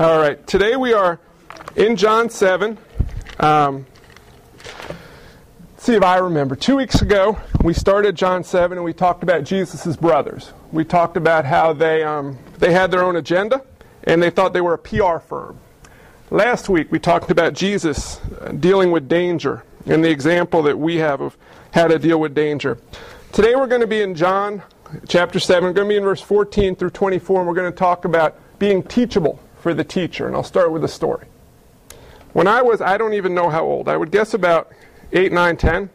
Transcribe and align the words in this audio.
All 0.00 0.16
right, 0.16 0.46
today 0.46 0.76
we 0.76 0.92
are 0.92 1.18
in 1.74 1.96
John 1.96 2.30
7. 2.30 2.78
Um, 3.40 3.84
see 5.76 5.94
if 5.94 6.04
I 6.04 6.18
remember. 6.18 6.54
Two 6.54 6.76
weeks 6.76 7.02
ago, 7.02 7.36
we 7.64 7.74
started 7.74 8.14
John 8.14 8.44
7 8.44 8.78
and 8.78 8.84
we 8.84 8.92
talked 8.92 9.24
about 9.24 9.42
Jesus' 9.42 9.96
brothers. 9.96 10.52
We 10.70 10.84
talked 10.84 11.16
about 11.16 11.46
how 11.46 11.72
they, 11.72 12.04
um, 12.04 12.38
they 12.58 12.72
had 12.72 12.92
their 12.92 13.02
own 13.02 13.16
agenda 13.16 13.64
and 14.04 14.22
they 14.22 14.30
thought 14.30 14.52
they 14.52 14.60
were 14.60 14.74
a 14.74 14.78
PR 14.78 15.18
firm. 15.18 15.58
Last 16.30 16.68
week, 16.68 16.92
we 16.92 17.00
talked 17.00 17.32
about 17.32 17.54
Jesus 17.54 18.20
uh, 18.40 18.52
dealing 18.52 18.92
with 18.92 19.08
danger 19.08 19.64
and 19.84 20.04
the 20.04 20.10
example 20.10 20.62
that 20.62 20.78
we 20.78 20.98
have 20.98 21.20
of 21.20 21.36
how 21.72 21.88
to 21.88 21.98
deal 21.98 22.20
with 22.20 22.36
danger. 22.36 22.78
Today, 23.32 23.56
we're 23.56 23.66
going 23.66 23.80
to 23.80 23.88
be 23.88 24.02
in 24.02 24.14
John 24.14 24.62
chapter 25.08 25.40
7. 25.40 25.64
We're 25.64 25.72
going 25.72 25.88
to 25.88 25.92
be 25.92 25.96
in 25.96 26.04
verse 26.04 26.20
14 26.20 26.76
through 26.76 26.90
24, 26.90 27.40
and 27.40 27.48
we're 27.48 27.54
going 27.54 27.72
to 27.72 27.76
talk 27.76 28.04
about 28.04 28.38
being 28.60 28.84
teachable 28.84 29.40
for 29.60 29.74
the 29.74 29.84
teacher. 29.84 30.26
And 30.26 30.34
I'll 30.36 30.42
start 30.42 30.72
with 30.72 30.84
a 30.84 30.88
story. 30.88 31.26
When 32.32 32.46
I 32.46 32.62
was, 32.62 32.80
I 32.80 32.96
don't 32.96 33.14
even 33.14 33.34
know 33.34 33.48
how 33.48 33.64
old, 33.64 33.88
I 33.88 33.96
would 33.96 34.10
guess 34.10 34.34
about 34.34 34.70
8, 35.12 35.32
9, 35.32 35.56
10, 35.56 35.90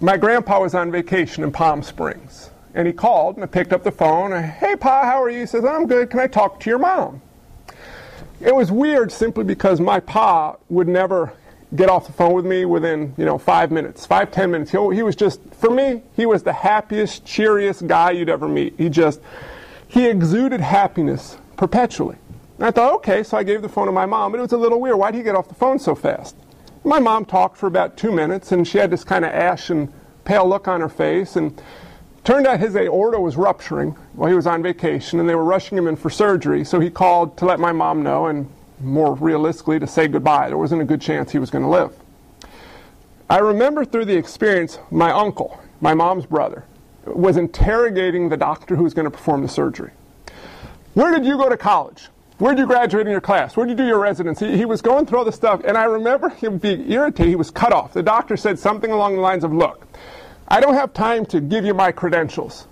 my 0.00 0.16
grandpa 0.16 0.60
was 0.60 0.74
on 0.74 0.92
vacation 0.92 1.42
in 1.42 1.50
Palm 1.50 1.82
Springs. 1.82 2.50
And 2.74 2.86
he 2.86 2.92
called 2.92 3.36
and 3.36 3.44
I 3.44 3.46
picked 3.46 3.72
up 3.72 3.82
the 3.82 3.90
phone. 3.90 4.30
Hey, 4.42 4.76
Pa, 4.76 5.04
how 5.04 5.22
are 5.22 5.30
you? 5.30 5.40
He 5.40 5.46
says, 5.46 5.64
I'm 5.64 5.86
good. 5.86 6.10
Can 6.10 6.20
I 6.20 6.26
talk 6.26 6.60
to 6.60 6.70
your 6.70 6.78
mom? 6.78 7.22
It 8.40 8.54
was 8.54 8.70
weird 8.70 9.10
simply 9.10 9.42
because 9.42 9.80
my 9.80 9.98
pa 9.98 10.56
would 10.68 10.86
never 10.86 11.32
get 11.74 11.88
off 11.88 12.06
the 12.06 12.12
phone 12.12 12.34
with 12.34 12.46
me 12.46 12.64
within, 12.64 13.14
you 13.16 13.24
know, 13.24 13.36
five 13.36 13.72
minutes, 13.72 14.06
five, 14.06 14.30
ten 14.30 14.50
minutes. 14.50 14.70
He, 14.70 14.78
he 14.94 15.02
was 15.02 15.16
just, 15.16 15.40
for 15.54 15.70
me, 15.70 16.02
he 16.14 16.24
was 16.24 16.44
the 16.44 16.52
happiest, 16.52 17.24
cheeriest 17.24 17.86
guy 17.86 18.12
you'd 18.12 18.28
ever 18.28 18.46
meet. 18.48 18.74
He 18.78 18.88
just, 18.88 19.20
he 19.88 20.06
exuded 20.06 20.60
happiness 20.60 21.37
perpetually. 21.58 22.16
And 22.56 22.66
I 22.66 22.70
thought, 22.70 22.94
okay, 22.94 23.22
so 23.22 23.36
I 23.36 23.42
gave 23.42 23.60
the 23.60 23.68
phone 23.68 23.86
to 23.86 23.92
my 23.92 24.06
mom, 24.06 24.32
but 24.32 24.38
it 24.38 24.42
was 24.42 24.52
a 24.52 24.56
little 24.56 24.80
weird. 24.80 24.96
Why 24.96 25.10
did 25.10 25.18
he 25.18 25.22
get 25.22 25.36
off 25.36 25.48
the 25.48 25.54
phone 25.54 25.78
so 25.78 25.94
fast? 25.94 26.34
My 26.84 26.98
mom 26.98 27.26
talked 27.26 27.58
for 27.58 27.66
about 27.66 27.98
two 27.98 28.10
minutes, 28.10 28.52
and 28.52 28.66
she 28.66 28.78
had 28.78 28.90
this 28.90 29.04
kind 29.04 29.24
of 29.24 29.32
ashen, 29.32 29.92
pale 30.24 30.48
look 30.48 30.66
on 30.66 30.80
her 30.80 30.88
face, 30.88 31.36
and 31.36 31.60
turned 32.24 32.46
out 32.46 32.60
his 32.60 32.74
aorta 32.74 33.20
was 33.20 33.36
rupturing 33.36 33.90
while 34.14 34.28
he 34.28 34.34
was 34.34 34.46
on 34.46 34.62
vacation, 34.62 35.20
and 35.20 35.28
they 35.28 35.34
were 35.34 35.44
rushing 35.44 35.76
him 35.76 35.86
in 35.86 35.96
for 35.96 36.08
surgery. 36.08 36.64
So 36.64 36.80
he 36.80 36.90
called 36.90 37.36
to 37.38 37.44
let 37.44 37.60
my 37.60 37.72
mom 37.72 38.02
know, 38.02 38.26
and 38.26 38.50
more 38.80 39.14
realistically, 39.14 39.78
to 39.80 39.86
say 39.86 40.08
goodbye. 40.08 40.48
There 40.48 40.58
wasn't 40.58 40.80
a 40.80 40.84
good 40.84 41.00
chance 41.00 41.32
he 41.32 41.38
was 41.38 41.50
going 41.50 41.64
to 41.64 41.70
live. 41.70 41.92
I 43.28 43.38
remember 43.38 43.84
through 43.84 44.06
the 44.06 44.16
experience, 44.16 44.78
my 44.90 45.10
uncle, 45.10 45.60
my 45.80 45.94
mom's 45.94 46.24
brother, 46.26 46.64
was 47.04 47.36
interrogating 47.36 48.28
the 48.28 48.36
doctor 48.36 48.76
who 48.76 48.84
was 48.84 48.94
going 48.94 49.04
to 49.04 49.10
perform 49.10 49.42
the 49.42 49.48
surgery. 49.48 49.90
Where 50.98 51.12
did 51.12 51.24
you 51.24 51.36
go 51.36 51.48
to 51.48 51.56
college? 51.56 52.08
Where 52.38 52.52
did 52.52 52.62
you 52.62 52.66
graduate 52.66 53.06
in 53.06 53.12
your 53.12 53.20
class? 53.20 53.56
Where 53.56 53.64
did 53.64 53.78
you 53.78 53.84
do 53.84 53.86
your 53.86 54.00
residency? 54.00 54.50
He, 54.50 54.56
he 54.56 54.64
was 54.64 54.82
going 54.82 55.06
through 55.06 55.18
all 55.20 55.30
stuff, 55.30 55.60
and 55.64 55.78
I 55.78 55.84
remember 55.84 56.28
him 56.28 56.58
being 56.58 56.90
irritated. 56.90 57.28
He 57.28 57.36
was 57.36 57.52
cut 57.52 57.72
off. 57.72 57.92
The 57.92 58.02
doctor 58.02 58.36
said 58.36 58.58
something 58.58 58.90
along 58.90 59.14
the 59.14 59.20
lines 59.20 59.44
of, 59.44 59.52
Look, 59.52 59.86
I 60.48 60.60
don't 60.60 60.74
have 60.74 60.92
time 60.92 61.24
to 61.26 61.40
give 61.40 61.64
you 61.64 61.72
my 61.72 61.92
credentials. 61.92 62.66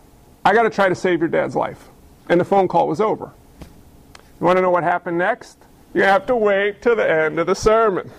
I 0.45 0.55
got 0.55 0.65
to 0.65 0.71
try 0.71 0.89
to 0.89 0.95
save 0.97 1.21
your 1.21 1.29
dad's 1.29 1.55
life. 1.55 1.89
And 2.29 2.41
the 2.41 2.45
phone 2.45 2.67
call 2.67 2.89
was 2.89 3.01
over. 3.01 3.31
You 4.41 4.47
want 4.47 4.57
to 4.57 4.61
know 4.61 4.71
what 4.71 4.83
happened 4.83 5.19
next? 5.19 5.59
You 5.95 6.03
have 6.03 6.27
to 6.27 6.35
wait 6.35 6.83
till 6.83 6.97
the 6.97 7.09
end 7.09 7.39
of 7.39 7.47
the 7.47 7.55
sermon. 7.55 8.11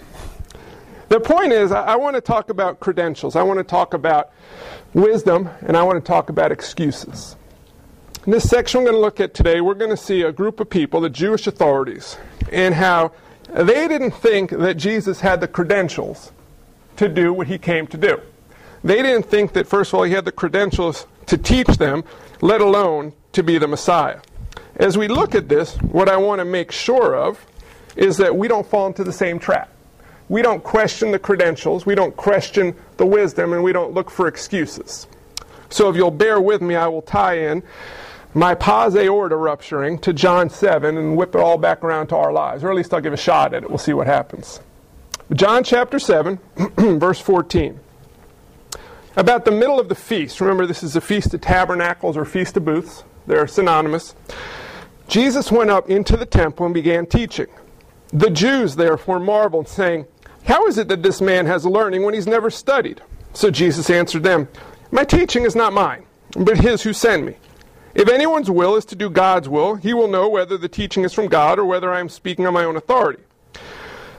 The 1.09 1.19
point 1.19 1.51
is, 1.51 1.73
I, 1.73 1.83
I 1.83 1.95
want 1.97 2.15
to 2.15 2.21
talk 2.21 2.49
about 2.49 2.79
credentials. 2.79 3.35
I 3.35 3.43
want 3.43 3.59
to 3.59 3.65
talk 3.65 3.93
about 3.93 4.31
wisdom, 4.93 5.49
and 5.63 5.75
I 5.75 5.83
want 5.83 6.01
to 6.01 6.07
talk 6.07 6.29
about 6.29 6.53
excuses. 6.53 7.36
In 8.27 8.31
this 8.31 8.49
section 8.49 8.81
we're 8.81 8.87
going 8.87 8.97
to 8.97 9.01
look 9.01 9.21
at 9.21 9.33
today, 9.33 9.61
we're 9.61 9.73
going 9.73 9.89
to 9.89 9.95
see 9.95 10.23
a 10.23 10.33
group 10.33 10.59
of 10.59 10.69
people, 10.69 10.99
the 10.99 11.09
Jewish 11.09 11.47
authorities, 11.47 12.17
and 12.51 12.75
how 12.75 13.13
they 13.53 13.87
didn't 13.87 14.11
think 14.11 14.49
that 14.49 14.73
Jesus 14.73 15.21
had 15.21 15.39
the 15.39 15.47
credentials 15.47 16.33
to 16.97 17.07
do 17.07 17.31
what 17.31 17.47
he 17.47 17.57
came 17.57 17.87
to 17.87 17.95
do. 17.95 18.19
They 18.83 19.01
didn't 19.01 19.27
think 19.27 19.53
that, 19.53 19.65
first 19.65 19.93
of 19.93 19.99
all, 19.99 20.03
he 20.03 20.11
had 20.11 20.25
the 20.25 20.33
credentials 20.33 21.07
to 21.27 21.37
teach 21.37 21.67
them, 21.77 22.03
let 22.41 22.59
alone 22.59 23.13
to 23.31 23.43
be 23.43 23.57
the 23.59 23.67
Messiah. 23.69 24.19
As 24.75 24.97
we 24.97 25.07
look 25.07 25.33
at 25.33 25.47
this, 25.47 25.77
what 25.77 26.09
I 26.09 26.17
want 26.17 26.39
to 26.39 26.45
make 26.45 26.73
sure 26.73 27.15
of 27.15 27.39
is 27.95 28.17
that 28.17 28.35
we 28.35 28.49
don't 28.49 28.67
fall 28.67 28.87
into 28.87 29.05
the 29.05 29.13
same 29.13 29.39
trap. 29.39 29.71
We 30.27 30.41
don't 30.41 30.65
question 30.65 31.11
the 31.11 31.19
credentials, 31.19 31.85
we 31.85 31.95
don't 31.95 32.17
question 32.17 32.75
the 32.97 33.05
wisdom, 33.05 33.53
and 33.53 33.63
we 33.63 33.71
don't 33.71 33.93
look 33.93 34.11
for 34.11 34.27
excuses. 34.27 35.07
So 35.69 35.89
if 35.89 35.95
you'll 35.95 36.11
bear 36.11 36.41
with 36.41 36.61
me, 36.61 36.75
I 36.75 36.87
will 36.87 37.01
tie 37.01 37.37
in 37.39 37.63
my 38.37 38.53
pa's 38.53 38.95
aorta 38.95 39.35
rupturing 39.35 39.97
to 39.97 40.13
John 40.13 40.51
7 40.51 40.95
and 40.95 41.17
whip 41.17 41.33
it 41.33 41.41
all 41.41 41.57
back 41.57 41.83
around 41.83 42.07
to 42.07 42.15
our 42.15 42.31
lives. 42.31 42.63
Or 42.63 42.69
at 42.69 42.75
least 42.75 42.93
I'll 42.93 43.01
give 43.01 43.13
a 43.13 43.17
shot 43.17 43.55
at 43.55 43.63
it. 43.63 43.69
We'll 43.69 43.79
see 43.79 43.93
what 43.93 44.05
happens. 44.05 44.59
John 45.33 45.63
chapter 45.63 45.97
7, 45.97 46.37
verse 46.77 47.19
14. 47.19 47.79
About 49.15 49.43
the 49.43 49.51
middle 49.51 49.79
of 49.79 49.89
the 49.89 49.95
feast, 49.95 50.39
remember 50.39 50.67
this 50.67 50.83
is 50.83 50.95
a 50.95 51.01
Feast 51.01 51.33
of 51.33 51.41
Tabernacles 51.41 52.15
or 52.15 52.25
Feast 52.25 52.55
of 52.55 52.63
Booths, 52.63 53.03
they're 53.25 53.47
synonymous. 53.47 54.13
Jesus 55.07 55.51
went 55.51 55.71
up 55.71 55.89
into 55.89 56.15
the 56.15 56.25
temple 56.25 56.65
and 56.65 56.75
began 56.75 57.07
teaching. 57.07 57.47
The 58.09 58.29
Jews 58.29 58.75
therefore 58.75 59.19
marveled, 59.19 59.67
saying, 59.67 60.05
How 60.43 60.67
is 60.67 60.77
it 60.77 60.89
that 60.89 61.01
this 61.01 61.21
man 61.21 61.47
has 61.47 61.65
learning 61.65 62.03
when 62.03 62.13
he's 62.13 62.27
never 62.27 62.51
studied? 62.51 63.01
So 63.33 63.49
Jesus 63.49 63.89
answered 63.89 64.21
them, 64.21 64.47
My 64.91 65.03
teaching 65.03 65.43
is 65.43 65.55
not 65.55 65.73
mine, 65.73 66.05
but 66.37 66.59
his 66.59 66.83
who 66.83 66.93
sent 66.93 67.25
me. 67.25 67.37
If 67.97 68.09
anyone's 68.09 68.51
will 68.51 68.75
is 68.75 68.85
to 68.85 68.95
do 68.95 69.09
God's 69.09 69.49
will, 69.49 69.73
he 69.73 69.91
will 69.91 70.07
know 70.07 70.29
whether 70.29 70.55
the 70.55 70.69
teaching 70.69 71.03
is 71.03 71.13
from 71.13 71.27
God 71.27 71.57
or 71.57 71.65
whether 71.65 71.91
I 71.91 71.99
am 71.99 72.09
speaking 72.09 72.45
on 72.45 72.53
my 72.53 72.63
own 72.63 72.75
authority. 72.75 73.23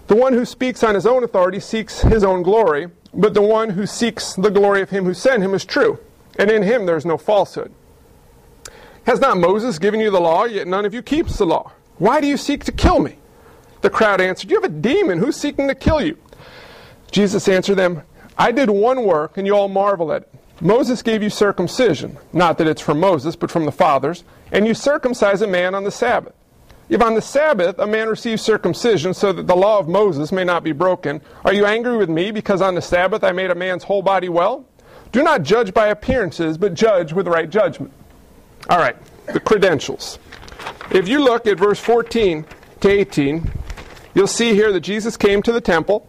The 0.08 0.16
one 0.16 0.32
who 0.32 0.44
speaks 0.44 0.82
on 0.82 0.96
his 0.96 1.06
own 1.06 1.22
authority 1.22 1.60
seeks 1.60 2.00
his 2.00 2.24
own 2.24 2.42
glory, 2.42 2.88
but 3.14 3.34
the 3.34 3.42
one 3.42 3.70
who 3.70 3.86
seeks 3.86 4.34
the 4.34 4.50
glory 4.50 4.82
of 4.82 4.90
him 4.90 5.04
who 5.04 5.14
sent 5.14 5.44
him 5.44 5.54
is 5.54 5.64
true, 5.64 6.00
and 6.40 6.50
in 6.50 6.64
him 6.64 6.86
there 6.86 6.96
is 6.96 7.06
no 7.06 7.16
falsehood. 7.16 7.72
Has 9.06 9.20
not 9.20 9.36
Moses 9.36 9.78
given 9.78 10.00
you 10.00 10.10
the 10.10 10.20
law, 10.20 10.42
yet 10.44 10.66
none 10.66 10.84
of 10.84 10.92
you 10.92 11.00
keeps 11.00 11.38
the 11.38 11.46
law? 11.46 11.70
Why 11.98 12.20
do 12.20 12.26
you 12.26 12.36
seek 12.36 12.64
to 12.64 12.72
kill 12.72 12.98
me? 12.98 13.14
The 13.82 13.90
crowd 13.90 14.20
answered, 14.20 14.50
You 14.50 14.60
have 14.60 14.68
a 14.68 14.74
demon. 14.74 15.18
Who's 15.18 15.36
seeking 15.36 15.68
to 15.68 15.76
kill 15.76 16.02
you? 16.02 16.18
Jesus 17.12 17.46
answered 17.46 17.76
them, 17.76 18.02
I 18.36 18.50
did 18.50 18.70
one 18.70 19.04
work, 19.04 19.38
and 19.38 19.46
you 19.46 19.54
all 19.54 19.68
marvel 19.68 20.12
at 20.12 20.22
it. 20.22 20.34
Moses 20.60 21.02
gave 21.02 21.22
you 21.22 21.30
circumcision, 21.30 22.18
not 22.32 22.58
that 22.58 22.66
it's 22.66 22.80
from 22.80 22.98
Moses, 22.98 23.36
but 23.36 23.50
from 23.50 23.64
the 23.64 23.72
fathers, 23.72 24.24
and 24.50 24.66
you 24.66 24.74
circumcise 24.74 25.40
a 25.40 25.46
man 25.46 25.74
on 25.74 25.84
the 25.84 25.90
Sabbath. 25.90 26.34
If 26.88 27.02
on 27.02 27.14
the 27.14 27.22
Sabbath 27.22 27.78
a 27.78 27.86
man 27.86 28.08
receives 28.08 28.42
circumcision 28.42 29.14
so 29.14 29.32
that 29.32 29.46
the 29.46 29.54
law 29.54 29.78
of 29.78 29.88
Moses 29.88 30.32
may 30.32 30.44
not 30.44 30.64
be 30.64 30.72
broken, 30.72 31.20
are 31.44 31.52
you 31.52 31.66
angry 31.66 31.96
with 31.96 32.08
me 32.08 32.30
because 32.30 32.62
on 32.62 32.74
the 32.74 32.82
Sabbath 32.82 33.22
I 33.22 33.32
made 33.32 33.50
a 33.50 33.54
man's 33.54 33.84
whole 33.84 34.02
body 34.02 34.28
well? 34.28 34.64
Do 35.12 35.22
not 35.22 35.42
judge 35.42 35.72
by 35.72 35.88
appearances, 35.88 36.58
but 36.58 36.74
judge 36.74 37.12
with 37.12 37.28
right 37.28 37.48
judgment. 37.48 37.92
All 38.68 38.78
right, 38.78 38.96
the 39.26 39.40
credentials. 39.40 40.18
If 40.90 41.08
you 41.08 41.22
look 41.22 41.46
at 41.46 41.58
verse 41.58 41.78
14 41.78 42.46
to 42.80 42.88
18, 42.88 43.50
you'll 44.14 44.26
see 44.26 44.54
here 44.54 44.72
that 44.72 44.80
Jesus 44.80 45.16
came 45.16 45.42
to 45.42 45.52
the 45.52 45.60
temple. 45.60 46.08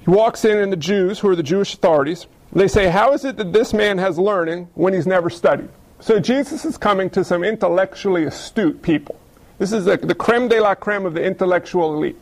He 0.00 0.10
walks 0.10 0.44
in, 0.44 0.58
and 0.58 0.72
the 0.72 0.76
Jews, 0.76 1.18
who 1.18 1.28
are 1.28 1.36
the 1.36 1.42
Jewish 1.42 1.74
authorities, 1.74 2.26
they 2.52 2.68
say, 2.68 2.88
How 2.88 3.12
is 3.12 3.24
it 3.24 3.36
that 3.36 3.52
this 3.52 3.72
man 3.72 3.98
has 3.98 4.18
learning 4.18 4.68
when 4.74 4.92
he's 4.92 5.06
never 5.06 5.30
studied? 5.30 5.68
So 6.00 6.20
Jesus 6.20 6.64
is 6.64 6.76
coming 6.76 7.10
to 7.10 7.24
some 7.24 7.42
intellectually 7.42 8.24
astute 8.24 8.82
people. 8.82 9.18
This 9.58 9.72
is 9.72 9.84
the, 9.84 9.96
the 9.96 10.14
creme 10.14 10.48
de 10.48 10.60
la 10.60 10.74
creme 10.74 11.04
of 11.04 11.14
the 11.14 11.22
intellectual 11.22 11.94
elite. 11.94 12.18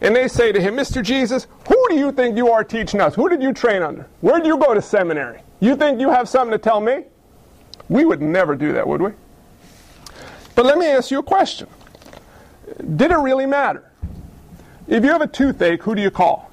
And 0.00 0.14
they 0.14 0.28
say 0.28 0.52
to 0.52 0.60
him, 0.60 0.76
Mr. 0.76 1.02
Jesus, 1.02 1.46
who 1.66 1.88
do 1.88 1.96
you 1.96 2.12
think 2.12 2.36
you 2.36 2.50
are 2.50 2.62
teaching 2.62 3.00
us? 3.00 3.14
Who 3.14 3.28
did 3.28 3.42
you 3.42 3.52
train 3.52 3.82
under? 3.82 4.06
Where 4.20 4.38
did 4.38 4.46
you 4.46 4.58
go 4.58 4.74
to 4.74 4.82
seminary? 4.82 5.40
You 5.60 5.76
think 5.76 6.00
you 6.00 6.10
have 6.10 6.28
something 6.28 6.52
to 6.52 6.58
tell 6.58 6.80
me? 6.80 7.04
We 7.88 8.04
would 8.04 8.20
never 8.20 8.54
do 8.54 8.72
that, 8.74 8.86
would 8.86 9.00
we? 9.00 9.12
But 10.54 10.66
let 10.66 10.78
me 10.78 10.86
ask 10.86 11.10
you 11.10 11.20
a 11.20 11.22
question 11.22 11.68
Did 12.96 13.10
it 13.12 13.16
really 13.16 13.46
matter? 13.46 13.90
If 14.86 15.04
you 15.04 15.10
have 15.10 15.20
a 15.20 15.26
toothache, 15.26 15.82
who 15.82 15.94
do 15.94 16.02
you 16.02 16.10
call? 16.10 16.47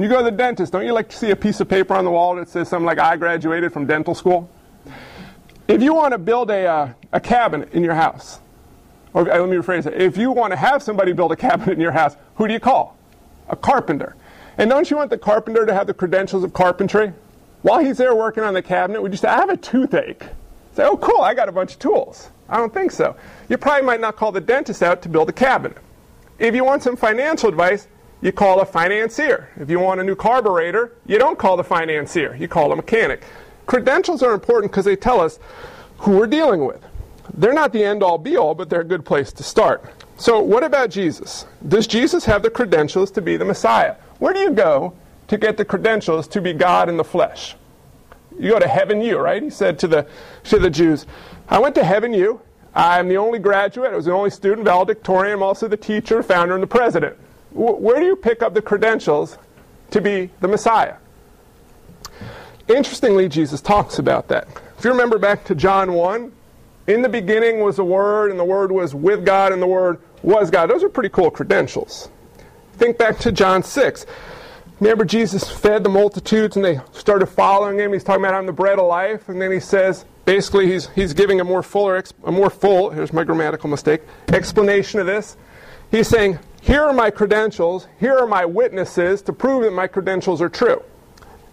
When 0.00 0.08
you 0.08 0.16
go 0.16 0.24
to 0.24 0.30
the 0.30 0.34
dentist, 0.34 0.72
don't 0.72 0.86
you 0.86 0.94
like 0.94 1.10
to 1.10 1.16
see 1.18 1.30
a 1.30 1.36
piece 1.36 1.60
of 1.60 1.68
paper 1.68 1.92
on 1.92 2.06
the 2.06 2.10
wall 2.10 2.34
that 2.36 2.48
says 2.48 2.70
something 2.70 2.86
like, 2.86 2.98
I 2.98 3.18
graduated 3.18 3.70
from 3.70 3.84
dental 3.84 4.14
school? 4.14 4.48
If 5.68 5.82
you 5.82 5.92
want 5.92 6.12
to 6.12 6.18
build 6.18 6.50
a, 6.50 6.66
uh, 6.66 6.92
a 7.12 7.20
cabinet 7.20 7.74
in 7.74 7.84
your 7.84 7.92
house, 7.92 8.40
or 9.12 9.24
let 9.24 9.46
me 9.46 9.58
rephrase 9.58 9.84
it, 9.84 10.00
if 10.00 10.16
you 10.16 10.30
want 10.30 10.52
to 10.52 10.56
have 10.56 10.82
somebody 10.82 11.12
build 11.12 11.32
a 11.32 11.36
cabinet 11.48 11.74
in 11.74 11.82
your 11.82 11.92
house, 11.92 12.16
who 12.36 12.46
do 12.46 12.54
you 12.54 12.60
call? 12.60 12.96
A 13.50 13.56
carpenter. 13.56 14.16
And 14.56 14.70
don't 14.70 14.90
you 14.90 14.96
want 14.96 15.10
the 15.10 15.18
carpenter 15.18 15.66
to 15.66 15.74
have 15.74 15.86
the 15.86 15.92
credentials 15.92 16.44
of 16.44 16.54
carpentry? 16.54 17.12
While 17.60 17.84
he's 17.84 17.98
there 17.98 18.14
working 18.14 18.42
on 18.42 18.54
the 18.54 18.62
cabinet, 18.62 19.02
would 19.02 19.12
you 19.12 19.18
say, 19.18 19.28
I 19.28 19.36
have 19.36 19.50
a 19.50 19.56
toothache? 19.58 20.24
Say, 20.72 20.82
oh, 20.82 20.96
cool, 20.96 21.20
I 21.20 21.34
got 21.34 21.50
a 21.50 21.52
bunch 21.52 21.74
of 21.74 21.78
tools. 21.78 22.30
I 22.48 22.56
don't 22.56 22.72
think 22.72 22.90
so. 22.90 23.16
You 23.50 23.58
probably 23.58 23.84
might 23.84 24.00
not 24.00 24.16
call 24.16 24.32
the 24.32 24.40
dentist 24.40 24.82
out 24.82 25.02
to 25.02 25.10
build 25.10 25.28
a 25.28 25.34
cabinet. 25.34 25.76
If 26.38 26.54
you 26.54 26.64
want 26.64 26.82
some 26.82 26.96
financial 26.96 27.50
advice, 27.50 27.86
you 28.22 28.32
call 28.32 28.60
a 28.60 28.66
financier. 28.66 29.48
If 29.58 29.70
you 29.70 29.80
want 29.80 30.00
a 30.00 30.04
new 30.04 30.14
carburetor, 30.14 30.92
you 31.06 31.18
don't 31.18 31.38
call 31.38 31.56
the 31.56 31.64
financier, 31.64 32.34
you 32.34 32.48
call 32.48 32.72
a 32.72 32.76
mechanic. 32.76 33.24
Credentials 33.66 34.22
are 34.22 34.34
important 34.34 34.72
because 34.72 34.84
they 34.84 34.96
tell 34.96 35.20
us 35.20 35.38
who 35.98 36.16
we're 36.18 36.26
dealing 36.26 36.64
with. 36.64 36.84
they're 37.34 37.52
not 37.52 37.72
the 37.72 37.84
end 37.84 38.02
all 38.02 38.18
be 38.18 38.36
all, 38.36 38.54
but 38.54 38.68
they're 38.68 38.80
a 38.80 38.84
good 38.84 39.04
place 39.04 39.32
to 39.32 39.42
start. 39.42 39.84
So, 40.16 40.40
what 40.40 40.64
about 40.64 40.90
Jesus? 40.90 41.46
Does 41.66 41.86
Jesus 41.86 42.24
have 42.24 42.42
the 42.42 42.50
credentials 42.50 43.10
to 43.12 43.22
be 43.22 43.36
the 43.36 43.44
Messiah? 43.44 43.94
Where 44.18 44.34
do 44.34 44.40
you 44.40 44.50
go 44.50 44.92
to 45.28 45.38
get 45.38 45.56
the 45.56 45.64
credentials 45.64 46.26
to 46.28 46.40
be 46.40 46.52
God 46.52 46.88
in 46.88 46.96
the 46.96 47.04
flesh? 47.04 47.56
You 48.38 48.50
go 48.50 48.58
to 48.58 48.68
Heaven 48.68 49.00
U, 49.00 49.18
right? 49.18 49.42
He 49.42 49.50
said 49.50 49.78
to 49.78 49.88
the, 49.88 50.06
to 50.44 50.58
the 50.58 50.68
Jews, 50.68 51.06
I 51.48 51.58
went 51.58 51.74
to 51.76 51.84
Heaven 51.84 52.12
U. 52.12 52.40
I'm 52.74 53.08
the 53.08 53.16
only 53.16 53.38
graduate. 53.38 53.92
I 53.92 53.96
was 53.96 54.06
the 54.06 54.12
only 54.12 54.30
student, 54.30 54.64
valedictorian. 54.64 55.34
I'm 55.34 55.42
also 55.42 55.68
the 55.68 55.76
teacher, 55.76 56.22
founder, 56.22 56.54
and 56.54 56.62
the 56.62 56.66
president. 56.68 57.16
Where 57.52 57.98
do 57.98 58.06
you 58.06 58.16
pick 58.16 58.42
up 58.42 58.54
the 58.54 58.62
credentials 58.62 59.38
to 59.90 60.00
be 60.00 60.30
the 60.40 60.48
Messiah? 60.48 60.96
Interestingly, 62.68 63.28
Jesus 63.28 63.60
talks 63.60 63.98
about 63.98 64.28
that. 64.28 64.46
If 64.78 64.84
you 64.84 64.90
remember 64.90 65.18
back 65.18 65.44
to 65.46 65.54
John 65.54 65.92
1, 65.92 66.32
in 66.86 67.02
the 67.02 67.08
beginning 67.08 67.60
was 67.60 67.76
the 67.76 67.84
Word, 67.84 68.30
and 68.30 68.38
the 68.38 68.44
Word 68.44 68.70
was 68.70 68.94
with 68.94 69.24
God, 69.24 69.52
and 69.52 69.60
the 69.60 69.66
Word 69.66 69.98
was 70.22 70.50
God. 70.50 70.70
Those 70.70 70.84
are 70.84 70.88
pretty 70.88 71.08
cool 71.08 71.30
credentials. 71.30 72.08
Think 72.74 72.96
back 72.96 73.18
to 73.18 73.32
John 73.32 73.62
6. 73.62 74.06
Remember, 74.80 75.04
Jesus 75.04 75.50
fed 75.50 75.84
the 75.84 75.90
multitudes 75.90 76.56
and 76.56 76.64
they 76.64 76.80
started 76.92 77.26
following 77.26 77.78
him. 77.78 77.92
He's 77.92 78.02
talking 78.02 78.24
about 78.24 78.34
I'm 78.34 78.46
the 78.46 78.52
bread 78.52 78.78
of 78.78 78.86
life, 78.86 79.28
and 79.28 79.40
then 79.40 79.52
he 79.52 79.60
says, 79.60 80.06
basically, 80.24 80.66
he's, 80.66 80.88
he's 80.90 81.12
giving 81.12 81.40
a 81.40 81.44
more 81.44 81.62
fuller, 81.62 82.02
a 82.24 82.32
more 82.32 82.48
full, 82.48 82.88
here's 82.88 83.12
my 83.12 83.22
grammatical 83.22 83.68
mistake, 83.68 84.00
explanation 84.28 84.98
of 84.98 85.06
this. 85.06 85.36
He's 85.90 86.08
saying, 86.08 86.38
here 86.60 86.82
are 86.82 86.92
my 86.92 87.10
credentials, 87.10 87.86
here 87.98 88.16
are 88.16 88.26
my 88.26 88.44
witnesses 88.44 89.22
to 89.22 89.32
prove 89.32 89.62
that 89.62 89.72
my 89.72 89.86
credentials 89.86 90.42
are 90.42 90.48
true. 90.48 90.82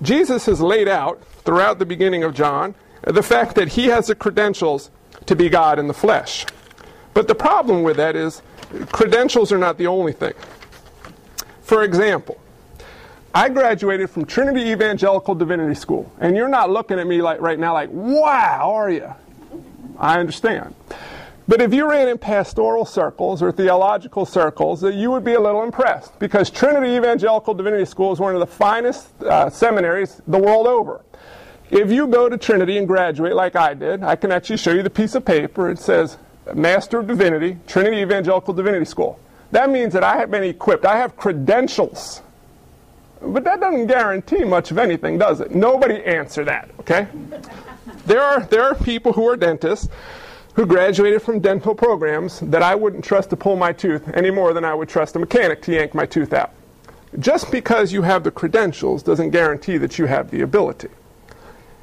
Jesus 0.02 0.46
has 0.46 0.62
laid 0.62 0.88
out 0.88 1.24
throughout 1.44 1.80
the 1.80 1.86
beginning 1.86 2.24
of 2.24 2.34
John 2.36 2.76
the 3.04 3.24
fact 3.24 3.56
that 3.56 3.70
he 3.70 3.86
has 3.86 4.08
the 4.08 4.16
credentials 4.16 4.92
to 5.26 5.36
be 5.36 5.50
God 5.50 5.80
in 5.80 5.88
the 5.88 5.94
flesh. 5.94 6.46
But 7.14 7.28
the 7.28 7.36
problem 7.36 7.84
with 7.84 7.98
that 7.98 8.16
is 8.16 8.42
credentials 8.92 9.52
are 9.52 9.58
not 9.58 9.78
the 9.78 9.88
only 9.88 10.14
thing. 10.14 10.34
For 11.62 11.84
example, 11.84 12.40
I 13.34 13.50
graduated 13.50 14.10
from 14.10 14.26
Trinity 14.26 14.70
Evangelical 14.72 15.36
Divinity 15.36 15.76
School, 15.76 16.12
and 16.20 16.36
you're 16.36 16.48
not 16.48 16.70
looking 16.70 17.00
at 17.00 17.08
me 17.08 17.22
like 17.22 17.42
right 17.42 17.60
now 17.60 17.74
like, 17.74 17.90
"Wow, 17.92 18.74
are 18.76 18.90
you?" 18.90 19.14
I 19.98 20.20
understand. 20.20 20.76
But 21.48 21.62
if 21.62 21.74
you 21.74 21.90
ran 21.90 22.10
in 22.10 22.18
pastoral 22.18 22.84
circles 22.84 23.42
or 23.42 23.54
theological 23.54 24.26
circles, 24.26 24.84
you 24.84 25.12
would 25.12 25.24
be 25.24 25.34
a 25.34 25.40
little 25.40 25.64
impressed 25.64 26.20
because 26.20 26.50
Trinity 26.50 26.96
Evangelical 26.96 27.54
Divinity 27.54 27.86
School 27.86 28.12
is 28.12 28.20
one 28.20 28.34
of 28.34 28.42
the 28.42 28.48
finest 28.48 29.08
uh, 29.24 29.50
seminaries 29.50 30.22
the 30.28 30.38
world 30.38 30.68
over. 30.68 31.02
If 31.70 31.90
you 31.90 32.08
go 32.08 32.28
to 32.28 32.38
Trinity 32.38 32.78
and 32.78 32.88
graduate 32.88 33.34
like 33.34 33.56
I 33.56 33.74
did, 33.74 34.04
I 34.04 34.18
can 34.18 34.32
actually 34.32 34.58
show 34.58 34.72
you 34.72 34.84
the 34.84 34.90
piece 34.90 35.16
of 35.16 35.24
paper. 35.24 35.70
It 35.70 35.80
says 35.80 36.18
Master 36.54 37.00
of 37.00 37.08
Divinity, 37.08 37.58
Trinity 37.66 37.98
Evangelical 37.98 38.54
Divinity 38.54 38.86
School. 38.86 39.18
That 39.52 39.70
means 39.70 39.94
that 39.94 40.04
I 40.04 40.18
have 40.18 40.30
been 40.30 40.44
equipped. 40.44 40.86
I 40.86 40.98
have 40.98 41.16
credentials. 41.16 42.22
But 43.22 43.46
that 43.46 43.62
doesn't 43.62 43.88
guarantee 43.88 44.44
much 44.44 44.72
of 44.72 44.78
anything, 44.78 45.18
does 45.18 45.40
it? 45.40 45.56
Nobody 45.56 46.04
answer 46.04 46.44
that, 46.44 46.70
okay? 46.82 47.08
there 48.06 48.22
are 48.22 48.42
there 48.46 48.64
are 48.64 48.76
people 48.76 49.14
who 49.14 49.28
are 49.28 49.36
dentists 49.36 49.90
who 50.58 50.66
graduated 50.66 51.22
from 51.22 51.40
dental 51.40 51.76
programs 51.76 52.40
that 52.40 52.64
I 52.64 52.74
wouldn't 52.74 53.06
trust 53.06 53.30
to 53.30 53.38
pull 53.38 53.56
my 53.56 53.72
tooth 53.72 54.10
any 54.16 54.32
more 54.32 54.54
than 54.54 54.66
I 54.66 54.74
would 54.74 54.90
trust 54.90 55.16
a 55.16 55.20
mechanic 55.20 55.62
to 55.62 55.72
yank 55.72 55.94
my 55.94 56.08
tooth 56.08 56.34
out. 56.34 56.52
Just 57.20 57.52
because 57.52 57.94
you 57.94 58.02
have 58.02 58.24
the 58.24 58.32
credentials 58.32 59.04
doesn't 59.04 59.30
guarantee 59.30 59.78
that 59.78 60.00
you 60.00 60.08
have 60.08 60.32
the 60.32 60.42
ability. 60.42 60.88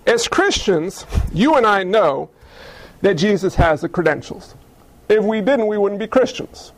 As 0.09 0.27
Christians, 0.27 1.07
you 1.33 1.55
and 1.55 1.65
I 1.65 1.85
know 1.85 2.31
that 3.01 3.15
Jesus 3.15 3.55
has 3.55 3.81
the 3.81 3.89
credentials. 3.89 4.57
If 5.09 5.23
we 5.23 5.41
didn't, 5.41 5.69
we 5.69 5.79
wouldn't 5.79 6.01
be 6.01 6.09
Christians. 6.09 6.73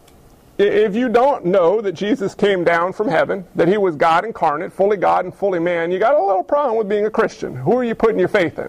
If 0.59 0.95
you 0.95 1.09
don't 1.09 1.47
know 1.47 1.81
that 1.81 1.93
Jesus 1.93 2.35
came 2.35 2.63
down 2.63 2.93
from 2.93 3.09
heaven, 3.09 3.47
that 3.55 3.69
he 3.69 3.79
was 3.79 3.97
God 3.97 4.27
incarnate, 4.27 4.71
fully 4.71 4.99
God 4.99 5.25
and 5.25 5.35
fully 5.35 5.61
man, 5.61 5.91
you 5.91 5.99
got 5.99 6.15
a 6.15 6.23
little 6.23 6.45
problem 6.45 6.77
with 6.77 6.91
being 6.91 7.07
a 7.07 7.11
Christian. 7.11 7.57
Who 7.57 7.79
are 7.79 7.85
you 7.85 7.95
putting 7.95 8.19
your 8.19 8.29
faith 8.29 8.59
in? 8.59 8.69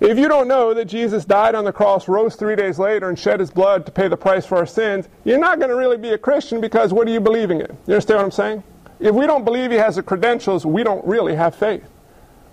If 0.00 0.18
you 0.18 0.28
don't 0.28 0.48
know 0.48 0.72
that 0.72 0.86
Jesus 0.86 1.26
died 1.26 1.54
on 1.54 1.64
the 1.64 1.72
cross, 1.72 2.08
rose 2.08 2.34
three 2.34 2.56
days 2.56 2.78
later, 2.78 3.10
and 3.10 3.18
shed 3.18 3.38
his 3.38 3.50
blood 3.50 3.84
to 3.84 3.92
pay 3.92 4.08
the 4.08 4.16
price 4.16 4.46
for 4.46 4.56
our 4.56 4.66
sins, 4.66 5.08
you're 5.24 5.38
not 5.38 5.58
going 5.58 5.68
to 5.68 5.76
really 5.76 5.98
be 5.98 6.10
a 6.10 6.18
Christian 6.18 6.58
because 6.58 6.92
what 6.92 7.06
are 7.06 7.10
you 7.10 7.20
believing 7.20 7.60
in? 7.60 7.76
You 7.86 7.94
understand 7.94 8.18
what 8.18 8.24
I'm 8.24 8.30
saying? 8.30 8.62
If 8.98 9.14
we 9.14 9.26
don't 9.26 9.44
believe 9.44 9.70
he 9.70 9.76
has 9.76 9.96
the 9.96 10.02
credentials, 10.02 10.64
we 10.64 10.82
don't 10.82 11.04
really 11.06 11.34
have 11.34 11.54
faith. 11.54 11.84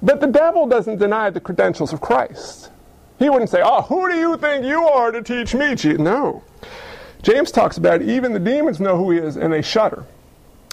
But 0.02 0.20
the 0.20 0.28
devil 0.28 0.68
doesn't 0.68 0.98
deny 0.98 1.30
the 1.30 1.40
credentials 1.40 1.94
of 1.94 2.02
Christ. 2.02 2.70
He 3.18 3.30
wouldn't 3.30 3.50
say, 3.50 3.62
Oh, 3.64 3.82
who 3.82 4.10
do 4.10 4.18
you 4.18 4.38
think 4.38 4.66
you 4.66 4.86
are 4.86 5.12
to 5.12 5.24
teach 5.24 5.56
me? 5.56 5.76
No. 5.98 6.44
James 7.24 7.50
talks 7.50 7.78
about 7.78 8.02
it, 8.02 8.10
even 8.10 8.34
the 8.34 8.40
demons 8.40 8.80
know 8.80 8.98
who 8.98 9.12
he 9.12 9.20
is 9.20 9.38
and 9.38 9.52
they 9.52 9.62
shudder. 9.62 10.06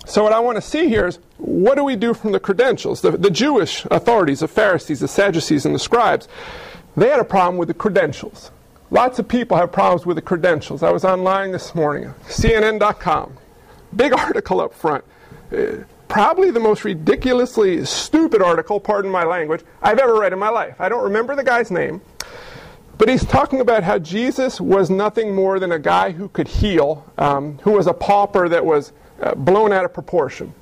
So, 0.06 0.22
what 0.22 0.32
I 0.32 0.40
want 0.40 0.56
to 0.56 0.62
see 0.62 0.88
here 0.88 1.06
is 1.06 1.18
what 1.38 1.76
do 1.76 1.84
we 1.84 1.96
do 1.96 2.14
from 2.14 2.32
the 2.32 2.40
credentials? 2.40 3.00
The, 3.00 3.12
the 3.12 3.30
Jewish 3.30 3.86
authorities, 3.90 4.40
the 4.40 4.48
Pharisees, 4.48 5.00
the 5.00 5.08
Sadducees, 5.08 5.64
and 5.64 5.74
the 5.74 5.78
scribes, 5.78 6.28
they 6.96 7.08
had 7.08 7.20
a 7.20 7.24
problem 7.24 7.56
with 7.56 7.68
the 7.68 7.74
credentials. 7.74 8.50
Lots 8.90 9.18
of 9.18 9.26
people 9.26 9.56
have 9.56 9.72
problems 9.72 10.06
with 10.06 10.16
the 10.16 10.22
credentials. 10.22 10.82
I 10.82 10.90
was 10.90 11.04
online 11.04 11.52
this 11.52 11.74
morning, 11.74 12.12
CNN.com. 12.28 13.36
Big 13.96 14.12
article 14.18 14.60
up 14.60 14.74
front. 14.74 15.04
Uh, 15.50 15.84
probably 16.08 16.50
the 16.50 16.60
most 16.60 16.84
ridiculously 16.84 17.84
stupid 17.84 18.42
article, 18.42 18.78
pardon 18.78 19.10
my 19.10 19.24
language, 19.24 19.62
I've 19.82 19.98
ever 19.98 20.20
read 20.20 20.32
in 20.32 20.38
my 20.38 20.50
life. 20.50 20.80
I 20.80 20.88
don't 20.88 21.02
remember 21.02 21.34
the 21.34 21.42
guy's 21.42 21.70
name, 21.70 22.02
but 22.98 23.08
he's 23.08 23.24
talking 23.24 23.60
about 23.60 23.82
how 23.82 23.98
Jesus 23.98 24.60
was 24.60 24.90
nothing 24.90 25.34
more 25.34 25.58
than 25.58 25.72
a 25.72 25.78
guy 25.78 26.12
who 26.12 26.28
could 26.28 26.46
heal, 26.46 27.10
um, 27.18 27.58
who 27.62 27.72
was 27.72 27.86
a 27.86 27.94
pauper 27.94 28.48
that 28.48 28.64
was 28.64 28.92
uh, 29.20 29.34
blown 29.34 29.72
out 29.72 29.84
of 29.84 29.92
proportion. 29.92 30.52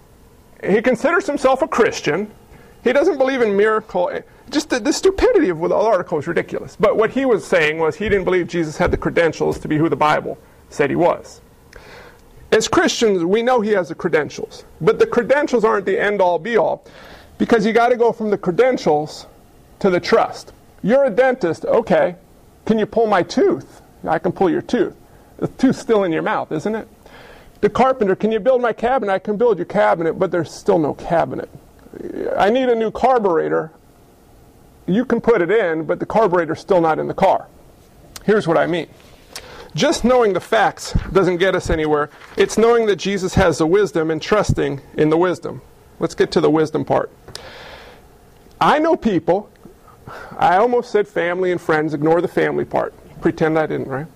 He 0.62 0.80
considers 0.80 1.26
himself 1.26 1.62
a 1.62 1.68
Christian. 1.68 2.30
He 2.84 2.92
doesn't 2.92 3.18
believe 3.18 3.42
in 3.42 3.56
miracle. 3.56 4.10
Just 4.50 4.70
the, 4.70 4.80
the 4.80 4.92
stupidity 4.92 5.48
of 5.48 5.58
the 5.58 5.74
article 5.74 6.18
is 6.18 6.26
ridiculous. 6.26 6.76
But 6.78 6.96
what 6.96 7.10
he 7.10 7.24
was 7.24 7.46
saying 7.46 7.78
was 7.78 7.96
he 7.96 8.08
didn't 8.08 8.24
believe 8.24 8.48
Jesus 8.48 8.76
had 8.76 8.90
the 8.90 8.96
credentials 8.96 9.58
to 9.60 9.68
be 9.68 9.78
who 9.78 9.88
the 9.88 9.96
Bible 9.96 10.38
said 10.68 10.90
he 10.90 10.96
was. 10.96 11.40
As 12.50 12.68
Christians, 12.68 13.24
we 13.24 13.42
know 13.42 13.60
he 13.60 13.70
has 13.70 13.88
the 13.88 13.94
credentials. 13.94 14.64
But 14.80 14.98
the 14.98 15.06
credentials 15.06 15.64
aren't 15.64 15.86
the 15.86 15.98
end 15.98 16.20
all 16.20 16.38
be 16.38 16.56
all 16.56 16.84
because 17.38 17.64
you 17.64 17.72
got 17.72 17.88
to 17.88 17.96
go 17.96 18.12
from 18.12 18.30
the 18.30 18.38
credentials 18.38 19.26
to 19.78 19.90
the 19.90 19.98
trust. 20.00 20.52
You're 20.82 21.04
a 21.04 21.10
dentist, 21.10 21.64
okay. 21.64 22.16
Can 22.66 22.78
you 22.78 22.86
pull 22.86 23.06
my 23.06 23.22
tooth? 23.22 23.80
I 24.06 24.18
can 24.18 24.32
pull 24.32 24.50
your 24.50 24.62
tooth. 24.62 24.94
The 25.38 25.48
tooth's 25.48 25.78
still 25.78 26.04
in 26.04 26.12
your 26.12 26.22
mouth, 26.22 26.52
isn't 26.52 26.74
it? 26.74 26.88
The 27.62 27.70
carpenter, 27.70 28.16
can 28.16 28.32
you 28.32 28.40
build 28.40 28.60
my 28.60 28.72
cabinet? 28.72 29.12
I 29.12 29.20
can 29.20 29.36
build 29.36 29.56
your 29.56 29.66
cabinet, 29.66 30.14
but 30.14 30.32
there's 30.32 30.50
still 30.52 30.80
no 30.80 30.94
cabinet. 30.94 31.48
I 32.36 32.50
need 32.50 32.68
a 32.68 32.74
new 32.74 32.90
carburetor. 32.90 33.70
You 34.86 35.04
can 35.04 35.20
put 35.20 35.40
it 35.40 35.50
in, 35.50 35.84
but 35.84 36.00
the 36.00 36.06
carburetor's 36.06 36.58
still 36.58 36.80
not 36.80 36.98
in 36.98 37.06
the 37.06 37.14
car. 37.14 37.46
Here's 38.24 38.48
what 38.48 38.58
I 38.58 38.66
mean. 38.66 38.88
Just 39.76 40.02
knowing 40.04 40.32
the 40.32 40.40
facts 40.40 40.92
doesn't 41.12 41.36
get 41.36 41.54
us 41.54 41.70
anywhere. 41.70 42.10
It's 42.36 42.58
knowing 42.58 42.86
that 42.86 42.96
Jesus 42.96 43.34
has 43.34 43.58
the 43.58 43.66
wisdom 43.66 44.10
and 44.10 44.20
trusting 44.20 44.80
in 44.94 45.08
the 45.08 45.16
wisdom. 45.16 45.62
Let's 46.00 46.16
get 46.16 46.32
to 46.32 46.40
the 46.40 46.50
wisdom 46.50 46.84
part. 46.84 47.12
I 48.60 48.80
know 48.80 48.96
people, 48.96 49.50
I 50.36 50.56
almost 50.56 50.90
said 50.90 51.06
family 51.06 51.52
and 51.52 51.60
friends, 51.60 51.94
ignore 51.94 52.20
the 52.20 52.28
family 52.28 52.64
part. 52.64 52.92
Pretend 53.20 53.56
I 53.56 53.66
didn't, 53.66 53.86
right? 53.86 54.08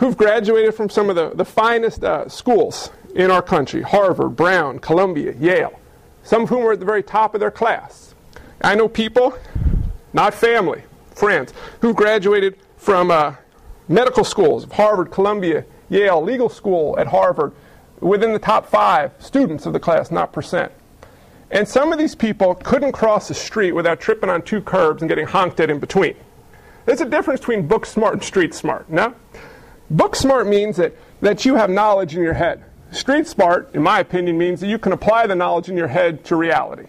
Who've 0.00 0.16
graduated 0.16 0.74
from 0.74 0.88
some 0.88 1.10
of 1.10 1.16
the, 1.16 1.30
the 1.34 1.44
finest 1.44 2.02
uh, 2.02 2.26
schools 2.26 2.90
in 3.14 3.30
our 3.30 3.42
country 3.42 3.82
Harvard, 3.82 4.34
Brown, 4.34 4.78
Columbia, 4.78 5.34
Yale, 5.38 5.78
some 6.22 6.42
of 6.42 6.48
whom 6.48 6.64
are 6.64 6.72
at 6.72 6.80
the 6.80 6.86
very 6.86 7.02
top 7.02 7.34
of 7.34 7.40
their 7.40 7.50
class. 7.50 8.14
I 8.62 8.74
know 8.74 8.88
people, 8.88 9.38
not 10.14 10.32
family, 10.32 10.82
friends, 11.14 11.52
who 11.82 11.92
graduated 11.92 12.56
from 12.78 13.10
uh, 13.10 13.34
medical 13.88 14.24
schools 14.24 14.64
of 14.64 14.72
Harvard, 14.72 15.10
Columbia, 15.10 15.66
Yale, 15.90 16.22
legal 16.22 16.48
school 16.48 16.98
at 16.98 17.06
Harvard, 17.06 17.52
within 18.00 18.32
the 18.32 18.38
top 18.38 18.66
five 18.66 19.12
students 19.18 19.66
of 19.66 19.74
the 19.74 19.80
class, 19.80 20.10
not 20.10 20.32
percent. 20.32 20.72
And 21.50 21.68
some 21.68 21.92
of 21.92 21.98
these 21.98 22.14
people 22.14 22.54
couldn't 22.54 22.92
cross 22.92 23.28
the 23.28 23.34
street 23.34 23.72
without 23.72 24.00
tripping 24.00 24.30
on 24.30 24.40
two 24.42 24.62
curbs 24.62 25.02
and 25.02 25.10
getting 25.10 25.26
honked 25.26 25.60
at 25.60 25.68
in 25.68 25.78
between. 25.78 26.16
There's 26.86 27.02
a 27.02 27.04
difference 27.04 27.40
between 27.40 27.66
book 27.66 27.84
smart 27.84 28.14
and 28.14 28.22
street 28.22 28.54
smart, 28.54 28.88
no? 28.88 29.14
Book 29.90 30.14
smart 30.14 30.46
means 30.46 30.76
that, 30.76 30.94
that 31.20 31.44
you 31.44 31.56
have 31.56 31.68
knowledge 31.68 32.14
in 32.14 32.22
your 32.22 32.34
head. 32.34 32.62
Street 32.92 33.26
smart, 33.26 33.74
in 33.74 33.82
my 33.82 33.98
opinion, 34.00 34.38
means 34.38 34.60
that 34.60 34.68
you 34.68 34.78
can 34.78 34.92
apply 34.92 35.26
the 35.26 35.34
knowledge 35.34 35.68
in 35.68 35.76
your 35.76 35.88
head 35.88 36.24
to 36.24 36.36
reality. 36.36 36.86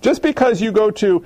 Just 0.00 0.22
because 0.22 0.60
you 0.60 0.70
go 0.70 0.90
to 0.92 1.24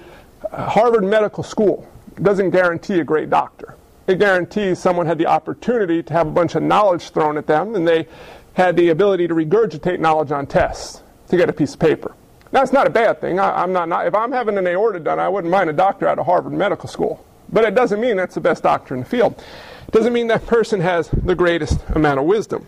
uh, 0.50 0.68
Harvard 0.68 1.04
Medical 1.04 1.42
School 1.42 1.86
doesn't 2.22 2.50
guarantee 2.50 3.00
a 3.00 3.04
great 3.04 3.28
doctor. 3.28 3.76
It 4.06 4.18
guarantees 4.18 4.78
someone 4.78 5.06
had 5.06 5.18
the 5.18 5.26
opportunity 5.26 6.02
to 6.02 6.12
have 6.14 6.26
a 6.26 6.30
bunch 6.30 6.54
of 6.54 6.62
knowledge 6.62 7.10
thrown 7.10 7.36
at 7.36 7.46
them 7.46 7.74
and 7.74 7.86
they 7.86 8.08
had 8.54 8.76
the 8.76 8.88
ability 8.88 9.28
to 9.28 9.34
regurgitate 9.34 10.00
knowledge 10.00 10.32
on 10.32 10.46
tests 10.46 11.02
to 11.28 11.36
get 11.36 11.50
a 11.50 11.52
piece 11.52 11.74
of 11.74 11.80
paper. 11.80 12.14
Now, 12.50 12.62
it's 12.62 12.72
not 12.72 12.86
a 12.86 12.90
bad 12.90 13.20
thing. 13.20 13.38
I, 13.38 13.62
am 13.62 13.72
not, 13.72 13.88
not, 13.88 14.06
if 14.06 14.14
I'm 14.14 14.32
having 14.32 14.56
an 14.56 14.66
aorta 14.66 15.00
done, 15.00 15.20
I 15.20 15.28
wouldn't 15.28 15.50
mind 15.50 15.68
a 15.68 15.74
doctor 15.74 16.08
out 16.08 16.18
of 16.18 16.24
Harvard 16.24 16.54
Medical 16.54 16.88
School. 16.88 17.24
But 17.50 17.64
it 17.64 17.74
doesn't 17.74 18.00
mean 18.00 18.16
that's 18.16 18.34
the 18.34 18.40
best 18.40 18.62
doctor 18.62 18.94
in 18.94 19.00
the 19.00 19.06
field. 19.06 19.42
It 19.86 19.92
doesn't 19.92 20.12
mean 20.12 20.26
that 20.28 20.46
person 20.46 20.80
has 20.80 21.08
the 21.08 21.34
greatest 21.34 21.80
amount 21.94 22.18
of 22.18 22.26
wisdom. 22.26 22.66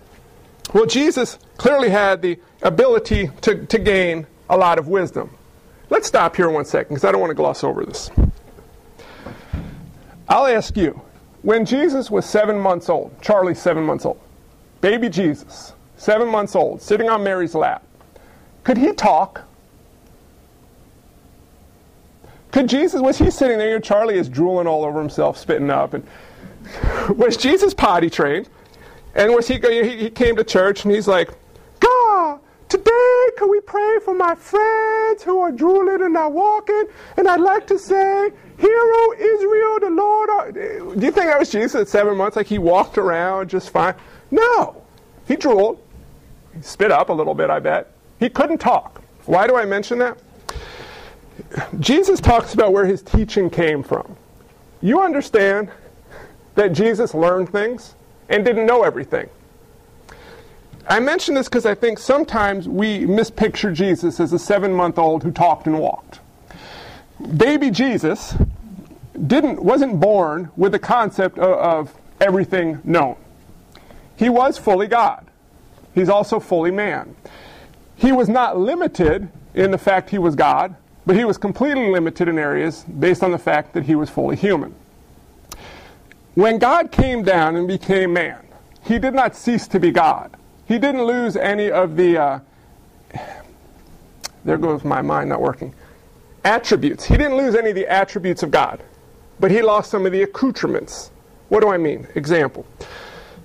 Well, 0.72 0.86
Jesus 0.86 1.38
clearly 1.56 1.90
had 1.90 2.22
the 2.22 2.38
ability 2.62 3.30
to, 3.42 3.66
to 3.66 3.78
gain 3.78 4.26
a 4.48 4.56
lot 4.56 4.78
of 4.78 4.88
wisdom. 4.88 5.30
Let's 5.90 6.06
stop 6.06 6.36
here 6.36 6.48
one 6.48 6.64
second 6.64 6.94
because 6.94 7.04
I 7.04 7.12
don't 7.12 7.20
want 7.20 7.30
to 7.30 7.34
gloss 7.34 7.64
over 7.64 7.84
this. 7.84 8.10
I'll 10.28 10.46
ask 10.46 10.76
you 10.76 11.00
when 11.42 11.64
Jesus 11.64 12.10
was 12.10 12.24
seven 12.24 12.58
months 12.58 12.88
old, 12.88 13.20
Charlie's 13.20 13.60
seven 13.60 13.82
months 13.82 14.04
old, 14.04 14.20
baby 14.80 15.08
Jesus, 15.08 15.72
seven 15.96 16.28
months 16.28 16.54
old, 16.54 16.80
sitting 16.80 17.08
on 17.08 17.24
Mary's 17.24 17.54
lap, 17.54 17.84
could 18.62 18.78
he 18.78 18.92
talk? 18.92 19.42
Could 22.52 22.68
Jesus, 22.68 23.00
was 23.00 23.18
he 23.18 23.30
sitting 23.30 23.58
there? 23.58 23.70
Your 23.70 23.80
Charlie 23.80 24.16
is 24.16 24.28
drooling 24.28 24.66
all 24.66 24.84
over 24.84 24.98
himself, 24.98 25.38
spitting 25.38 25.70
up. 25.70 25.94
And 25.94 26.04
was 27.16 27.36
Jesus 27.36 27.74
potty 27.74 28.10
trained? 28.10 28.48
And 29.14 29.34
was 29.34 29.48
he, 29.48 29.58
he 29.98 30.10
came 30.10 30.36
to 30.36 30.44
church 30.44 30.84
and 30.84 30.94
he's 30.94 31.08
like, 31.08 31.30
God, 31.78 32.40
today 32.68 33.26
can 33.36 33.50
we 33.50 33.60
pray 33.60 33.98
for 34.04 34.14
my 34.14 34.34
friends 34.34 35.22
who 35.22 35.40
are 35.40 35.52
drooling 35.52 36.02
and 36.02 36.12
not 36.12 36.32
walking? 36.32 36.84
And 37.16 37.28
I'd 37.28 37.40
like 37.40 37.66
to 37.68 37.78
say, 37.78 38.30
Hear, 38.60 38.70
O 38.74 39.14
Israel, 39.18 39.80
the 39.80 39.96
Lord. 39.96 40.54
Do 40.54 41.06
you 41.06 41.12
think 41.12 41.26
that 41.26 41.38
was 41.38 41.50
Jesus 41.50 41.80
at 41.80 41.88
seven 41.88 42.16
months? 42.16 42.36
Like 42.36 42.46
he 42.46 42.58
walked 42.58 42.98
around 42.98 43.48
just 43.48 43.70
fine? 43.70 43.94
No. 44.30 44.82
He 45.26 45.36
drooled. 45.36 45.82
He 46.54 46.60
spit 46.60 46.92
up 46.92 47.08
a 47.08 47.12
little 47.12 47.34
bit, 47.34 47.48
I 47.48 47.58
bet. 47.58 47.92
He 48.18 48.28
couldn't 48.28 48.58
talk. 48.58 49.02
Why 49.24 49.46
do 49.46 49.56
I 49.56 49.64
mention 49.64 49.98
that? 50.00 50.18
Jesus 51.78 52.20
talks 52.20 52.54
about 52.54 52.72
where 52.72 52.86
his 52.86 53.02
teaching 53.02 53.50
came 53.50 53.82
from. 53.82 54.16
You 54.80 55.00
understand 55.00 55.70
that 56.54 56.72
Jesus 56.72 57.14
learned 57.14 57.50
things 57.50 57.94
and 58.28 58.44
didn't 58.44 58.66
know 58.66 58.82
everything. 58.82 59.28
I 60.88 60.98
mention 60.98 61.34
this 61.34 61.48
because 61.48 61.66
I 61.66 61.74
think 61.74 61.98
sometimes 61.98 62.68
we 62.68 63.00
mispicture 63.00 63.72
Jesus 63.72 64.18
as 64.18 64.32
a 64.32 64.38
seven 64.38 64.72
month 64.72 64.98
old 64.98 65.22
who 65.22 65.30
talked 65.30 65.66
and 65.66 65.78
walked. 65.78 66.20
Baby 67.36 67.70
Jesus 67.70 68.34
didn't, 69.26 69.62
wasn't 69.62 70.00
born 70.00 70.50
with 70.56 70.72
the 70.72 70.78
concept 70.78 71.38
of, 71.38 71.52
of 71.52 71.94
everything 72.20 72.80
known. 72.84 73.16
He 74.16 74.28
was 74.28 74.58
fully 74.58 74.86
God. 74.86 75.26
He's 75.94 76.08
also 76.08 76.40
fully 76.40 76.70
man. 76.70 77.14
He 77.96 78.12
was 78.12 78.28
not 78.28 78.58
limited 78.58 79.28
in 79.54 79.70
the 79.70 79.78
fact 79.78 80.10
he 80.10 80.18
was 80.18 80.34
God, 80.34 80.74
but 81.10 81.16
he 81.16 81.24
was 81.24 81.38
completely 81.38 81.90
limited 81.90 82.28
in 82.28 82.38
areas 82.38 82.84
based 82.84 83.24
on 83.24 83.32
the 83.32 83.38
fact 83.38 83.74
that 83.74 83.82
he 83.82 83.96
was 83.96 84.08
fully 84.08 84.36
human. 84.36 84.72
When 86.34 86.60
God 86.60 86.92
came 86.92 87.24
down 87.24 87.56
and 87.56 87.66
became 87.66 88.12
man, 88.12 88.46
he 88.84 89.00
did 89.00 89.12
not 89.12 89.34
cease 89.34 89.66
to 89.66 89.80
be 89.80 89.90
God. 89.90 90.36
He 90.68 90.78
didn't 90.78 91.02
lose 91.02 91.34
any 91.34 91.68
of 91.68 91.96
the, 91.96 92.16
uh, 92.16 92.40
there 94.44 94.56
goes 94.56 94.84
my 94.84 95.02
mind 95.02 95.30
not 95.30 95.40
working, 95.40 95.74
attributes. 96.44 97.06
He 97.06 97.16
didn't 97.16 97.38
lose 97.38 97.56
any 97.56 97.70
of 97.70 97.74
the 97.74 97.88
attributes 97.88 98.44
of 98.44 98.52
God, 98.52 98.80
but 99.40 99.50
he 99.50 99.62
lost 99.62 99.90
some 99.90 100.06
of 100.06 100.12
the 100.12 100.22
accoutrements. 100.22 101.10
What 101.48 101.62
do 101.62 101.70
I 101.70 101.76
mean? 101.76 102.06
Example. 102.14 102.64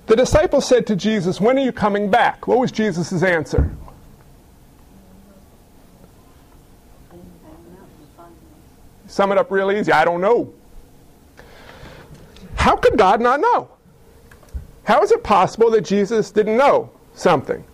The 0.06 0.14
disciples 0.14 0.68
said 0.68 0.86
to 0.86 0.94
Jesus, 0.94 1.40
When 1.40 1.58
are 1.58 1.64
you 1.64 1.72
coming 1.72 2.12
back? 2.12 2.46
What 2.46 2.60
was 2.60 2.70
Jesus' 2.70 3.24
answer? 3.24 3.76
Sum 9.16 9.32
it 9.32 9.38
up 9.38 9.50
real 9.50 9.72
easy. 9.72 9.90
I 9.92 10.04
don't 10.04 10.20
know. 10.20 10.52
How 12.54 12.76
could 12.76 12.98
God 12.98 13.18
not 13.18 13.40
know? 13.40 13.70
How 14.84 15.02
is 15.02 15.10
it 15.10 15.24
possible 15.24 15.70
that 15.70 15.86
Jesus 15.86 16.30
didn't 16.30 16.58
know 16.58 16.90
something? 17.14 17.64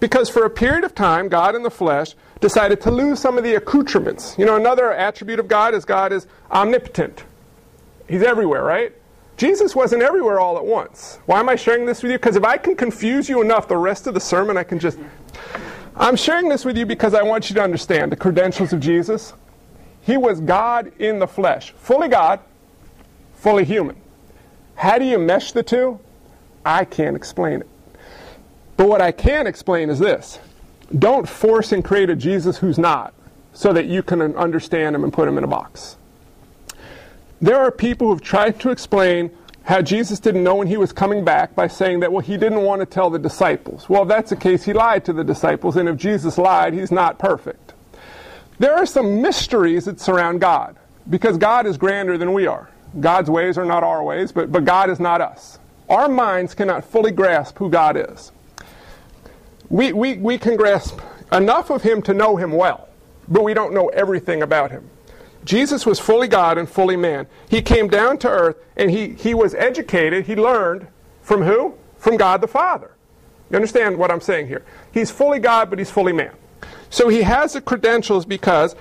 Because 0.00 0.28
for 0.28 0.44
a 0.44 0.50
period 0.50 0.84
of 0.84 0.94
time, 0.94 1.30
God 1.30 1.56
in 1.56 1.62
the 1.62 1.70
flesh 1.70 2.14
decided 2.40 2.78
to 2.82 2.90
lose 2.90 3.18
some 3.18 3.38
of 3.38 3.42
the 3.42 3.54
accoutrements. 3.54 4.34
You 4.36 4.44
know, 4.44 4.56
another 4.56 4.92
attribute 4.92 5.38
of 5.38 5.48
God 5.48 5.72
is 5.72 5.86
God 5.86 6.12
is 6.12 6.26
omnipotent. 6.50 7.24
He's 8.06 8.22
everywhere, 8.22 8.64
right? 8.64 8.92
Jesus 9.38 9.74
wasn't 9.74 10.02
everywhere 10.02 10.40
all 10.40 10.58
at 10.58 10.66
once. 10.66 11.20
Why 11.24 11.40
am 11.40 11.48
I 11.48 11.56
sharing 11.56 11.86
this 11.86 12.02
with 12.02 12.12
you? 12.12 12.18
Because 12.18 12.36
if 12.36 12.44
I 12.44 12.58
can 12.58 12.76
confuse 12.76 13.30
you 13.30 13.40
enough, 13.40 13.66
the 13.66 13.78
rest 13.78 14.06
of 14.06 14.12
the 14.12 14.20
sermon 14.20 14.58
I 14.58 14.62
can 14.62 14.78
just. 14.78 14.98
I'm 15.96 16.16
sharing 16.16 16.50
this 16.50 16.66
with 16.66 16.76
you 16.76 16.84
because 16.84 17.14
I 17.14 17.22
want 17.22 17.48
you 17.48 17.54
to 17.54 17.62
understand 17.62 18.12
the 18.12 18.16
credentials 18.16 18.74
of 18.74 18.80
Jesus. 18.80 19.32
He 20.08 20.16
was 20.16 20.40
God 20.40 20.90
in 20.98 21.18
the 21.18 21.26
flesh, 21.26 21.72
fully 21.72 22.08
God, 22.08 22.40
fully 23.34 23.66
human. 23.66 23.94
How 24.74 24.98
do 24.98 25.04
you 25.04 25.18
mesh 25.18 25.52
the 25.52 25.62
two? 25.62 26.00
I 26.64 26.86
can't 26.86 27.14
explain 27.14 27.60
it. 27.60 27.68
But 28.78 28.88
what 28.88 29.02
I 29.02 29.12
can 29.12 29.46
explain 29.46 29.90
is 29.90 29.98
this 29.98 30.38
don't 30.98 31.28
force 31.28 31.72
and 31.72 31.84
create 31.84 32.08
a 32.08 32.16
Jesus 32.16 32.56
who's 32.56 32.78
not 32.78 33.12
so 33.52 33.74
that 33.74 33.84
you 33.84 34.02
can 34.02 34.22
understand 34.34 34.96
him 34.96 35.04
and 35.04 35.12
put 35.12 35.28
him 35.28 35.36
in 35.36 35.44
a 35.44 35.46
box. 35.46 35.98
There 37.42 37.58
are 37.58 37.70
people 37.70 38.08
who've 38.08 38.22
tried 38.22 38.58
to 38.60 38.70
explain 38.70 39.30
how 39.64 39.82
Jesus 39.82 40.20
didn't 40.20 40.42
know 40.42 40.54
when 40.54 40.68
he 40.68 40.78
was 40.78 40.90
coming 40.90 41.22
back 41.22 41.54
by 41.54 41.68
saying 41.68 42.00
that, 42.00 42.10
well, 42.10 42.22
he 42.22 42.38
didn't 42.38 42.62
want 42.62 42.80
to 42.80 42.86
tell 42.86 43.10
the 43.10 43.18
disciples. 43.18 43.90
Well, 43.90 44.04
if 44.04 44.08
that's 44.08 44.30
the 44.30 44.36
case, 44.36 44.64
he 44.64 44.72
lied 44.72 45.04
to 45.04 45.12
the 45.12 45.22
disciples, 45.22 45.76
and 45.76 45.86
if 45.86 45.98
Jesus 45.98 46.38
lied, 46.38 46.72
he's 46.72 46.90
not 46.90 47.18
perfect. 47.18 47.67
There 48.58 48.74
are 48.74 48.86
some 48.86 49.22
mysteries 49.22 49.84
that 49.84 50.00
surround 50.00 50.40
God 50.40 50.76
because 51.08 51.38
God 51.38 51.66
is 51.66 51.76
grander 51.76 52.18
than 52.18 52.32
we 52.32 52.46
are. 52.46 52.68
God's 53.00 53.30
ways 53.30 53.58
are 53.58 53.64
not 53.64 53.84
our 53.84 54.02
ways, 54.02 54.32
but, 54.32 54.50
but 54.50 54.64
God 54.64 54.90
is 54.90 54.98
not 54.98 55.20
us. 55.20 55.58
Our 55.88 56.08
minds 56.08 56.54
cannot 56.54 56.84
fully 56.84 57.12
grasp 57.12 57.58
who 57.58 57.70
God 57.70 57.96
is 57.96 58.32
we, 59.68 59.92
we, 59.92 60.16
we 60.16 60.38
can 60.38 60.56
grasp 60.56 60.98
enough 61.32 61.70
of 61.70 61.82
him 61.82 62.02
to 62.02 62.14
know 62.14 62.36
him 62.36 62.52
well, 62.52 62.88
but 63.28 63.44
we 63.44 63.54
don't 63.54 63.74
know 63.74 63.88
everything 63.88 64.42
about 64.42 64.70
him. 64.70 64.88
Jesus 65.44 65.86
was 65.86 65.98
fully 65.98 66.28
God 66.28 66.58
and 66.58 66.68
fully 66.68 66.96
man. 66.96 67.26
He 67.48 67.62
came 67.62 67.88
down 67.88 68.18
to 68.18 68.28
earth 68.28 68.56
and 68.76 68.90
he, 68.90 69.10
he 69.10 69.34
was 69.34 69.54
educated, 69.54 70.26
he 70.26 70.36
learned 70.36 70.88
from 71.22 71.42
who? 71.42 71.74
From 71.96 72.16
God 72.16 72.40
the 72.40 72.48
Father. 72.48 72.92
You 73.50 73.56
understand 73.56 73.96
what 73.96 74.10
I'm 74.10 74.20
saying 74.20 74.48
here? 74.48 74.64
He's 74.92 75.10
fully 75.10 75.38
God, 75.38 75.70
but 75.70 75.78
he's 75.78 75.90
fully 75.90 76.12
man. 76.12 76.34
So 76.90 77.08
he 77.08 77.22
has 77.22 77.52
the 77.52 77.60
credentials 77.60 78.24
because 78.24 78.74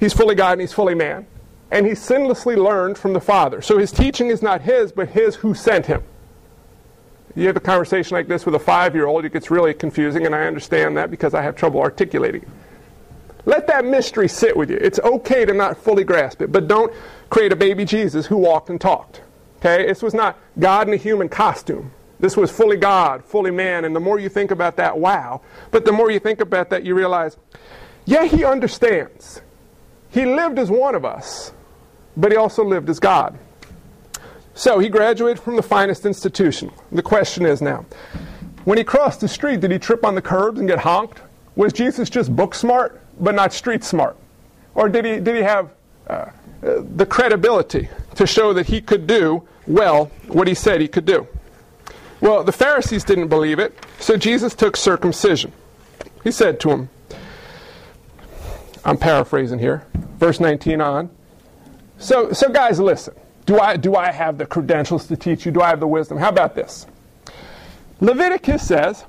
he's 0.00 0.12
fully 0.12 0.34
God 0.34 0.52
and 0.52 0.60
he's 0.60 0.72
fully 0.72 0.94
man. 0.94 1.26
And 1.70 1.86
he 1.86 1.92
sinlessly 1.92 2.56
learned 2.56 2.98
from 2.98 3.12
the 3.12 3.20
Father. 3.20 3.62
So 3.62 3.78
his 3.78 3.90
teaching 3.90 4.28
is 4.28 4.42
not 4.42 4.62
his, 4.62 4.92
but 4.92 5.08
his 5.08 5.36
who 5.36 5.54
sent 5.54 5.86
him 5.86 6.02
you 7.34 7.46
have 7.46 7.56
a 7.56 7.60
conversation 7.60 8.14
like 8.14 8.28
this 8.28 8.44
with 8.44 8.54
a 8.54 8.58
five 8.58 8.94
year 8.94 9.06
old, 9.06 9.24
it 9.24 9.32
gets 9.32 9.50
really 9.50 9.72
confusing, 9.74 10.26
and 10.26 10.34
I 10.34 10.46
understand 10.46 10.96
that 10.96 11.10
because 11.10 11.34
I 11.34 11.42
have 11.42 11.56
trouble 11.56 11.80
articulating 11.80 12.42
it. 12.42 12.48
Let 13.44 13.66
that 13.68 13.84
mystery 13.84 14.28
sit 14.28 14.56
with 14.56 14.70
you. 14.70 14.76
It's 14.76 15.00
okay 15.00 15.44
to 15.44 15.52
not 15.52 15.76
fully 15.76 16.04
grasp 16.04 16.42
it, 16.42 16.52
but 16.52 16.68
don't 16.68 16.92
create 17.28 17.52
a 17.52 17.56
baby 17.56 17.84
Jesus 17.84 18.26
who 18.26 18.36
walked 18.36 18.70
and 18.70 18.80
talked. 18.80 19.22
Okay? 19.58 19.86
This 19.86 20.02
was 20.02 20.14
not 20.14 20.38
God 20.58 20.86
in 20.86 20.94
a 20.94 20.96
human 20.96 21.28
costume. 21.28 21.90
This 22.22 22.36
was 22.36 22.52
fully 22.52 22.76
God, 22.76 23.24
fully 23.24 23.50
man, 23.50 23.84
and 23.84 23.96
the 23.96 24.00
more 24.00 24.16
you 24.16 24.28
think 24.28 24.52
about 24.52 24.76
that, 24.76 24.96
wow. 24.96 25.40
But 25.72 25.84
the 25.84 25.90
more 25.90 26.08
you 26.08 26.20
think 26.20 26.40
about 26.40 26.70
that, 26.70 26.84
you 26.84 26.94
realize, 26.94 27.36
yeah, 28.04 28.26
he 28.26 28.44
understands. 28.44 29.40
He 30.08 30.24
lived 30.24 30.56
as 30.60 30.70
one 30.70 30.94
of 30.94 31.04
us, 31.04 31.52
but 32.16 32.30
he 32.30 32.38
also 32.38 32.62
lived 32.62 32.88
as 32.88 33.00
God. 33.00 33.36
So 34.54 34.78
he 34.78 34.88
graduated 34.88 35.42
from 35.42 35.56
the 35.56 35.64
finest 35.64 36.06
institution. 36.06 36.70
The 36.92 37.02
question 37.02 37.44
is 37.44 37.60
now, 37.60 37.86
when 38.66 38.78
he 38.78 38.84
crossed 38.84 39.20
the 39.20 39.26
street, 39.26 39.58
did 39.58 39.72
he 39.72 39.80
trip 39.80 40.04
on 40.04 40.14
the 40.14 40.22
curbs 40.22 40.60
and 40.60 40.68
get 40.68 40.78
honked? 40.78 41.20
Was 41.56 41.72
Jesus 41.72 42.08
just 42.08 42.36
book 42.36 42.54
smart, 42.54 43.00
but 43.18 43.34
not 43.34 43.52
street 43.52 43.82
smart? 43.82 44.16
Or 44.76 44.88
did 44.88 45.04
he, 45.04 45.18
did 45.18 45.34
he 45.34 45.42
have 45.42 45.70
uh, 46.06 46.12
uh, 46.12 46.30
the 46.94 47.04
credibility 47.04 47.88
to 48.14 48.28
show 48.28 48.52
that 48.52 48.66
he 48.66 48.80
could 48.80 49.08
do 49.08 49.42
well 49.66 50.04
what 50.28 50.46
he 50.46 50.54
said 50.54 50.80
he 50.80 50.86
could 50.86 51.04
do? 51.04 51.26
Well, 52.22 52.44
the 52.44 52.52
Pharisees 52.52 53.02
didn't 53.02 53.26
believe 53.26 53.58
it, 53.58 53.76
so 53.98 54.16
Jesus 54.16 54.54
took 54.54 54.76
circumcision. 54.76 55.52
He 56.22 56.30
said 56.30 56.60
to 56.60 56.70
him, 56.70 56.88
I'm 58.84 58.96
paraphrasing 58.96 59.58
here, 59.58 59.84
verse 60.18 60.38
19 60.38 60.80
on. 60.80 61.10
So, 61.98 62.32
so 62.32 62.48
guys, 62.48 62.78
listen. 62.78 63.14
Do 63.44 63.58
I, 63.58 63.76
do 63.76 63.96
I 63.96 64.12
have 64.12 64.38
the 64.38 64.46
credentials 64.46 65.08
to 65.08 65.16
teach 65.16 65.44
you? 65.44 65.50
Do 65.50 65.62
I 65.62 65.70
have 65.70 65.80
the 65.80 65.88
wisdom? 65.88 66.16
How 66.16 66.28
about 66.28 66.54
this? 66.54 66.86
Leviticus 68.00 68.64
says, 68.64 69.04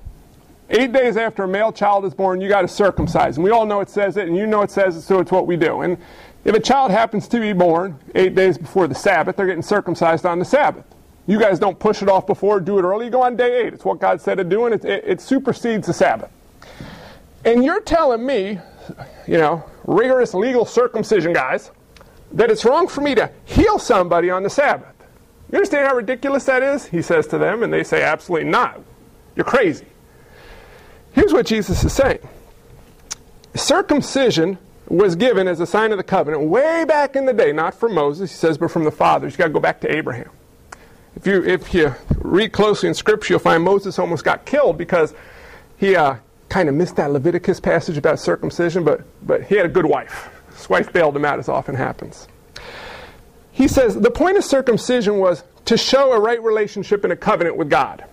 eight 0.72 0.92
days 0.92 1.16
after 1.16 1.44
a 1.44 1.48
male 1.48 1.72
child 1.72 2.06
is 2.06 2.16
born, 2.16 2.42
you 2.42 2.50
got 2.50 2.64
to 2.64 2.68
circumcise. 2.68 3.38
And 3.38 3.44
we 3.44 3.52
all 3.52 3.68
know 3.68 3.80
it 3.80 3.92
says 3.92 4.18
it, 4.18 4.28
and 4.28 4.36
you 4.36 4.48
know 4.48 4.64
it 4.64 4.72
says 4.72 4.96
it, 4.96 5.04
so 5.04 5.20
it's 5.20 5.32
what 5.32 5.46
we 5.46 5.56
do. 5.56 5.82
And 5.82 6.00
if 6.46 6.56
a 6.56 6.60
child 6.60 6.90
happens 6.90 7.28
to 7.28 7.40
be 7.40 7.54
born 7.54 8.00
eight 8.16 8.34
days 8.34 8.58
before 8.58 8.88
the 8.88 8.96
Sabbath, 8.96 9.36
they're 9.36 9.46
getting 9.46 9.62
circumcised 9.62 10.26
on 10.26 10.40
the 10.40 10.46
Sabbath. 10.46 10.86
You 11.26 11.40
guys 11.40 11.58
don't 11.58 11.80
push 11.80 12.02
it 12.02 12.10
off 12.10 12.28
before, 12.28 12.60
do 12.60 12.80
it 12.80 12.84
early. 12.84 13.06
You 13.06 13.12
go 13.12 13.24
on 13.24 13.36
day 13.36 13.62
eight. 13.66 13.74
It's 13.74 13.86
what 13.86 14.00
God 14.00 14.20
said 14.20 14.36
to 14.36 14.44
do, 14.44 14.66
and 14.66 14.76
it, 14.76 14.86
it, 14.86 15.04
it 15.06 15.22
supersedes 15.22 15.88
the 15.88 15.94
Sabbath. 15.94 16.30
And 17.46 17.64
you're 17.64 17.82
telling 17.82 18.26
me, 18.26 18.60
you 19.28 19.38
know, 19.38 19.64
rigorous 19.86 20.34
legal 20.34 20.66
circumcision 20.66 21.34
guys, 21.34 21.72
that 22.34 22.50
it's 22.50 22.66
wrong 22.66 22.88
for 22.88 23.02
me 23.02 23.16
to 23.16 23.32
heal 23.46 23.80
somebody 23.80 24.30
on 24.30 24.44
the 24.44 24.50
Sabbath. 24.50 24.94
You 25.52 25.58
understand 25.58 25.88
how 25.88 25.96
ridiculous 25.96 26.46
that 26.46 26.64
is? 26.64 26.88
He 26.88 27.02
says 27.02 27.28
to 27.28 27.38
them, 27.38 27.64
and 27.64 27.72
they 27.72 27.84
say, 27.84 28.02
Absolutely 28.02 28.50
not. 28.50 28.82
You're 29.36 29.46
crazy. 29.46 29.86
Here's 31.14 31.32
what 31.32 31.46
Jesus 31.46 31.84
is 31.84 31.94
saying 31.94 32.20
Circumcision 33.56 34.58
was 34.88 35.16
given 35.16 35.48
as 35.48 35.60
a 35.60 35.66
sign 35.66 35.92
of 35.92 35.98
the 35.98 36.04
covenant 36.04 36.44
way 36.44 36.86
back 36.86 37.16
in 37.16 37.26
the 37.26 37.34
day, 37.34 37.52
not 37.52 37.74
from 37.74 37.94
Moses, 37.94 38.32
he 38.32 38.38
says, 38.38 38.58
but 38.58 38.72
from 38.72 38.84
the 38.84 38.92
fathers. 38.92 39.34
You've 39.34 39.40
got 39.40 39.48
to 39.48 39.54
go 39.54 39.60
back 39.60 39.80
to 39.82 39.96
Abraham. 39.96 40.30
If 41.16 41.28
you, 41.28 41.44
if 41.44 41.74
you 41.74 41.94
read 42.20 42.52
closely 42.52 42.90
in 42.90 42.96
Scripture, 42.96 43.34
you'll 43.34 43.40
find 43.40 43.64
Moses 43.64 44.00
almost 44.00 44.24
got 44.24 44.46
killed 44.46 44.78
because 44.78 45.14
he 45.78 45.96
uh, 45.96 46.16
kind 46.50 46.70
of 46.70 46.76
missed 46.76 46.96
that 46.96 47.12
Leviticus 47.12 47.60
passage 47.60 47.98
about 47.98 48.20
circumcision, 48.20 48.84
but, 48.84 49.02
but 49.26 49.44
he 49.44 49.56
had 49.56 49.66
a 49.66 49.70
good 49.70 49.86
wife. 49.86 50.30
His 50.56 50.70
wife 50.70 50.92
bailed 50.92 51.16
him 51.16 51.26
out, 51.26 51.40
as 51.40 51.50
often 51.50 51.76
happens. 51.76 52.28
He 53.52 53.68
says 53.68 53.96
the 53.96 54.12
point 54.12 54.38
of 54.38 54.44
circumcision 54.44 55.20
was 55.20 55.44
to 55.66 55.78
show 55.78 56.14
a 56.14 56.20
right 56.20 56.42
relationship 56.42 57.04
and 57.04 57.14
a 57.14 57.16
covenant 57.16 57.58
with 57.58 57.70
God. 57.70 58.06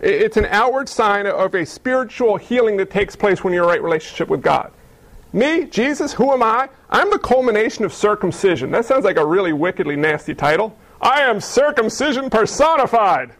It's 0.00 0.36
an 0.36 0.46
outward 0.46 0.88
sign 0.88 1.26
of 1.26 1.54
a 1.54 1.64
spiritual 1.64 2.36
healing 2.36 2.76
that 2.76 2.90
takes 2.90 3.16
place 3.16 3.42
when 3.42 3.52
you're 3.52 3.64
in 3.64 3.68
a 3.68 3.72
right 3.72 3.82
relationship 3.82 4.28
with 4.28 4.42
God. 4.42 4.72
Me, 5.32 5.64
Jesus, 5.64 6.12
who 6.12 6.32
am 6.32 6.42
I? 6.42 6.68
I'm 6.90 7.10
the 7.10 7.18
culmination 7.18 7.84
of 7.84 7.92
circumcision. 7.92 8.70
That 8.70 8.84
sounds 8.84 9.04
like 9.04 9.16
a 9.16 9.26
really 9.26 9.52
wickedly 9.52 9.96
nasty 9.96 10.34
title. 10.34 10.76
I 11.04 11.20
am 11.20 11.38
circumcision 11.38 12.30
personified. 12.30 13.32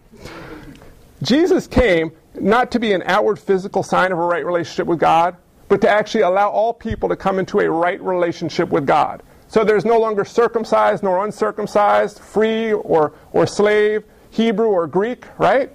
Jesus 1.23 1.67
came 1.67 2.13
not 2.39 2.71
to 2.73 2.79
be 2.79 2.93
an 2.93 3.03
outward 3.07 3.39
physical 3.39 3.83
sign 3.83 4.13
of 4.13 4.19
a 4.19 4.23
right 4.23 4.45
relationship 4.45 4.87
with 4.87 5.01
God, 5.01 5.35
but 5.69 5.81
to 5.81 5.89
actually 5.89 6.21
allow 6.21 6.51
all 6.51 6.75
people 6.75 7.09
to 7.09 7.17
come 7.17 7.39
into 7.39 7.61
a 7.61 7.71
right 7.71 8.01
relationship 8.03 8.69
with 8.69 8.87
God. 8.87 9.23
So 9.49 9.65
there's 9.65 9.87
no 9.87 9.99
longer 9.99 10.27
circumcised 10.27 11.03
nor 11.03 11.25
uncircumcised, 11.25 12.19
free 12.19 12.75
or, 12.75 13.15
or 13.33 13.47
slave, 13.47 14.05
Hebrew 14.31 14.69
or 14.69 14.87
Greek, 14.87 15.25
right? 15.39 15.71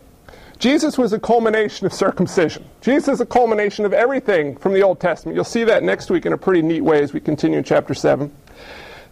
Jesus 0.59 0.95
was 0.95 1.11
a 1.11 1.19
culmination 1.19 1.87
of 1.87 1.93
circumcision. 1.93 2.65
Jesus 2.81 3.15
is 3.15 3.21
a 3.21 3.25
culmination 3.25 3.83
of 3.83 3.93
everything 3.93 4.57
from 4.57 4.73
the 4.73 4.83
Old 4.83 4.99
Testament. 4.99 5.35
You'll 5.35 5.43
see 5.43 5.63
that 5.63 5.81
next 5.81 6.11
week 6.11 6.27
in 6.27 6.33
a 6.33 6.37
pretty 6.37 6.61
neat 6.61 6.81
way 6.81 7.01
as 7.01 7.13
we 7.13 7.19
continue 7.19 7.57
in 7.57 7.63
chapter 7.63 7.95
7. 7.95 8.31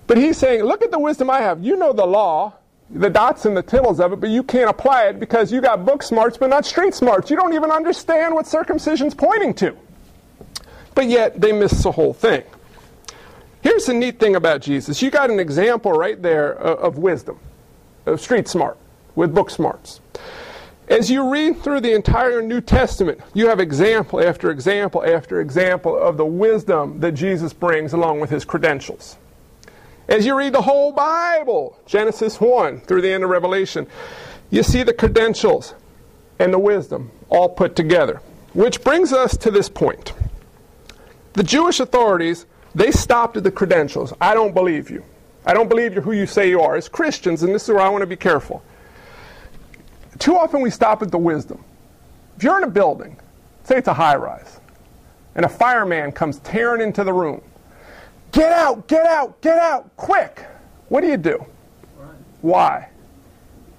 But 0.05 0.17
he's 0.17 0.37
saying, 0.37 0.63
Look 0.63 0.83
at 0.83 0.91
the 0.91 0.99
wisdom 0.99 1.29
I 1.29 1.41
have. 1.41 1.63
You 1.63 1.75
know 1.75 1.93
the 1.93 2.05
law, 2.05 2.53
the 2.89 3.09
dots 3.09 3.45
and 3.45 3.55
the 3.55 3.61
tittles 3.61 3.99
of 3.99 4.13
it, 4.13 4.19
but 4.19 4.29
you 4.29 4.43
can't 4.43 4.69
apply 4.69 5.05
it 5.05 5.19
because 5.19 5.51
you 5.51 5.61
got 5.61 5.85
book 5.85 6.01
smarts 6.01 6.37
but 6.37 6.49
not 6.49 6.65
street 6.65 6.93
smarts. 6.93 7.29
You 7.29 7.35
don't 7.35 7.53
even 7.53 7.71
understand 7.71 8.33
what 8.33 8.45
circumcision's 8.45 9.13
pointing 9.13 9.53
to. 9.55 9.75
But 10.95 11.07
yet 11.07 11.39
they 11.39 11.51
miss 11.51 11.83
the 11.83 11.91
whole 11.91 12.13
thing. 12.13 12.43
Here's 13.61 13.85
the 13.85 13.93
neat 13.93 14.19
thing 14.19 14.35
about 14.35 14.61
Jesus. 14.61 15.01
You 15.01 15.11
got 15.11 15.29
an 15.29 15.39
example 15.39 15.91
right 15.91 16.21
there 16.21 16.59
uh, 16.65 16.75
of 16.75 16.97
wisdom, 16.97 17.39
of 18.05 18.21
street 18.21 18.47
smart, 18.47 18.77
with 19.15 19.33
book 19.33 19.49
smarts. 19.49 19.99
As 20.87 21.11
you 21.11 21.29
read 21.29 21.61
through 21.61 21.81
the 21.81 21.93
entire 21.93 22.41
New 22.41 22.61
Testament, 22.61 23.19
you 23.33 23.49
have 23.49 23.59
example 23.59 24.23
after 24.23 24.49
example 24.49 25.03
after 25.05 25.41
example 25.41 25.97
of 25.97 26.15
the 26.15 26.25
wisdom 26.25 27.01
that 27.01 27.11
Jesus 27.11 27.51
brings 27.51 27.91
along 27.91 28.21
with 28.21 28.29
his 28.29 28.45
credentials. 28.45 29.17
As 30.07 30.25
you 30.25 30.37
read 30.37 30.53
the 30.53 30.61
whole 30.61 30.93
Bible, 30.93 31.77
Genesis 31.85 32.39
1 32.39 32.81
through 32.81 33.01
the 33.01 33.11
end 33.11 33.23
of 33.25 33.29
Revelation, 33.29 33.87
you 34.49 34.63
see 34.63 34.83
the 34.83 34.93
credentials 34.93 35.73
and 36.39 36.53
the 36.53 36.59
wisdom 36.59 37.11
all 37.29 37.49
put 37.49 37.75
together. 37.75 38.21
Which 38.53 38.83
brings 38.83 39.11
us 39.11 39.35
to 39.37 39.51
this 39.51 39.67
point. 39.67 40.13
The 41.33 41.43
Jewish 41.43 41.79
authorities, 41.79 42.45
they 42.73 42.91
stopped 42.91 43.37
at 43.37 43.43
the 43.43 43.51
credentials. 43.51 44.13
I 44.21 44.33
don't 44.33 44.53
believe 44.53 44.89
you. 44.89 45.03
I 45.45 45.53
don't 45.53 45.67
believe 45.67 45.93
you're 45.93 46.01
who 46.01 46.13
you 46.13 46.25
say 46.25 46.49
you 46.49 46.61
are. 46.61 46.75
As 46.75 46.87
Christians, 46.87 47.43
and 47.43 47.53
this 47.53 47.63
is 47.63 47.69
where 47.69 47.81
I 47.81 47.89
want 47.89 48.01
to 48.01 48.07
be 48.07 48.15
careful. 48.15 48.63
Too 50.19 50.37
often 50.37 50.61
we 50.61 50.69
stop 50.69 51.01
at 51.01 51.11
the 51.11 51.17
wisdom. 51.17 51.63
If 52.37 52.43
you're 52.43 52.57
in 52.57 52.63
a 52.63 52.69
building, 52.69 53.19
say 53.63 53.77
it's 53.77 53.87
a 53.87 53.93
high 53.93 54.15
rise, 54.15 54.59
and 55.35 55.45
a 55.45 55.49
fireman 55.49 56.11
comes 56.11 56.39
tearing 56.39 56.81
into 56.81 57.03
the 57.03 57.13
room, 57.13 57.41
get 58.31 58.51
out, 58.51 58.87
get 58.87 59.05
out, 59.05 59.41
get 59.41 59.57
out, 59.57 59.95
quick. 59.97 60.45
What 60.89 61.01
do 61.01 61.07
you 61.07 61.17
do? 61.17 61.45
Right. 61.97 62.09
Why? 62.41 62.89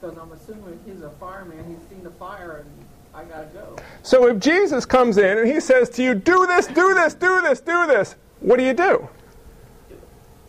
Because 0.01 0.17
I'm 0.19 0.33
assuming 0.33 0.79
he's 0.87 1.03
a 1.03 1.11
fireman, 1.21 1.65
he's 1.69 1.89
seen 1.89 2.05
the 2.05 2.11
fire, 2.11 2.65
and 2.65 2.87
I 3.15 3.25
gotta 3.25 3.47
go. 3.47 3.77
So 4.03 4.29
if 4.29 4.39
Jesus 4.39 4.87
comes 4.87 5.19
in 5.19 5.39
and 5.39 5.49
he 5.49 5.61
says 5.61 5.89
to 5.91 6.03
you, 6.03 6.15
do 6.15 6.47
this, 6.47 6.67
do 6.67 6.95
this, 6.95 7.15
do 7.15 7.41
this, 7.43 7.61
do 7.61 7.87
this, 7.87 8.17
what 8.41 8.59
do 8.59 8.65
you 8.65 8.75
do? 8.75 9.09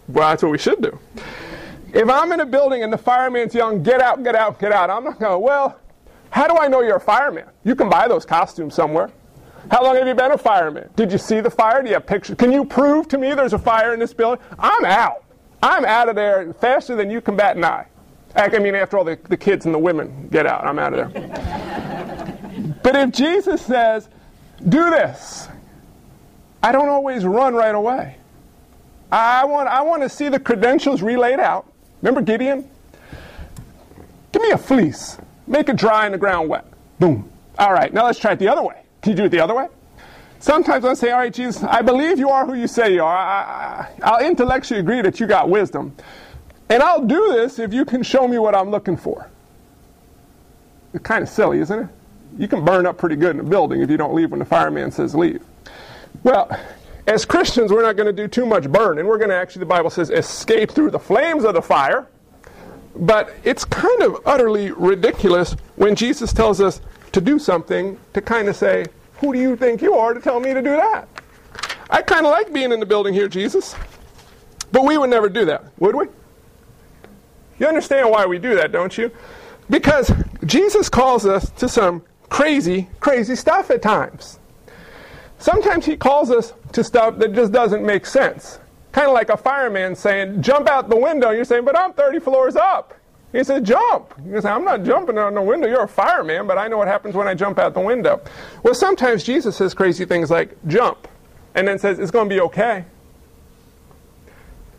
Well, 0.07 0.29
that's 0.29 0.43
what 0.43 0.51
we 0.51 0.57
should 0.57 0.81
do. 0.81 0.97
If 1.93 2.09
I'm 2.09 2.31
in 2.31 2.39
a 2.39 2.45
building 2.45 2.83
and 2.83 2.93
the 2.93 2.97
fireman's 2.97 3.55
yelling, 3.55 3.81
get 3.81 4.01
out, 4.01 4.23
get 4.23 4.35
out, 4.35 4.59
get 4.59 4.71
out, 4.71 4.89
I'm 4.89 5.03
not 5.03 5.19
going, 5.19 5.41
well, 5.41 5.79
how 6.29 6.47
do 6.47 6.57
I 6.57 6.67
know 6.67 6.81
you're 6.81 6.97
a 6.97 7.01
fireman? 7.01 7.45
You 7.63 7.75
can 7.75 7.89
buy 7.89 8.07
those 8.07 8.25
costumes 8.25 8.75
somewhere. 8.75 9.09
How 9.71 9.83
long 9.83 9.95
have 9.95 10.07
you 10.07 10.15
been 10.15 10.31
a 10.31 10.37
fireman? 10.37 10.89
Did 10.95 11.11
you 11.11 11.17
see 11.17 11.41
the 11.41 11.49
fire? 11.49 11.81
Do 11.81 11.89
you 11.89 11.95
have 11.95 12.05
pictures? 12.05 12.35
Can 12.37 12.51
you 12.51 12.65
prove 12.65 13.07
to 13.09 13.17
me 13.17 13.33
there's 13.33 13.53
a 13.53 13.59
fire 13.59 13.93
in 13.93 13.99
this 13.99 14.13
building? 14.13 14.43
I'm 14.57 14.85
out. 14.85 15.23
I'm 15.61 15.85
out 15.85 16.09
of 16.09 16.15
there 16.15 16.53
faster 16.53 16.95
than 16.95 17.09
you 17.09 17.21
can 17.21 17.35
bat 17.35 17.57
an 17.57 17.65
eye. 17.65 17.87
I 18.35 18.47
mean, 18.59 18.75
after 18.75 18.97
all, 18.97 19.03
the, 19.03 19.19
the 19.27 19.37
kids 19.37 19.65
and 19.65 19.73
the 19.73 19.79
women 19.79 20.29
get 20.31 20.45
out, 20.45 20.65
I'm 20.65 20.79
out 20.79 20.93
of 20.93 21.13
there. 21.13 22.75
but 22.83 22.95
if 22.95 23.11
Jesus 23.11 23.61
says, 23.61 24.07
do 24.67 24.89
this, 24.89 25.47
I 26.61 26.71
don't 26.71 26.89
always 26.89 27.25
run 27.25 27.53
right 27.53 27.73
away. 27.73 28.17
I 29.11 29.45
want, 29.45 29.67
I 29.67 29.81
want 29.81 30.03
to 30.03 30.09
see 30.09 30.29
the 30.29 30.39
credentials 30.39 31.01
relayed 31.01 31.39
out. 31.39 31.71
Remember 32.01 32.21
Gideon? 32.21 32.69
Give 34.31 34.41
me 34.41 34.51
a 34.51 34.57
fleece. 34.57 35.17
Make 35.47 35.69
it 35.69 35.77
dry 35.77 36.05
and 36.05 36.13
the 36.13 36.17
ground 36.17 36.47
wet. 36.49 36.65
Boom. 36.99 37.29
All 37.57 37.73
right, 37.73 37.91
now 37.91 38.05
let's 38.05 38.19
try 38.19 38.33
it 38.33 38.39
the 38.39 38.47
other 38.47 38.61
way. 38.61 38.83
Can 39.01 39.11
you 39.11 39.17
do 39.17 39.25
it 39.25 39.29
the 39.29 39.39
other 39.39 39.55
way? 39.55 39.67
Sometimes 40.39 40.85
I 40.85 40.93
say, 40.93 41.11
all 41.11 41.19
right, 41.19 41.33
Jesus, 41.33 41.63
I 41.63 41.81
believe 41.81 42.17
you 42.17 42.29
are 42.29 42.45
who 42.45 42.53
you 42.53 42.67
say 42.67 42.93
you 42.93 43.03
are. 43.03 43.17
I, 43.17 43.89
will 44.01 44.25
intellectually 44.25 44.79
agree 44.79 45.01
that 45.01 45.19
you 45.19 45.27
got 45.27 45.49
wisdom. 45.49 45.95
And 46.69 46.81
I'll 46.81 47.05
do 47.05 47.33
this 47.33 47.59
if 47.59 47.73
you 47.73 47.83
can 47.83 48.03
show 48.03 48.27
me 48.27 48.39
what 48.39 48.55
I'm 48.55 48.69
looking 48.69 48.95
for. 48.95 49.29
It's 50.93 51.03
kind 51.03 51.23
of 51.23 51.29
silly, 51.29 51.59
isn't 51.59 51.79
it? 51.79 51.87
You 52.37 52.47
can 52.47 52.63
burn 52.63 52.85
up 52.85 52.97
pretty 52.97 53.15
good 53.15 53.35
in 53.35 53.41
a 53.41 53.43
building 53.43 53.81
if 53.81 53.89
you 53.89 53.97
don't 53.97 54.13
leave 54.13 54.31
when 54.31 54.39
the 54.39 54.45
fireman 54.45 54.91
says 54.91 55.13
leave. 55.13 55.43
Well, 56.23 56.49
as 57.05 57.25
Christians, 57.25 57.71
we're 57.71 57.81
not 57.81 57.97
going 57.97 58.07
to 58.07 58.13
do 58.13 58.27
too 58.27 58.45
much 58.45 58.71
burning. 58.71 59.07
we're 59.07 59.17
going 59.17 59.31
to 59.31 59.35
actually, 59.35 59.61
the 59.61 59.65
Bible 59.65 59.89
says, 59.89 60.09
escape 60.09 60.71
through 60.71 60.91
the 60.91 60.99
flames 60.99 61.43
of 61.43 61.53
the 61.53 61.61
fire. 61.61 62.07
But 62.95 63.33
it's 63.43 63.65
kind 63.65 64.01
of 64.03 64.21
utterly 64.25 64.71
ridiculous 64.71 65.53
when 65.75 65.95
Jesus 65.95 66.31
tells 66.31 66.61
us 66.61 66.81
to 67.11 67.21
do 67.21 67.39
something 67.39 67.99
to 68.13 68.21
kind 68.21 68.47
of 68.47 68.55
say, 68.55 68.85
Who 69.15 69.33
do 69.33 69.39
you 69.39 69.55
think 69.55 69.81
you 69.81 69.93
are 69.95 70.13
to 70.13 70.19
tell 70.19 70.39
me 70.39 70.53
to 70.53 70.61
do 70.61 70.75
that? 70.75 71.07
I 71.89 72.01
kind 72.01 72.25
of 72.25 72.31
like 72.31 72.53
being 72.53 72.71
in 72.71 72.79
the 72.79 72.85
building 72.85 73.13
here, 73.13 73.27
Jesus. 73.27 73.75
But 74.71 74.83
we 74.83 74.97
would 74.97 75.09
never 75.09 75.29
do 75.29 75.45
that, 75.45 75.65
would 75.79 75.95
we? 75.95 76.05
You 77.57 77.67
understand 77.67 78.09
why 78.09 78.25
we 78.25 78.37
do 78.37 78.55
that, 78.55 78.71
don't 78.71 78.97
you? 78.97 79.11
Because 79.69 80.11
Jesus 80.45 80.89
calls 80.89 81.25
us 81.25 81.49
to 81.51 81.67
some 81.67 82.03
crazy, 82.29 82.87
crazy 82.99 83.35
stuff 83.35 83.69
at 83.71 83.81
times. 83.81 84.39
Sometimes 85.39 85.85
he 85.85 85.97
calls 85.97 86.31
us 86.31 86.53
to 86.73 86.83
stuff 86.83 87.17
that 87.17 87.33
just 87.33 87.51
doesn't 87.51 87.83
make 87.83 88.05
sense. 88.05 88.59
Kind 88.91 89.07
of 89.07 89.13
like 89.13 89.29
a 89.29 89.37
fireman 89.37 89.95
saying, 89.95 90.41
jump 90.41 90.67
out 90.67 90.89
the 90.89 90.97
window. 90.97 91.31
You're 91.31 91.45
saying, 91.45 91.65
but 91.65 91.77
I'm 91.77 91.93
30 91.93 92.19
floors 92.19 92.55
up. 92.55 92.93
He 93.31 93.43
says, 93.43 93.61
jump. 93.61 94.13
You 94.25 94.41
say, 94.41 94.49
I'm 94.49 94.65
not 94.65 94.83
jumping 94.83 95.17
out 95.17 95.33
the 95.33 95.41
window. 95.41 95.67
You're 95.67 95.83
a 95.83 95.87
fireman, 95.87 96.47
but 96.47 96.57
I 96.57 96.67
know 96.67 96.77
what 96.77 96.87
happens 96.87 97.15
when 97.15 97.27
I 97.27 97.35
jump 97.35 97.59
out 97.59 97.73
the 97.75 97.79
window. 97.79 98.21
Well, 98.63 98.73
sometimes 98.73 99.23
Jesus 99.23 99.55
says 99.55 99.73
crazy 99.73 100.05
things 100.05 100.31
like, 100.31 100.57
jump, 100.67 101.07
and 101.53 101.67
then 101.67 101.77
says, 101.77 101.99
it's 101.99 102.11
going 102.11 102.27
to 102.27 102.35
be 102.35 102.41
okay. 102.41 102.85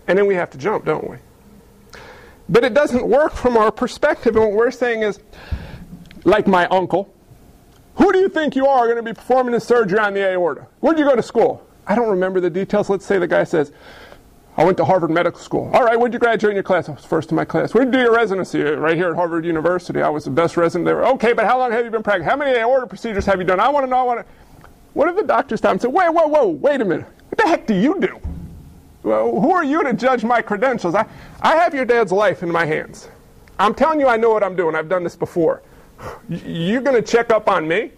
And 0.08 0.18
then 0.18 0.26
we 0.26 0.34
have 0.34 0.50
to 0.50 0.58
jump, 0.58 0.84
don't 0.84 1.08
we? 1.08 1.18
But 2.48 2.64
it 2.64 2.74
doesn't 2.74 3.06
work 3.06 3.34
from 3.34 3.56
our 3.56 3.70
perspective. 3.70 4.34
And 4.34 4.46
what 4.46 4.54
we're 4.54 4.72
saying 4.72 5.02
is, 5.02 5.20
like 6.24 6.48
my 6.48 6.66
uncle, 6.66 7.14
who 7.94 8.12
do 8.12 8.18
you 8.18 8.28
think 8.28 8.56
you 8.56 8.66
are 8.66 8.86
going 8.86 8.96
to 8.96 9.02
be 9.04 9.12
performing 9.12 9.54
a 9.54 9.60
surgery 9.60 10.00
on 10.00 10.14
the 10.14 10.24
aorta? 10.24 10.66
Where'd 10.80 10.98
you 10.98 11.04
go 11.04 11.14
to 11.14 11.22
school? 11.22 11.64
I 11.86 11.94
don't 11.94 12.08
remember 12.08 12.40
the 12.40 12.50
details. 12.50 12.90
Let's 12.90 13.06
say 13.06 13.18
the 13.18 13.28
guy 13.28 13.44
says, 13.44 13.72
I 14.60 14.64
went 14.64 14.76
to 14.76 14.84
Harvard 14.84 15.10
Medical 15.10 15.40
School. 15.40 15.70
All 15.72 15.82
right, 15.82 15.98
where'd 15.98 16.12
you 16.12 16.18
graduate 16.18 16.50
in 16.50 16.56
your 16.56 16.62
class? 16.62 16.86
I 16.86 16.92
was 16.92 17.02
first 17.02 17.30
in 17.30 17.36
my 17.36 17.46
class. 17.46 17.72
Where'd 17.72 17.86
you 17.86 17.92
do 17.92 17.98
your 17.98 18.14
residency? 18.14 18.60
Right 18.60 18.94
here 18.94 19.08
at 19.08 19.14
Harvard 19.14 19.46
University. 19.46 20.02
I 20.02 20.10
was 20.10 20.24
the 20.24 20.30
best 20.30 20.58
resident 20.58 20.84
there. 20.84 21.02
Okay, 21.02 21.32
but 21.32 21.46
how 21.46 21.58
long 21.58 21.72
have 21.72 21.82
you 21.82 21.90
been 21.90 22.02
practicing? 22.02 22.28
How 22.28 22.36
many 22.36 22.58
aorta 22.58 22.86
procedures 22.86 23.24
have 23.24 23.38
you 23.38 23.46
done? 23.46 23.58
I 23.58 23.70
want 23.70 23.86
to 23.86 23.90
know. 23.90 23.96
I 23.96 24.02
want 24.02 24.20
to. 24.20 24.26
What 24.92 25.08
if 25.08 25.16
the 25.16 25.22
doctor 25.22 25.56
stopped 25.56 25.72
and 25.72 25.80
said, 25.80 25.92
wait, 25.94 26.12
whoa, 26.12 26.26
whoa, 26.26 26.48
wait 26.48 26.82
a 26.82 26.84
minute. 26.84 27.06
What 27.06 27.38
the 27.38 27.48
heck 27.48 27.66
do 27.66 27.72
you 27.72 27.98
do? 28.00 28.20
Well, 29.02 29.40
who 29.40 29.50
are 29.50 29.64
you 29.64 29.82
to 29.82 29.94
judge 29.94 30.24
my 30.24 30.42
credentials? 30.42 30.94
I, 30.94 31.06
I 31.40 31.56
have 31.56 31.74
your 31.74 31.86
dad's 31.86 32.12
life 32.12 32.42
in 32.42 32.52
my 32.52 32.66
hands. 32.66 33.08
I'm 33.58 33.72
telling 33.72 33.98
you, 33.98 34.08
I 34.08 34.18
know 34.18 34.28
what 34.28 34.42
I'm 34.42 34.56
doing. 34.56 34.74
I've 34.74 34.90
done 34.90 35.04
this 35.04 35.16
before. 35.16 35.62
You're 36.28 36.82
going 36.82 37.02
to 37.02 37.10
check 37.10 37.30
up 37.30 37.48
on 37.48 37.66
me? 37.66 37.92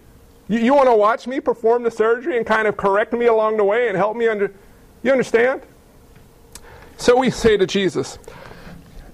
You, 0.46 0.60
you 0.60 0.74
want 0.74 0.88
to 0.88 0.94
watch 0.94 1.26
me 1.26 1.40
perform 1.40 1.82
the 1.82 1.90
surgery 1.90 2.36
and 2.36 2.46
kind 2.46 2.68
of 2.68 2.76
correct 2.76 3.14
me 3.14 3.26
along 3.26 3.56
the 3.56 3.64
way 3.64 3.88
and 3.88 3.96
help 3.96 4.16
me 4.16 4.28
under. 4.28 4.54
You 5.02 5.10
understand? 5.10 5.62
So 7.02 7.16
we 7.16 7.30
say 7.30 7.56
to 7.56 7.66
Jesus, 7.66 8.16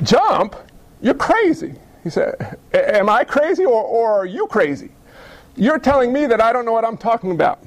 Jump? 0.03 0.55
You're 1.01 1.15
crazy. 1.15 1.75
He 2.05 2.11
said, 2.11 2.59
Am 2.75 3.09
I 3.09 3.25
crazy 3.25 3.65
or, 3.65 3.83
or 3.83 4.13
are 4.13 4.27
you 4.27 4.47
crazy? 4.47 4.91
You're 5.57 5.79
telling 5.79 6.13
me 6.13 6.27
that 6.27 6.39
I 6.39 6.53
don't 6.53 6.67
know 6.67 6.73
what 6.73 6.85
I'm 6.85 6.99
talking 6.99 7.31
about. 7.31 7.65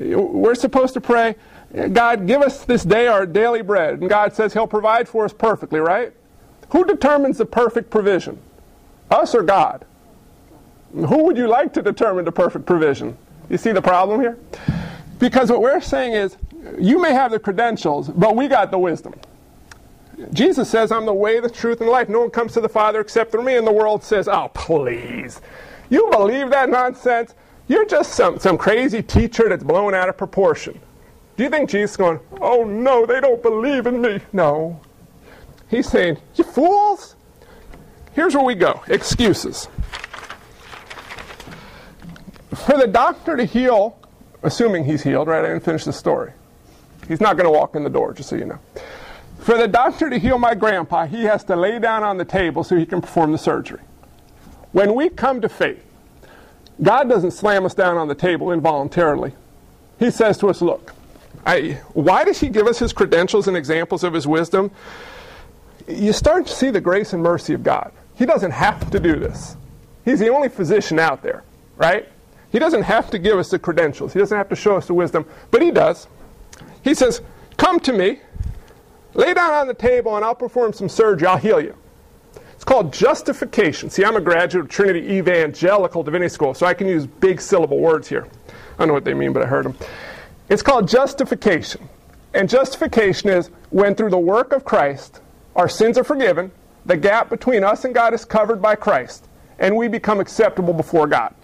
We're 0.00 0.56
supposed 0.56 0.92
to 0.94 1.00
pray, 1.00 1.36
God, 1.92 2.26
give 2.26 2.42
us 2.42 2.64
this 2.64 2.82
day 2.82 3.06
our 3.06 3.26
daily 3.26 3.62
bread. 3.62 4.00
And 4.00 4.10
God 4.10 4.34
says 4.34 4.54
He'll 4.54 4.66
provide 4.66 5.08
for 5.08 5.24
us 5.24 5.32
perfectly, 5.32 5.78
right? 5.78 6.12
Who 6.70 6.84
determines 6.84 7.38
the 7.38 7.46
perfect 7.46 7.90
provision? 7.90 8.40
Us 9.08 9.36
or 9.36 9.44
God? 9.44 9.84
Who 10.92 11.22
would 11.22 11.36
you 11.36 11.46
like 11.46 11.72
to 11.74 11.82
determine 11.82 12.24
the 12.24 12.32
perfect 12.32 12.66
provision? 12.66 13.16
You 13.48 13.56
see 13.56 13.70
the 13.70 13.82
problem 13.82 14.20
here? 14.20 14.36
Because 15.20 15.48
what 15.48 15.60
we're 15.60 15.80
saying 15.80 16.14
is, 16.14 16.36
you 16.78 17.00
may 17.00 17.12
have 17.12 17.30
the 17.30 17.38
credentials, 17.38 18.08
but 18.08 18.36
we 18.36 18.48
got 18.48 18.70
the 18.70 18.78
wisdom. 18.78 19.14
Jesus 20.32 20.68
says, 20.68 20.90
I'm 20.90 21.06
the 21.06 21.14
way, 21.14 21.40
the 21.40 21.50
truth, 21.50 21.80
and 21.80 21.88
the 21.88 21.92
life. 21.92 22.08
No 22.08 22.20
one 22.20 22.30
comes 22.30 22.52
to 22.54 22.60
the 22.60 22.68
Father 22.68 23.00
except 23.00 23.30
through 23.30 23.44
me. 23.44 23.56
And 23.56 23.66
the 23.66 23.72
world 23.72 24.02
says, 24.02 24.28
Oh, 24.28 24.50
please. 24.54 25.40
You 25.90 26.08
believe 26.10 26.50
that 26.50 26.68
nonsense? 26.68 27.34
You're 27.68 27.86
just 27.86 28.12
some, 28.14 28.38
some 28.38 28.58
crazy 28.58 29.02
teacher 29.02 29.48
that's 29.48 29.64
blown 29.64 29.94
out 29.94 30.08
of 30.08 30.16
proportion. 30.16 30.80
Do 31.36 31.44
you 31.44 31.50
think 31.50 31.70
Jesus 31.70 31.92
is 31.92 31.96
going, 31.96 32.20
Oh, 32.40 32.64
no, 32.64 33.06
they 33.06 33.20
don't 33.20 33.42
believe 33.42 33.86
in 33.86 34.00
me? 34.00 34.20
No. 34.32 34.80
He's 35.68 35.88
saying, 35.88 36.18
You 36.34 36.44
fools. 36.44 37.14
Here's 38.12 38.34
where 38.34 38.44
we 38.44 38.54
go 38.54 38.82
excuses. 38.88 39.68
For 42.54 42.76
the 42.76 42.88
doctor 42.88 43.36
to 43.36 43.44
heal, 43.44 43.96
assuming 44.42 44.84
he's 44.84 45.02
healed, 45.02 45.28
right? 45.28 45.44
I 45.44 45.48
didn't 45.48 45.64
finish 45.64 45.84
the 45.84 45.92
story. 45.92 46.32
He's 47.06 47.20
not 47.20 47.36
going 47.36 47.44
to 47.44 47.50
walk 47.50 47.76
in 47.76 47.84
the 47.84 47.90
door, 47.90 48.12
just 48.12 48.28
so 48.28 48.36
you 48.36 48.46
know. 48.46 48.58
For 49.48 49.56
the 49.56 49.66
doctor 49.66 50.10
to 50.10 50.18
heal 50.18 50.36
my 50.36 50.54
grandpa, 50.54 51.06
he 51.06 51.22
has 51.22 51.42
to 51.44 51.56
lay 51.56 51.78
down 51.78 52.04
on 52.04 52.18
the 52.18 52.24
table 52.26 52.62
so 52.62 52.76
he 52.76 52.84
can 52.84 53.00
perform 53.00 53.32
the 53.32 53.38
surgery. 53.38 53.80
When 54.72 54.94
we 54.94 55.08
come 55.08 55.40
to 55.40 55.48
faith, 55.48 55.82
God 56.82 57.08
doesn't 57.08 57.30
slam 57.30 57.64
us 57.64 57.72
down 57.72 57.96
on 57.96 58.08
the 58.08 58.14
table 58.14 58.52
involuntarily. 58.52 59.32
He 59.98 60.10
says 60.10 60.36
to 60.40 60.50
us, 60.50 60.60
Look, 60.60 60.92
I, 61.46 61.80
why 61.94 62.24
does 62.24 62.38
He 62.38 62.50
give 62.50 62.66
us 62.66 62.78
His 62.78 62.92
credentials 62.92 63.48
and 63.48 63.56
examples 63.56 64.04
of 64.04 64.12
His 64.12 64.26
wisdom? 64.26 64.70
You 65.88 66.12
start 66.12 66.46
to 66.46 66.52
see 66.52 66.68
the 66.68 66.82
grace 66.82 67.14
and 67.14 67.22
mercy 67.22 67.54
of 67.54 67.62
God. 67.62 67.90
He 68.16 68.26
doesn't 68.26 68.50
have 68.50 68.90
to 68.90 69.00
do 69.00 69.16
this. 69.16 69.56
He's 70.04 70.18
the 70.18 70.28
only 70.28 70.50
physician 70.50 70.98
out 70.98 71.22
there, 71.22 71.42
right? 71.78 72.06
He 72.52 72.58
doesn't 72.58 72.82
have 72.82 73.10
to 73.12 73.18
give 73.18 73.38
us 73.38 73.48
the 73.48 73.58
credentials. 73.58 74.12
He 74.12 74.18
doesn't 74.18 74.36
have 74.36 74.50
to 74.50 74.56
show 74.56 74.76
us 74.76 74.88
the 74.88 74.92
wisdom, 74.92 75.24
but 75.50 75.62
He 75.62 75.70
does. 75.70 76.06
He 76.82 76.92
says, 76.92 77.22
Come 77.56 77.80
to 77.80 77.94
me, 77.94 78.20
lay 79.18 79.34
down 79.34 79.52
on 79.52 79.66
the 79.66 79.74
table, 79.74 80.16
and 80.16 80.24
I'll 80.24 80.34
perform 80.34 80.72
some 80.72 80.88
surgery. 80.88 81.26
I'll 81.26 81.36
heal 81.36 81.60
you. 81.60 81.74
It's 82.54 82.64
called 82.64 82.92
justification. 82.92 83.90
See, 83.90 84.04
I'm 84.04 84.16
a 84.16 84.20
graduate 84.20 84.64
of 84.64 84.70
Trinity 84.70 85.14
Evangelical 85.14 86.02
Divinity 86.02 86.28
School, 86.28 86.54
so 86.54 86.66
I 86.66 86.72
can 86.72 86.86
use 86.86 87.06
big 87.06 87.40
syllable 87.40 87.78
words 87.78 88.08
here. 88.08 88.26
I 88.48 88.78
don't 88.78 88.88
know 88.88 88.94
what 88.94 89.04
they 89.04 89.14
mean, 89.14 89.32
but 89.32 89.42
I 89.42 89.46
heard 89.46 89.64
them. 89.64 89.76
It's 90.48 90.62
called 90.62 90.88
justification. 90.88 91.88
And 92.32 92.48
justification 92.48 93.28
is 93.28 93.50
when 93.70 93.94
through 93.94 94.10
the 94.10 94.18
work 94.18 94.52
of 94.52 94.64
Christ, 94.64 95.20
our 95.56 95.68
sins 95.68 95.98
are 95.98 96.04
forgiven, 96.04 96.52
the 96.86 96.96
gap 96.96 97.28
between 97.28 97.64
us 97.64 97.84
and 97.84 97.94
God 97.94 98.14
is 98.14 98.24
covered 98.24 98.62
by 98.62 98.76
Christ, 98.76 99.28
and 99.58 99.76
we 99.76 99.88
become 99.88 100.20
acceptable 100.20 100.72
before 100.72 101.06
God. 101.06 101.34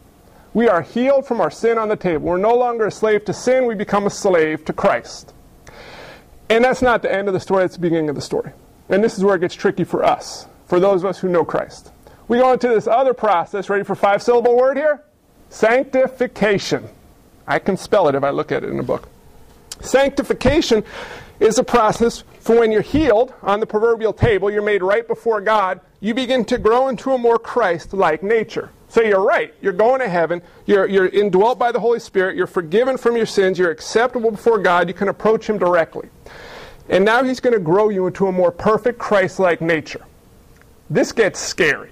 We 0.52 0.68
are 0.68 0.82
healed 0.82 1.26
from 1.26 1.40
our 1.40 1.50
sin 1.50 1.78
on 1.78 1.88
the 1.88 1.96
table. 1.96 2.26
We're 2.26 2.36
no 2.36 2.54
longer 2.54 2.86
a 2.86 2.90
slave 2.90 3.24
to 3.24 3.32
sin, 3.32 3.66
we 3.66 3.74
become 3.74 4.06
a 4.06 4.10
slave 4.10 4.64
to 4.66 4.72
Christ. 4.72 5.34
And 6.54 6.64
that's 6.64 6.82
not 6.82 7.02
the 7.02 7.12
end 7.12 7.26
of 7.26 7.34
the 7.34 7.40
story, 7.40 7.64
that's 7.64 7.74
the 7.74 7.80
beginning 7.80 8.08
of 8.08 8.14
the 8.14 8.22
story. 8.22 8.52
And 8.88 9.02
this 9.02 9.18
is 9.18 9.24
where 9.24 9.34
it 9.34 9.40
gets 9.40 9.56
tricky 9.56 9.82
for 9.82 10.04
us 10.04 10.46
for 10.66 10.78
those 10.78 11.02
of 11.02 11.10
us 11.10 11.18
who 11.18 11.28
know 11.28 11.44
Christ. 11.44 11.90
We 12.28 12.38
go 12.38 12.52
into 12.52 12.68
this 12.68 12.86
other 12.86 13.12
process. 13.12 13.68
Ready 13.68 13.82
for 13.82 13.96
five 13.96 14.22
syllable 14.22 14.56
word 14.56 14.76
here? 14.76 15.02
Sanctification. 15.48 16.88
I 17.44 17.58
can 17.58 17.76
spell 17.76 18.06
it 18.06 18.14
if 18.14 18.22
I 18.22 18.30
look 18.30 18.52
at 18.52 18.62
it 18.62 18.70
in 18.70 18.78
a 18.78 18.84
book. 18.84 19.08
Sanctification 19.80 20.84
is 21.40 21.58
a 21.58 21.64
process 21.64 22.22
for 22.38 22.60
when 22.60 22.70
you're 22.70 22.82
healed 22.82 23.34
on 23.42 23.58
the 23.58 23.66
proverbial 23.66 24.12
table, 24.12 24.48
you're 24.48 24.62
made 24.62 24.80
right 24.80 25.08
before 25.08 25.40
God, 25.40 25.80
you 25.98 26.14
begin 26.14 26.44
to 26.44 26.58
grow 26.58 26.86
into 26.86 27.10
a 27.10 27.18
more 27.18 27.38
Christ 27.38 27.92
like 27.92 28.22
nature. 28.22 28.70
So 28.88 29.02
you're 29.02 29.24
right. 29.24 29.52
You're 29.60 29.72
going 29.72 30.00
to 30.02 30.08
heaven. 30.08 30.40
You're, 30.66 30.86
you're 30.86 31.08
indwelt 31.08 31.58
by 31.58 31.72
the 31.72 31.80
Holy 31.80 31.98
Spirit. 31.98 32.36
You're 32.36 32.46
forgiven 32.46 32.96
from 32.96 33.16
your 33.16 33.26
sins. 33.26 33.58
You're 33.58 33.72
acceptable 33.72 34.30
before 34.30 34.60
God. 34.60 34.86
You 34.86 34.94
can 34.94 35.08
approach 35.08 35.50
Him 35.50 35.58
directly. 35.58 36.10
And 36.88 37.04
now 37.04 37.22
He's 37.22 37.40
going 37.40 37.54
to 37.54 37.60
grow 37.60 37.88
you 37.88 38.06
into 38.06 38.26
a 38.26 38.32
more 38.32 38.50
perfect 38.50 38.98
Christ 38.98 39.38
like 39.38 39.60
nature 39.60 40.04
this 40.90 41.12
gets 41.12 41.40
scary 41.40 41.90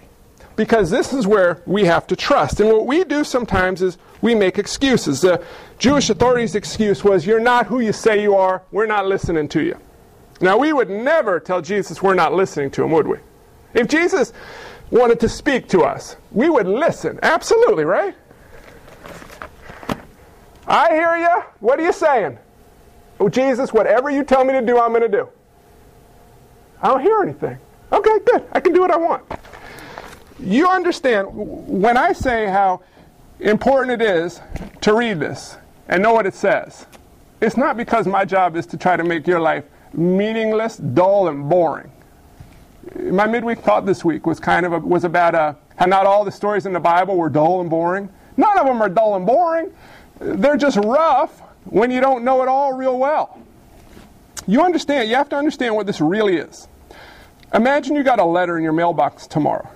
because 0.56 0.90
this 0.90 1.12
is 1.12 1.26
where 1.26 1.62
we 1.66 1.84
have 1.84 2.06
to 2.08 2.16
trust. 2.16 2.60
And 2.60 2.70
what 2.70 2.86
we 2.86 3.04
do 3.04 3.24
sometimes 3.24 3.82
is 3.82 3.98
we 4.20 4.34
make 4.34 4.58
excuses. 4.58 5.22
The 5.22 5.42
Jewish 5.78 6.10
authorities' 6.10 6.54
excuse 6.54 7.02
was, 7.02 7.26
You're 7.26 7.40
not 7.40 7.66
who 7.66 7.80
you 7.80 7.92
say 7.92 8.22
you 8.22 8.36
are, 8.36 8.62
we're 8.70 8.86
not 8.86 9.06
listening 9.06 9.48
to 9.48 9.62
you. 9.62 9.78
Now, 10.40 10.58
we 10.58 10.72
would 10.72 10.90
never 10.90 11.40
tell 11.40 11.62
Jesus 11.62 12.02
we're 12.02 12.14
not 12.14 12.34
listening 12.34 12.70
to 12.72 12.82
him, 12.82 12.90
would 12.90 13.06
we? 13.06 13.18
If 13.74 13.88
Jesus 13.88 14.32
wanted 14.90 15.20
to 15.20 15.28
speak 15.28 15.68
to 15.68 15.82
us, 15.82 16.16
we 16.32 16.50
would 16.50 16.66
listen. 16.66 17.18
Absolutely, 17.22 17.84
right? 17.84 18.14
I 20.66 20.88
hear 20.90 21.16
you. 21.16 21.42
What 21.60 21.78
are 21.78 21.84
you 21.84 21.92
saying? 21.92 22.38
Oh, 23.22 23.28
Jesus, 23.28 23.72
whatever 23.72 24.10
you 24.10 24.24
tell 24.24 24.44
me 24.44 24.52
to 24.52 24.60
do, 24.60 24.80
I'm 24.80 24.90
going 24.90 25.02
to 25.02 25.08
do. 25.08 25.28
I 26.82 26.88
don't 26.88 27.02
hear 27.02 27.22
anything. 27.22 27.56
Okay, 27.92 28.18
good. 28.26 28.44
I 28.50 28.58
can 28.58 28.72
do 28.72 28.80
what 28.80 28.90
I 28.90 28.96
want. 28.96 29.22
You 30.40 30.68
understand, 30.68 31.28
when 31.30 31.96
I 31.96 32.14
say 32.14 32.46
how 32.46 32.82
important 33.38 34.02
it 34.02 34.04
is 34.04 34.40
to 34.80 34.92
read 34.92 35.20
this 35.20 35.56
and 35.86 36.02
know 36.02 36.12
what 36.12 36.26
it 36.26 36.34
says, 36.34 36.84
it's 37.40 37.56
not 37.56 37.76
because 37.76 38.08
my 38.08 38.24
job 38.24 38.56
is 38.56 38.66
to 38.66 38.76
try 38.76 38.96
to 38.96 39.04
make 39.04 39.28
your 39.28 39.38
life 39.38 39.66
meaningless, 39.92 40.78
dull, 40.78 41.28
and 41.28 41.48
boring. 41.48 41.92
My 42.96 43.28
midweek 43.28 43.60
thought 43.60 43.86
this 43.86 44.04
week 44.04 44.26
was 44.26 44.40
kind 44.40 44.66
of 44.66 44.72
a, 44.72 44.80
was 44.80 45.04
about 45.04 45.36
a, 45.36 45.40
uh, 45.40 45.54
how 45.76 45.86
not 45.86 46.06
all 46.06 46.24
the 46.24 46.32
stories 46.32 46.66
in 46.66 46.72
the 46.72 46.80
Bible 46.80 47.16
were 47.16 47.30
dull 47.30 47.60
and 47.60 47.70
boring. 47.70 48.08
None 48.36 48.58
of 48.58 48.66
them 48.66 48.82
are 48.82 48.88
dull 48.88 49.14
and 49.14 49.24
boring. 49.24 49.72
They're 50.18 50.56
just 50.56 50.76
rough 50.78 51.40
when 51.64 51.90
you 51.90 52.00
don't 52.00 52.24
know 52.24 52.42
it 52.42 52.48
all 52.48 52.72
real 52.72 52.98
well. 52.98 53.40
You 54.46 54.62
understand, 54.62 55.08
you 55.08 55.14
have 55.14 55.28
to 55.30 55.36
understand 55.36 55.74
what 55.74 55.86
this 55.86 56.00
really 56.00 56.36
is. 56.36 56.68
Imagine 57.54 57.96
you 57.96 58.02
got 58.02 58.18
a 58.18 58.24
letter 58.24 58.56
in 58.56 58.64
your 58.64 58.72
mailbox 58.72 59.26
tomorrow, 59.26 59.68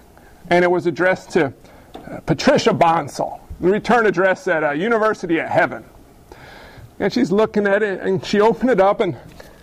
and 0.50 0.64
it 0.64 0.70
was 0.70 0.86
addressed 0.86 1.30
to 1.30 1.52
uh, 1.94 2.20
Patricia 2.26 2.72
Bonsall, 2.72 3.40
the 3.60 3.70
return 3.70 4.06
address 4.06 4.48
at 4.48 4.64
uh, 4.64 4.70
University 4.70 5.38
of 5.38 5.48
Heaven. 5.48 5.84
And 6.98 7.12
she's 7.12 7.30
looking 7.30 7.66
at 7.66 7.82
it, 7.82 8.00
and 8.00 8.24
she 8.24 8.40
opened 8.40 8.70
it 8.70 8.80
up, 8.80 9.00
and, 9.00 9.16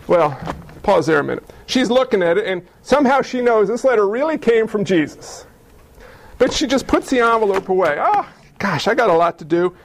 well, 0.07 0.39
pause 0.83 1.07
there 1.07 1.19
a 1.19 1.23
minute. 1.23 1.43
She's 1.65 1.89
looking 1.89 2.21
at 2.21 2.37
it, 2.37 2.45
and 2.45 2.65
somehow 2.83 3.21
she 3.21 3.41
knows 3.41 3.67
this 3.67 3.83
letter 3.83 4.07
really 4.07 4.37
came 4.37 4.67
from 4.67 4.85
Jesus. 4.85 5.47
But 6.37 6.53
she 6.53 6.67
just 6.67 6.85
puts 6.85 7.09
the 7.09 7.19
envelope 7.19 7.69
away. 7.69 7.97
Oh, 7.99 8.29
gosh, 8.59 8.87
I 8.87 8.93
got 8.93 9.09
a 9.09 9.13
lot 9.13 9.39
to 9.39 9.45
do. 9.45 9.75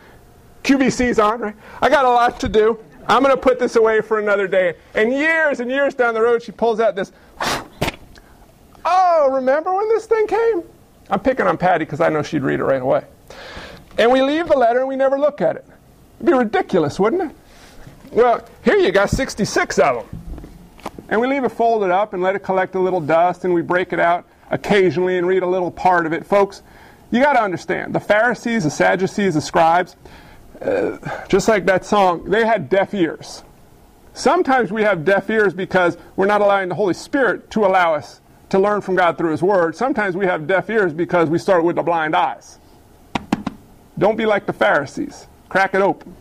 QVC's 0.63 1.19
on, 1.19 1.41
right? 1.41 1.57
I 1.81 1.89
got 1.89 2.05
a 2.05 2.11
lot 2.11 2.41
to 2.41 2.49
do. 2.49 2.79
I'm 3.09 3.23
going 3.23 3.35
to 3.35 3.41
put 3.41 3.59
this 3.59 3.77
away 3.77 4.03
for 4.03 4.19
another 4.19 4.47
day. 4.47 4.75
And 4.95 5.13
years 5.13 5.61
and 5.61 5.71
years 5.71 5.95
down 5.95 6.15
the 6.15 6.21
road, 6.21 6.43
she 6.43 6.53
pulls 6.53 6.79
out 6.79 6.95
this 6.95 7.13
Oh, 8.85 9.31
remember 9.33 9.75
when 9.75 9.89
this 9.89 10.07
thing 10.07 10.27
came? 10.27 10.63
I'm 11.11 11.21
picking 11.21 11.47
on 11.47 11.59
Patty 11.59 11.85
because 11.85 12.01
I 12.01 12.09
know 12.09 12.23
she'd 12.23 12.43
read 12.43 12.61
it 12.61 12.65
right 12.65 12.83
away. 12.83 13.05
And 13.99 14.13
we 14.13 14.23
leave 14.23 14.49
the 14.49 14.57
letter 14.57 14.81
and 14.81 14.89
we 14.89 14.97
never 14.97 15.19
look 15.19 15.41
at 15.41 15.57
it. 15.57 15.67
It'd 16.17 16.27
be 16.27 16.33
ridiculous, 16.33 17.01
wouldn't 17.01 17.31
it? 17.31 17.37
Well, 18.13 18.47
here 18.65 18.77
you 18.77 18.93
got 18.93 19.11
66 19.11 19.79
of 19.79 19.97
them. 19.97 20.43
And 21.09 21.21
we 21.21 21.27
leave 21.27 21.45
it 21.45 21.51
folded 21.51 21.91
up 21.91 22.13
and 22.13 22.23
let 22.23 22.37
it 22.37 22.41
collect 22.41 22.75
a 22.75 22.81
little 22.81 23.01
dust 23.01 23.45
and 23.45 23.55
we 23.55 23.63
break 23.63 23.93
it 23.93 24.01
out 24.01 24.27
occasionally 24.51 25.19
and 25.19 25.27
read 25.27 25.43
a 25.43 25.47
little 25.47 25.71
part 25.71 26.07
of 26.07 26.13
it. 26.13 26.25
Folks, 26.25 26.63
you 27.11 27.23
got 27.23 27.35
to 27.35 27.43
understand 27.43 27.95
the 27.95 28.01
Pharisees, 28.01 28.65
the 28.65 28.71
Sadducees, 28.71 29.35
the 29.35 29.41
scribes, 29.41 29.97
uh, 30.61 31.27
just 31.29 31.49
like 31.49 31.67
that 31.67 31.85
song, 31.85 32.25
they 32.25 32.45
had 32.45 32.69
deaf 32.69 32.95
ears. 32.95 33.45
Sometimes 34.13 34.73
we 34.73 34.83
have 34.83 35.05
deaf 35.05 35.31
ears 35.31 35.55
because 35.55 35.97
we're 36.17 36.27
not 36.27 36.41
allowing 36.41 36.69
the 36.69 36.75
Holy 36.75 36.95
Spirit 36.95 37.51
to 37.53 37.65
allow 37.65 37.95
us 37.95 38.21
to 38.51 38.59
learn 38.59 38.81
from 38.81 38.97
God 38.97 39.19
through 39.19 39.33
His 39.33 39.43
Word, 39.43 39.77
sometimes 39.77 40.17
we 40.17 40.27
have 40.27 40.47
deaf 40.47 40.71
ears 40.71 40.93
because 40.93 41.29
we 41.29 41.39
start 41.39 41.65
with 41.65 41.77
the 41.77 41.83
blind 41.83 42.17
eyes. 42.17 42.59
Don't 43.99 44.17
be 44.17 44.27
like 44.27 44.47
the 44.47 44.53
Pharisees. 44.53 45.27
Crack 45.49 45.75
it 45.75 45.83
open. 45.83 46.15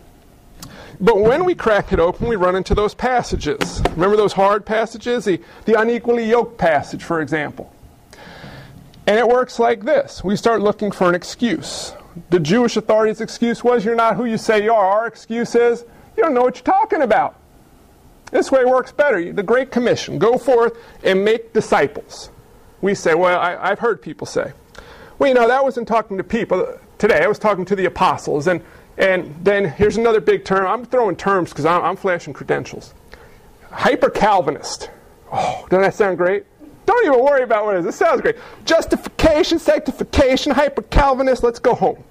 But 1.00 1.20
when 1.20 1.44
we 1.44 1.54
crack 1.54 1.92
it 1.92 2.00
open, 2.00 2.26
we 2.26 2.36
run 2.36 2.56
into 2.56 2.74
those 2.74 2.92
passages. 2.92 3.80
Remember 3.90 4.16
those 4.16 4.32
hard 4.32 4.66
passages? 4.66 5.24
The, 5.24 5.40
the 5.64 5.80
unequally 5.80 6.28
yoked 6.28 6.58
passage, 6.58 7.04
for 7.04 7.20
example. 7.20 7.72
And 9.06 9.16
it 9.16 9.26
works 9.26 9.58
like 9.58 9.84
this 9.84 10.22
we 10.24 10.36
start 10.36 10.60
looking 10.60 10.90
for 10.90 11.08
an 11.08 11.14
excuse. 11.14 11.92
The 12.30 12.40
Jewish 12.40 12.76
authorities' 12.76 13.20
excuse 13.20 13.62
was, 13.62 13.84
You're 13.84 13.94
not 13.94 14.16
who 14.16 14.24
you 14.24 14.38
say 14.38 14.62
you 14.62 14.72
are. 14.72 14.86
Our 14.86 15.06
excuse 15.06 15.54
is, 15.54 15.84
You 16.16 16.22
don't 16.22 16.34
know 16.34 16.42
what 16.42 16.56
you're 16.56 16.74
talking 16.74 17.02
about. 17.02 17.38
This 18.30 18.52
way 18.52 18.64
works 18.64 18.92
better. 18.92 19.32
The 19.32 19.42
Great 19.42 19.70
Commission 19.70 20.18
go 20.18 20.36
forth 20.38 20.76
and 21.02 21.24
make 21.24 21.52
disciples. 21.52 22.30
we 22.80 22.94
say, 22.94 23.14
well, 23.14 23.38
I, 23.38 23.56
I've 23.56 23.78
heard 23.78 24.02
people 24.02 24.26
say, 24.26 24.52
well, 25.18 25.28
you 25.28 25.34
know, 25.34 25.48
that 25.48 25.64
wasn't 25.64 25.88
talking 25.88 26.16
to 26.18 26.24
people 26.24 26.78
today. 26.98 27.24
I 27.24 27.26
was 27.26 27.38
talking 27.38 27.64
to 27.64 27.76
the 27.76 27.86
apostles. 27.86 28.46
And, 28.46 28.62
and 28.98 29.34
then 29.42 29.64
here's 29.64 29.96
another 29.96 30.20
big 30.20 30.44
term. 30.44 30.66
I'm 30.66 30.84
throwing 30.84 31.16
terms 31.16 31.50
because 31.50 31.64
I'm, 31.64 31.82
I'm 31.82 31.96
flashing 31.96 32.34
credentials. 32.34 32.94
Hyper 33.70 34.10
Calvinist. 34.10 34.90
Oh, 35.32 35.66
doesn't 35.68 35.82
that 35.82 35.94
sound 35.94 36.18
great? 36.18 36.44
Don't 36.88 37.04
even 37.04 37.22
worry 37.22 37.42
about 37.42 37.66
what 37.66 37.76
it 37.76 37.80
is. 37.80 37.84
It 37.84 37.92
sounds 37.92 38.22
great. 38.22 38.36
Justification, 38.64 39.58
sanctification, 39.58 40.52
hyper 40.52 40.80
Calvinist. 40.80 41.42
Let's 41.42 41.58
go 41.58 41.74
home. 41.74 42.02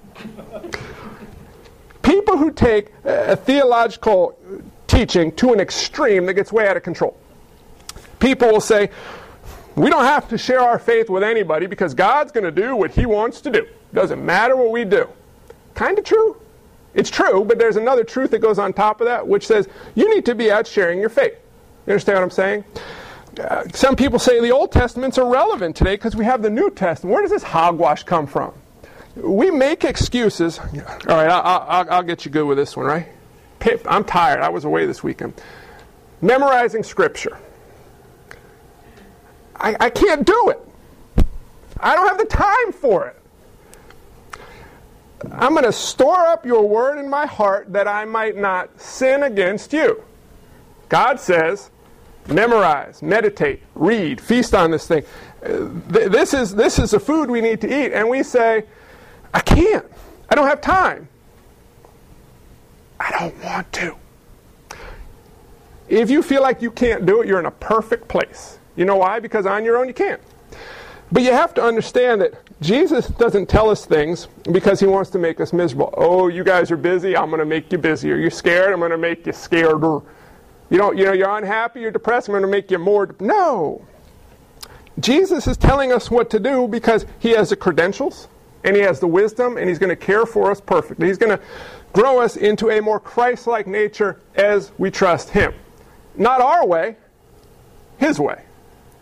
People 2.02 2.36
who 2.36 2.52
take 2.52 2.92
a 3.04 3.34
theological 3.34 4.38
teaching 4.86 5.32
to 5.32 5.52
an 5.52 5.58
extreme 5.58 6.26
that 6.26 6.34
gets 6.34 6.52
way 6.52 6.68
out 6.68 6.76
of 6.76 6.84
control. 6.84 7.16
People 8.20 8.52
will 8.52 8.60
say, 8.60 8.90
we 9.74 9.90
don't 9.90 10.04
have 10.04 10.28
to 10.28 10.38
share 10.38 10.60
our 10.60 10.78
faith 10.78 11.10
with 11.10 11.24
anybody 11.24 11.66
because 11.66 11.92
God's 11.92 12.30
going 12.30 12.44
to 12.44 12.52
do 12.52 12.76
what 12.76 12.92
He 12.92 13.04
wants 13.04 13.40
to 13.40 13.50
do. 13.50 13.66
Doesn't 13.92 14.24
matter 14.24 14.54
what 14.54 14.70
we 14.70 14.84
do. 14.84 15.08
Kind 15.74 15.98
of 15.98 16.04
true. 16.04 16.40
It's 16.94 17.10
true, 17.10 17.44
but 17.44 17.58
there's 17.58 17.74
another 17.74 18.04
truth 18.04 18.30
that 18.30 18.38
goes 18.38 18.60
on 18.60 18.72
top 18.72 19.00
of 19.00 19.08
that, 19.08 19.26
which 19.26 19.44
says 19.44 19.68
you 19.96 20.14
need 20.14 20.24
to 20.26 20.36
be 20.36 20.52
out 20.52 20.68
sharing 20.68 21.00
your 21.00 21.08
faith. 21.08 21.34
You 21.84 21.94
understand 21.94 22.18
what 22.18 22.22
I'm 22.22 22.30
saying? 22.30 22.64
Uh, 23.38 23.64
some 23.72 23.94
people 23.94 24.18
say 24.18 24.40
the 24.40 24.50
Old 24.50 24.72
Testament's 24.72 25.18
irrelevant 25.18 25.76
today 25.76 25.94
because 25.94 26.16
we 26.16 26.24
have 26.24 26.42
the 26.42 26.50
New 26.50 26.70
Testament. 26.70 27.12
Where 27.12 27.22
does 27.22 27.30
this 27.30 27.42
hogwash 27.42 28.02
come 28.02 28.26
from? 28.26 28.52
We 29.16 29.50
make 29.50 29.84
excuses. 29.84 30.58
All 30.58 30.66
right, 31.08 31.28
I, 31.28 31.96
will 31.96 32.02
get 32.02 32.24
you 32.24 32.30
good 32.30 32.46
with 32.46 32.58
this 32.58 32.76
one, 32.76 32.86
right? 32.86 33.08
I'm 33.86 34.04
tired. 34.04 34.40
I 34.40 34.48
was 34.48 34.64
away 34.64 34.86
this 34.86 35.02
weekend. 35.02 35.40
Memorizing 36.20 36.82
Scripture. 36.82 37.38
I, 39.56 39.76
I 39.80 39.90
can't 39.90 40.24
do 40.26 40.50
it. 40.50 40.60
I 41.80 41.94
don't 41.94 42.08
have 42.08 42.18
the 42.18 42.24
time 42.24 42.72
for 42.72 43.08
it. 43.08 43.14
I'm 45.32 45.52
going 45.52 45.64
to 45.64 45.72
store 45.72 46.26
up 46.26 46.46
your 46.46 46.68
word 46.68 46.98
in 46.98 47.10
my 47.10 47.26
heart 47.26 47.72
that 47.72 47.88
I 47.88 48.04
might 48.04 48.36
not 48.36 48.80
sin 48.80 49.24
against 49.24 49.72
you. 49.72 50.02
God 50.88 51.18
says, 51.18 51.70
memorize, 52.28 53.02
meditate, 53.02 53.62
read, 53.74 54.20
feast 54.20 54.54
on 54.54 54.70
this 54.70 54.86
thing. 54.86 55.04
Uh, 55.42 55.68
this 55.88 56.34
is, 56.34 56.54
this 56.54 56.78
is 56.78 56.92
the 56.92 57.00
food 57.00 57.30
we 57.30 57.40
need 57.40 57.60
to 57.60 57.66
eat. 57.66 57.92
And 57.92 58.08
we 58.08 58.22
say, 58.22 58.64
I 59.32 59.40
can't. 59.40 59.86
I 60.28 60.34
don't 60.34 60.46
have 60.46 60.60
time. 60.60 61.08
I 63.00 63.10
don't 63.18 63.44
want 63.44 63.72
to. 63.74 63.96
If 65.88 66.10
you 66.10 66.22
feel 66.22 66.42
like 66.42 66.60
you 66.60 66.70
can't 66.70 67.06
do 67.06 67.22
it, 67.22 67.28
you're 67.28 67.38
in 67.38 67.46
a 67.46 67.50
perfect 67.50 68.08
place. 68.08 68.58
You 68.76 68.84
know 68.84 68.96
why? 68.96 69.20
Because 69.20 69.46
on 69.46 69.64
your 69.64 69.78
own 69.78 69.88
you 69.88 69.94
can't. 69.94 70.20
But 71.10 71.22
you 71.22 71.32
have 71.32 71.54
to 71.54 71.62
understand 71.62 72.20
that 72.20 72.34
Jesus 72.60 73.06
doesn't 73.08 73.48
tell 73.48 73.70
us 73.70 73.86
things 73.86 74.28
because 74.52 74.80
he 74.80 74.86
wants 74.86 75.10
to 75.10 75.18
make 75.18 75.40
us 75.40 75.52
miserable. 75.52 75.94
Oh, 75.96 76.28
you 76.28 76.44
guys 76.44 76.70
are 76.70 76.76
busy, 76.76 77.16
I'm 77.16 77.30
going 77.30 77.38
to 77.38 77.46
make 77.46 77.72
you 77.72 77.78
busy. 77.78 78.12
Are 78.12 78.16
you 78.16 78.30
scared? 78.30 78.72
I'm 78.72 78.80
going 78.80 78.90
to 78.90 78.98
make 78.98 79.24
you 79.24 79.32
scareder. 79.32 80.04
You 80.70 80.78
know, 80.78 80.92
you 80.92 81.04
know, 81.04 81.12
you're 81.12 81.36
unhappy, 81.36 81.80
you're 81.80 81.90
depressed, 81.90 82.28
I'm 82.28 82.32
going 82.32 82.42
to 82.42 82.48
make 82.48 82.70
you 82.70 82.78
more. 82.78 83.14
No. 83.20 83.86
Jesus 85.00 85.46
is 85.46 85.56
telling 85.56 85.92
us 85.92 86.10
what 86.10 86.28
to 86.30 86.40
do 86.40 86.66
because 86.68 87.06
he 87.20 87.30
has 87.30 87.50
the 87.50 87.56
credentials 87.56 88.28
and 88.64 88.74
he 88.74 88.82
has 88.82 89.00
the 89.00 89.06
wisdom 89.06 89.56
and 89.56 89.68
he's 89.68 89.78
going 89.78 89.90
to 89.90 89.96
care 89.96 90.26
for 90.26 90.50
us 90.50 90.60
perfectly. 90.60 91.06
He's 91.06 91.18
going 91.18 91.36
to 91.36 91.42
grow 91.92 92.20
us 92.20 92.36
into 92.36 92.70
a 92.70 92.80
more 92.80 93.00
Christ 93.00 93.46
like 93.46 93.66
nature 93.66 94.20
as 94.34 94.72
we 94.76 94.90
trust 94.90 95.30
him. 95.30 95.54
Not 96.16 96.40
our 96.40 96.66
way, 96.66 96.96
his 97.98 98.18
way. 98.18 98.42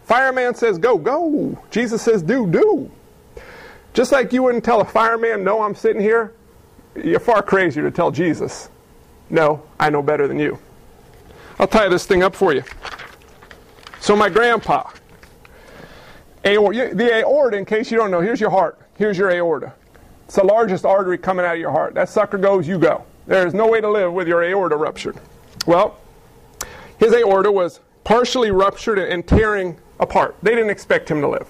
Fireman 0.05 0.55
says 0.55 0.79
go, 0.79 0.98
go. 0.98 1.59
Jesus 1.70 2.02
says 2.02 2.22
do, 2.22 2.46
do. 2.46 2.90
Just 3.94 4.12
like 4.12 4.33
you 4.33 4.42
wouldn't 4.42 4.62
tell 4.62 4.83
a 4.83 4.85
fireman, 4.85 5.42
no, 5.42 5.62
I'm 5.62 5.74
sitting 5.74 6.02
here, 6.02 6.35
you're 6.94 7.18
far 7.18 7.42
crazier 7.42 7.83
to 7.83 7.90
tell 7.90 8.11
Jesus, 8.11 8.68
no, 9.31 9.62
I 9.81 9.88
know 9.90 10.02
better 10.02 10.29
than 10.29 10.38
you. 10.38 10.59
I'll 11.59 11.66
tie 11.66 11.88
this 11.88 12.07
thing 12.07 12.23
up 12.23 12.35
for 12.35 12.53
you. 12.55 12.62
So 14.01 14.14
my 14.14 14.29
grandpa, 14.29 14.90
the 16.42 17.11
aorta, 17.14 17.57
in 17.57 17.64
case 17.64 17.90
you 17.90 17.97
don't 17.97 18.11
know, 18.11 18.21
here's 18.21 18.40
your 18.40 18.51
heart. 18.51 18.79
Here's 18.97 19.19
your 19.19 19.31
aorta. 19.31 19.73
It's 20.27 20.37
the 20.37 20.45
largest 20.45 20.85
artery 20.85 21.19
coming 21.19 21.45
out 21.45 21.55
of 21.55 21.61
your 21.61 21.71
heart. 21.71 21.95
That 21.95 22.09
sucker 22.09 22.38
goes, 22.38 22.69
you 22.69 22.79
go. 22.79 23.05
There 23.27 23.47
is 23.47 23.55
no 23.55 23.66
way 23.69 23.81
to 23.81 23.90
live 23.90 24.12
with 24.12 24.29
your 24.29 24.42
aorta 24.42 24.77
ruptured. 24.77 25.16
Well, 25.66 25.99
his 26.99 27.12
aorta 27.12 27.51
was 27.51 27.81
partially 28.05 28.51
ruptured 28.51 28.99
and 28.99 29.27
tearing 29.27 29.79
apart. 29.99 30.37
They 30.42 30.55
didn't 30.55 30.71
expect 30.71 31.11
him 31.11 31.21
to 31.21 31.29
live. 31.29 31.49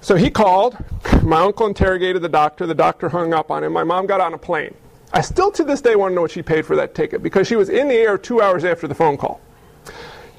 So 0.00 0.16
he 0.16 0.28
called. 0.28 0.76
My 1.22 1.40
uncle 1.40 1.66
interrogated 1.66 2.22
the 2.22 2.28
doctor. 2.28 2.66
The 2.66 2.74
doctor 2.74 3.08
hung 3.08 3.32
up 3.32 3.50
on 3.50 3.64
him. 3.64 3.72
My 3.72 3.84
mom 3.84 4.06
got 4.06 4.20
on 4.20 4.34
a 4.34 4.38
plane. 4.38 4.74
I 5.12 5.20
still 5.20 5.50
to 5.52 5.64
this 5.64 5.80
day 5.80 5.94
want 5.94 6.12
to 6.12 6.14
know 6.14 6.22
what 6.22 6.30
she 6.30 6.42
paid 6.42 6.64
for 6.64 6.74
that 6.76 6.94
ticket 6.94 7.22
because 7.22 7.46
she 7.46 7.56
was 7.56 7.68
in 7.68 7.88
the 7.88 7.94
air 7.94 8.16
two 8.16 8.40
hours 8.40 8.64
after 8.64 8.88
the 8.88 8.94
phone 8.94 9.18
call. 9.18 9.40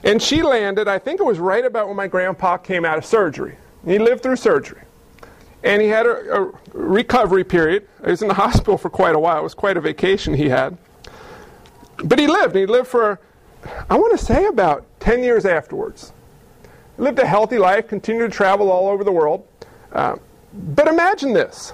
And 0.04 0.22
she 0.22 0.42
landed, 0.42 0.88
I 0.88 1.00
think 1.00 1.20
it 1.20 1.24
was 1.24 1.40
right 1.40 1.64
about 1.64 1.88
when 1.88 1.96
my 1.96 2.08
grandpa 2.08 2.58
came 2.58 2.84
out 2.84 2.98
of 2.98 3.06
surgery. 3.06 3.56
He 3.86 4.00
lived 4.00 4.24
through 4.24 4.36
surgery. 4.38 4.82
And 5.64 5.82
he 5.82 5.88
had 5.88 6.06
a, 6.06 6.42
a 6.42 6.52
recovery 6.74 7.44
period. 7.44 7.88
He 8.04 8.12
was 8.12 8.22
in 8.22 8.28
the 8.28 8.34
hospital 8.46 8.78
for 8.78 8.90
quite 8.90 9.16
a 9.16 9.20
while. 9.20 9.40
It 9.40 9.44
was 9.44 9.54
quite 9.54 9.78
a 9.78 9.82
vacation 9.82 10.34
he 10.34 10.50
had. 10.50 10.78
But 12.04 12.20
he 12.20 12.28
lived. 12.28 12.56
He 12.56 12.66
lived 12.66 12.88
for, 12.88 13.20
I 13.90 13.96
want 13.96 14.18
to 14.18 14.24
say, 14.24 14.46
about 14.48 14.86
10 15.00 15.24
years 15.24 15.46
afterwards. 15.46 16.12
He 16.98 17.04
lived 17.04 17.20
a 17.20 17.26
healthy 17.26 17.60
life, 17.60 17.88
continued 17.88 18.32
to 18.32 18.36
travel 18.36 18.72
all 18.72 18.90
over 18.90 19.04
the 19.04 19.12
world. 19.12 19.48
Uh, 19.92 20.18
but 20.54 20.88
imagine 20.88 21.34
this. 21.34 21.74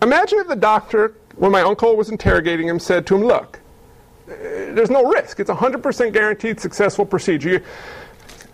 Imagine 0.00 0.38
if 0.38 0.48
the 0.48 0.56
doctor 0.56 1.14
when 1.38 1.52
my 1.52 1.62
uncle 1.62 1.96
was 1.96 2.10
interrogating 2.10 2.68
him, 2.68 2.78
said 2.78 3.06
to 3.06 3.16
him, 3.16 3.24
Look, 3.24 3.60
there's 4.26 4.90
no 4.90 5.04
risk. 5.04 5.40
It's 5.40 5.50
a 5.50 5.54
100% 5.54 6.12
guaranteed 6.12 6.60
successful 6.60 7.06
procedure. 7.06 7.62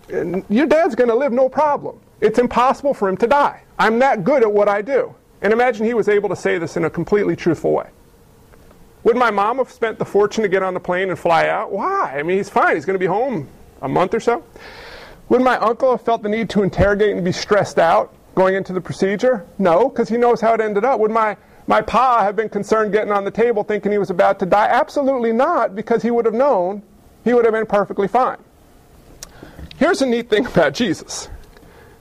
Your 0.08 0.66
dad's 0.66 0.94
going 0.94 1.08
to 1.08 1.14
live 1.14 1.32
no 1.32 1.48
problem. 1.48 1.98
It's 2.20 2.38
impossible 2.38 2.94
for 2.94 3.08
him 3.08 3.16
to 3.18 3.26
die. 3.26 3.62
I'm 3.78 3.98
that 3.98 4.22
good 4.22 4.42
at 4.42 4.52
what 4.52 4.68
I 4.68 4.82
do. 4.82 5.14
And 5.42 5.52
imagine 5.52 5.84
he 5.84 5.94
was 5.94 6.08
able 6.08 6.28
to 6.28 6.36
say 6.36 6.58
this 6.58 6.76
in 6.76 6.84
a 6.84 6.90
completely 6.90 7.36
truthful 7.36 7.72
way. 7.72 7.88
Would 9.02 9.16
my 9.16 9.30
mom 9.30 9.58
have 9.58 9.70
spent 9.70 9.98
the 9.98 10.04
fortune 10.04 10.42
to 10.42 10.48
get 10.48 10.62
on 10.62 10.72
the 10.72 10.80
plane 10.80 11.10
and 11.10 11.18
fly 11.18 11.48
out? 11.48 11.72
Why? 11.72 12.14
I 12.18 12.22
mean, 12.22 12.38
he's 12.38 12.48
fine. 12.48 12.76
He's 12.76 12.86
going 12.86 12.94
to 12.94 12.98
be 12.98 13.06
home 13.06 13.48
a 13.82 13.88
month 13.88 14.14
or 14.14 14.20
so. 14.20 14.42
Would 15.28 15.42
my 15.42 15.58
uncle 15.58 15.90
have 15.90 16.02
felt 16.02 16.22
the 16.22 16.28
need 16.28 16.48
to 16.50 16.62
interrogate 16.62 17.14
and 17.14 17.24
be 17.24 17.32
stressed 17.32 17.78
out 17.78 18.14
going 18.34 18.54
into 18.54 18.72
the 18.72 18.80
procedure? 18.80 19.46
No, 19.58 19.88
because 19.88 20.08
he 20.08 20.16
knows 20.16 20.40
how 20.40 20.54
it 20.54 20.60
ended 20.60 20.84
up. 20.84 21.00
Would 21.00 21.10
my 21.10 21.36
my 21.66 21.80
pa 21.80 22.22
have 22.22 22.36
been 22.36 22.48
concerned 22.48 22.92
getting 22.92 23.12
on 23.12 23.24
the 23.24 23.30
table 23.30 23.64
thinking 23.64 23.92
he 23.92 23.98
was 23.98 24.10
about 24.10 24.38
to 24.40 24.46
die? 24.46 24.66
Absolutely 24.66 25.32
not, 25.32 25.74
because 25.74 26.02
he 26.02 26.10
would 26.10 26.24
have 26.24 26.34
known 26.34 26.82
he 27.24 27.32
would 27.32 27.44
have 27.44 27.54
been 27.54 27.66
perfectly 27.66 28.06
fine. 28.06 28.38
Here's 29.78 30.02
a 30.02 30.06
neat 30.06 30.28
thing 30.30 30.46
about 30.46 30.74
Jesus 30.74 31.28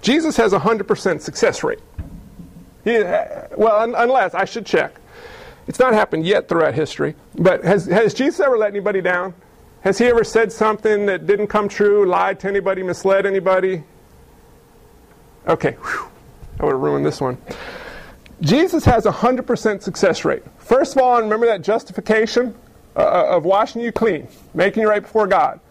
Jesus 0.02 0.38
has 0.38 0.54
a 0.54 0.60
100% 0.60 1.22
success 1.22 1.64
rate. 1.64 1.80
He, 2.84 2.98
uh, 2.98 3.48
well, 3.58 3.80
un- 3.80 3.96
unless, 3.96 4.36
I 4.36 4.44
should 4.46 4.66
check. 4.66 4.96
It's 5.66 5.80
not 5.80 5.94
happened 5.94 6.26
yet 6.26 6.50
throughout 6.50 6.74
history, 6.74 7.16
but 7.36 7.64
has, 7.64 7.86
has 7.86 8.14
Jesus 8.14 8.42
ever 8.42 8.58
let 8.58 8.70
anybody 8.70 9.00
down? 9.00 9.34
Has 9.82 9.98
he 9.98 10.06
ever 10.06 10.26
said 10.26 10.52
something 10.52 11.06
that 11.06 11.26
didn't 11.26 11.48
come 11.48 11.70
true, 11.70 12.06
lied 12.06 12.42
to 12.42 12.48
anybody, 12.48 12.84
misled 12.84 13.26
anybody? 13.26 13.84
Okay, 15.48 15.72
Whew. 15.72 16.10
I 16.60 16.66
would 16.66 16.72
have 16.74 16.82
ruined 16.82 17.06
this 17.06 17.20
one. 17.20 17.38
Jesus 18.44 18.84
has 18.84 19.06
a 19.06 19.12
100% 19.12 19.82
success 19.82 20.26
rate. 20.26 20.44
First 20.58 20.98
of 20.98 21.02
all, 21.02 21.16
and 21.16 21.24
remember 21.24 21.46
that 21.46 21.62
justification 21.62 22.54
uh, 22.94 23.00
uh, 23.00 23.38
of 23.38 23.46
washing 23.46 23.82
you 23.82 23.94
clean, 23.94 24.28
making 24.54 24.84
you 24.84 24.90
right 24.90 25.02
before 25.02 25.28
God. 25.28 25.62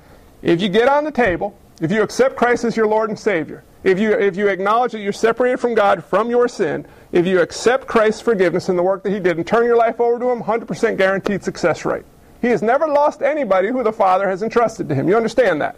If 0.41 0.63
you 0.63 0.71
get 0.71 0.89
on 0.89 1.05
the 1.05 1.11
table, 1.11 1.59
if 1.83 1.93
you 1.93 2.03
accept 2.03 2.35
Christ 2.35 2.65
as 2.65 2.75
your 2.75 2.87
Lord 2.87 3.11
and 3.11 3.19
Savior, 3.19 3.63
if 3.85 3.99
you, 3.99 4.13
if 4.13 4.37
you 4.37 4.49
acknowledge 4.49 4.93
that 4.93 5.01
you're 5.01 5.13
separated 5.13 5.59
from 5.59 5.75
God 5.75 6.03
from 6.03 6.31
your 6.31 6.49
sin, 6.49 6.87
if 7.11 7.27
you 7.27 7.41
accept 7.43 7.87
Christ's 7.87 8.23
forgiveness 8.23 8.71
and 8.71 8.79
the 8.79 8.83
work 8.83 9.03
that 9.03 9.11
He 9.11 9.21
did 9.21 9.37
and 9.37 9.47
turn 9.47 9.67
your 9.67 9.77
life 9.77 10.01
over 10.01 10.19
to 10.19 10.31
Him, 10.31 10.43
100% 10.43 10.97
guaranteed 10.97 11.45
success 11.45 11.85
rate. 11.85 12.05
He 12.41 12.49
has 12.49 12.63
never 12.63 12.89
lost 12.89 13.21
anybody 13.21 13.69
who 13.69 13.83
the 13.83 13.93
Father 13.93 14.27
has 14.27 14.43
entrusted 14.43 14.89
to 14.89 14.95
Him. 14.95 15.09
You 15.09 15.17
understand 15.17 15.61
that? 15.61 15.77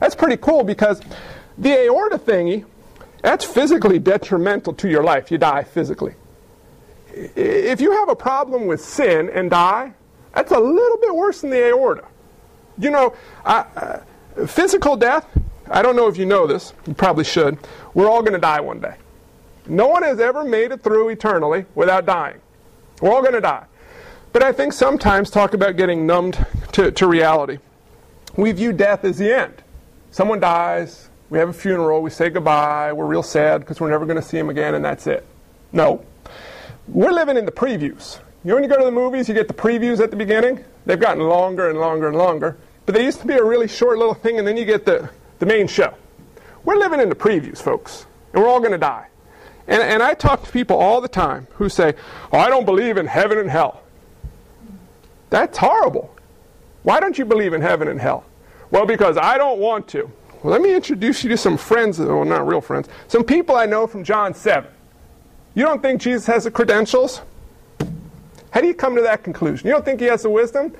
That's 0.00 0.16
pretty 0.16 0.38
cool 0.38 0.64
because 0.64 1.00
the 1.56 1.84
aorta 1.84 2.18
thingy, 2.18 2.64
that's 3.22 3.44
physically 3.44 4.00
detrimental 4.00 4.72
to 4.74 4.88
your 4.88 5.04
life. 5.04 5.30
You 5.30 5.38
die 5.38 5.62
physically 5.62 6.16
if 7.12 7.80
you 7.80 7.92
have 7.92 8.08
a 8.08 8.16
problem 8.16 8.66
with 8.66 8.82
sin 8.82 9.30
and 9.30 9.50
die, 9.50 9.92
that's 10.34 10.52
a 10.52 10.58
little 10.58 10.98
bit 10.98 11.14
worse 11.14 11.42
than 11.42 11.50
the 11.50 11.68
aorta. 11.68 12.04
You 12.78 12.90
know, 12.90 13.14
uh, 13.44 13.98
physical 14.46 14.96
death, 14.96 15.26
I 15.70 15.82
don't 15.82 15.96
know 15.96 16.08
if 16.08 16.16
you 16.16 16.26
know 16.26 16.46
this, 16.46 16.72
you 16.86 16.94
probably 16.94 17.24
should. 17.24 17.58
We're 17.94 18.08
all 18.08 18.22
going 18.22 18.32
to 18.32 18.38
die 18.38 18.60
one 18.60 18.80
day. 18.80 18.94
No 19.66 19.86
one 19.88 20.02
has 20.02 20.18
ever 20.20 20.42
made 20.42 20.72
it 20.72 20.82
through 20.82 21.10
eternally 21.10 21.66
without 21.74 22.06
dying. 22.06 22.40
We're 23.00 23.12
all 23.12 23.20
going 23.20 23.34
to 23.34 23.40
die. 23.40 23.66
But 24.32 24.42
I 24.42 24.52
think 24.52 24.72
sometimes 24.72 25.30
talk 25.30 25.54
about 25.54 25.76
getting 25.76 26.06
numbed 26.06 26.44
to, 26.72 26.90
to 26.90 27.06
reality. 27.06 27.58
We 28.36 28.52
view 28.52 28.72
death 28.72 29.04
as 29.04 29.18
the 29.18 29.36
end. 29.36 29.62
Someone 30.10 30.40
dies, 30.40 31.10
We 31.30 31.38
have 31.38 31.48
a 31.48 31.54
funeral, 31.54 32.02
we 32.02 32.10
say 32.10 32.28
goodbye, 32.28 32.92
we're 32.92 33.06
real 33.06 33.22
sad 33.22 33.60
because 33.60 33.80
we're 33.80 33.90
never 33.90 34.04
going 34.04 34.20
to 34.20 34.26
see 34.26 34.38
him 34.38 34.50
again, 34.50 34.74
and 34.74 34.84
that's 34.84 35.06
it. 35.06 35.26
No. 35.72 36.04
We're 36.88 37.12
living 37.12 37.36
in 37.36 37.46
the 37.46 37.52
previews. 37.52 38.18
You 38.44 38.48
know 38.48 38.54
when 38.56 38.64
you 38.64 38.68
go 38.68 38.78
to 38.78 38.84
the 38.84 38.90
movies, 38.90 39.28
you 39.28 39.34
get 39.34 39.48
the 39.48 39.54
previews 39.54 40.00
at 40.00 40.10
the 40.10 40.16
beginning? 40.16 40.64
They've 40.84 40.98
gotten 40.98 41.22
longer 41.22 41.70
and 41.70 41.78
longer 41.78 42.08
and 42.08 42.16
longer. 42.16 42.56
But 42.86 42.94
they 42.96 43.04
used 43.04 43.20
to 43.20 43.26
be 43.26 43.34
a 43.34 43.44
really 43.44 43.68
short 43.68 43.98
little 43.98 44.14
thing, 44.14 44.38
and 44.38 44.46
then 44.46 44.56
you 44.56 44.64
get 44.64 44.84
the, 44.84 45.08
the 45.38 45.46
main 45.46 45.68
show. 45.68 45.94
We're 46.64 46.76
living 46.76 47.00
in 47.00 47.08
the 47.08 47.14
previews, 47.14 47.58
folks, 47.58 48.06
and 48.32 48.42
we're 48.42 48.48
all 48.48 48.58
going 48.58 48.72
to 48.72 48.78
die. 48.78 49.06
And, 49.68 49.80
and 49.80 50.02
I 50.02 50.14
talk 50.14 50.44
to 50.44 50.50
people 50.50 50.76
all 50.76 51.00
the 51.00 51.08
time 51.08 51.46
who 51.52 51.68
say, 51.68 51.94
Oh, 52.32 52.38
I 52.38 52.48
don't 52.48 52.64
believe 52.64 52.96
in 52.96 53.06
heaven 53.06 53.38
and 53.38 53.48
hell. 53.48 53.82
That's 55.30 55.56
horrible. 55.58 56.14
Why 56.82 56.98
don't 56.98 57.16
you 57.16 57.24
believe 57.24 57.52
in 57.52 57.62
heaven 57.62 57.86
and 57.88 58.00
hell? 58.00 58.24
Well, 58.72 58.86
because 58.86 59.16
I 59.16 59.38
don't 59.38 59.60
want 59.60 59.86
to. 59.88 60.10
Well, 60.42 60.52
let 60.52 60.60
me 60.60 60.74
introduce 60.74 61.22
you 61.22 61.30
to 61.30 61.36
some 61.36 61.56
friends, 61.56 62.00
well, 62.00 62.24
not 62.24 62.46
real 62.46 62.60
friends, 62.60 62.88
some 63.06 63.22
people 63.22 63.56
I 63.56 63.66
know 63.66 63.86
from 63.86 64.02
John 64.02 64.34
7. 64.34 64.68
You 65.54 65.64
don't 65.64 65.82
think 65.82 66.00
Jesus 66.00 66.26
has 66.26 66.44
the 66.44 66.50
credentials? 66.50 67.20
How 68.50 68.60
do 68.60 68.66
you 68.66 68.74
come 68.74 68.96
to 68.96 69.02
that 69.02 69.22
conclusion? 69.22 69.66
You 69.66 69.72
don't 69.72 69.84
think 69.84 70.00
he 70.00 70.06
has 70.06 70.22
the 70.22 70.30
wisdom? 70.30 70.74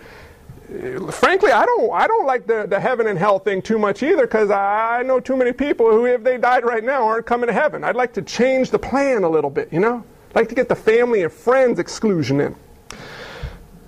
Frankly, 1.11 1.53
I 1.53 1.67
don't, 1.67 1.93
I 1.93 2.07
don't 2.07 2.27
like 2.27 2.47
the, 2.47 2.67
the 2.67 2.81
heaven 2.81 3.07
and 3.07 3.19
hell 3.19 3.39
thing 3.39 3.61
too 3.61 3.79
much 3.79 4.03
either 4.03 4.23
because 4.23 4.51
I 4.51 5.03
know 5.03 5.21
too 5.21 5.37
many 5.37 5.53
people 5.53 5.91
who, 5.91 6.07
if 6.07 6.23
they 6.23 6.39
died 6.39 6.65
right 6.65 6.83
now, 6.83 7.05
aren't 7.05 7.27
coming 7.27 7.49
to 7.49 7.53
heaven. 7.53 7.85
I'd 7.85 7.97
like 7.97 8.15
to 8.15 8.23
change 8.23 8.71
the 8.71 8.79
plan 8.79 9.25
a 9.25 9.29
little 9.29 9.51
bit, 9.51 9.71
you 9.71 9.81
know? 9.81 10.03
I'd 10.31 10.37
like 10.37 10.49
to 10.49 10.55
get 10.55 10.69
the 10.71 10.77
family 10.77 11.23
and 11.23 11.33
friends 11.33 11.79
exclusion 11.79 12.41
in. 12.41 12.55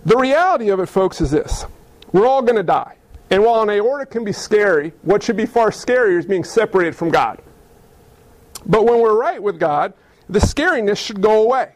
The 0.04 0.16
reality 0.16 0.68
of 0.68 0.80
it, 0.80 0.86
folks, 0.86 1.22
is 1.22 1.30
this 1.30 1.64
we're 2.12 2.26
all 2.26 2.42
going 2.42 2.56
to 2.56 2.62
die. 2.62 2.96
And 3.30 3.42
while 3.42 3.62
an 3.62 3.70
aorta 3.70 4.04
can 4.04 4.22
be 4.22 4.32
scary, 4.32 4.92
what 5.02 5.22
should 5.22 5.36
be 5.36 5.46
far 5.46 5.70
scarier 5.70 6.18
is 6.18 6.26
being 6.26 6.44
separated 6.44 6.94
from 6.94 7.08
God. 7.10 7.40
But 8.66 8.84
when 8.84 9.00
we're 9.00 9.18
right 9.18 9.42
with 9.42 9.58
God, 9.58 9.94
the 10.28 10.38
scariness 10.38 10.98
should 10.98 11.20
go 11.20 11.42
away. 11.42 11.72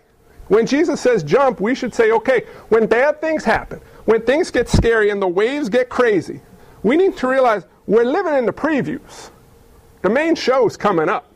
When 0.49 0.67
Jesus 0.67 1.01
says 1.01 1.23
jump, 1.23 1.61
we 1.61 1.75
should 1.75 1.95
say, 1.95 2.11
okay, 2.11 2.45
when 2.71 2.87
bad 2.87 3.21
things 3.21 3.45
happen, 3.45 3.81
when 4.07 4.23
things 4.23 4.51
get 4.51 4.69
scary 4.69 5.11
and 5.11 5.21
the 5.21 5.29
waves 5.29 5.69
get 5.69 5.91
crazy, 5.91 6.41
we 6.83 6.97
need 6.97 7.17
to 7.19 7.29
realize 7.29 7.65
we're 7.87 8.05
living 8.05 8.35
in 8.35 8.47
the 8.47 8.53
previews. 8.53 9.31
The 10.03 10.11
main 10.11 10.35
show's 10.35 10.77
coming 10.77 11.09
up. 11.09 11.31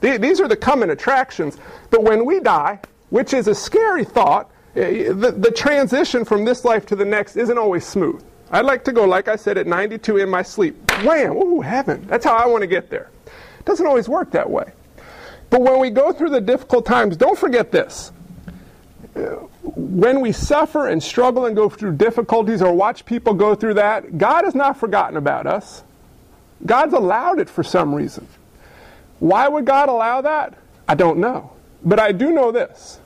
These 0.00 0.40
are 0.40 0.48
the 0.48 0.56
coming 0.56 0.90
attractions. 0.90 1.58
But 1.90 2.02
when 2.02 2.24
we 2.24 2.40
die, 2.40 2.80
which 3.10 3.34
is 3.34 3.48
a 3.48 3.54
scary 3.54 4.04
thought, 4.04 4.50
eh, 4.76 5.12
the, 5.12 5.32
the 5.32 5.50
transition 5.50 6.24
from 6.24 6.44
this 6.44 6.64
life 6.64 6.86
to 6.86 6.96
the 6.96 7.04
next 7.04 7.36
isn't 7.36 7.58
always 7.58 7.84
smooth. 7.84 8.24
I'd 8.50 8.64
like 8.64 8.84
to 8.84 8.92
go, 8.92 9.04
like 9.04 9.28
I 9.28 9.36
said, 9.36 9.58
at 9.58 9.66
92 9.66 10.18
in 10.18 10.28
my 10.28 10.42
sleep. 10.42 10.90
Wham! 11.02 11.36
Ooh, 11.36 11.60
heaven. 11.60 12.06
That's 12.06 12.24
how 12.24 12.34
I 12.34 12.46
want 12.46 12.62
to 12.62 12.66
get 12.66 12.88
there. 12.90 13.10
It 13.58 13.64
doesn't 13.64 13.86
always 13.86 14.08
work 14.08 14.30
that 14.32 14.48
way. 14.48 14.72
But 15.50 15.62
when 15.62 15.80
we 15.80 15.90
go 15.90 16.12
through 16.12 16.30
the 16.30 16.40
difficult 16.40 16.86
times, 16.86 17.16
don't 17.16 17.38
forget 17.38 17.72
this. 17.72 18.12
When 19.62 20.20
we 20.20 20.32
suffer 20.32 20.86
and 20.86 21.02
struggle 21.02 21.46
and 21.46 21.56
go 21.56 21.68
through 21.68 21.96
difficulties 21.96 22.62
or 22.62 22.72
watch 22.72 23.04
people 23.04 23.34
go 23.34 23.54
through 23.54 23.74
that, 23.74 24.18
God 24.18 24.44
has 24.44 24.54
not 24.54 24.78
forgotten 24.78 25.16
about 25.16 25.46
us. 25.46 25.82
God's 26.64 26.94
allowed 26.94 27.38
it 27.38 27.48
for 27.48 27.62
some 27.62 27.94
reason. 27.94 28.26
Why 29.18 29.48
would 29.48 29.64
God 29.64 29.88
allow 29.88 30.20
that? 30.20 30.54
I 30.86 30.94
don't 30.94 31.18
know. 31.18 31.52
But 31.84 31.98
I 31.98 32.12
do 32.12 32.32
know 32.32 32.52
this. 32.52 33.00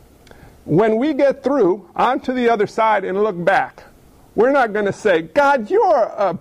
When 0.64 0.98
we 0.98 1.14
get 1.14 1.42
through 1.42 1.88
onto 1.96 2.32
the 2.32 2.48
other 2.48 2.66
side 2.66 3.04
and 3.04 3.22
look 3.22 3.42
back, 3.44 3.84
we're 4.34 4.52
not 4.52 4.72
going 4.72 4.86
to 4.86 4.92
say, 4.92 5.22
God, 5.22 5.70
you're 5.70 5.96
a 5.96 6.38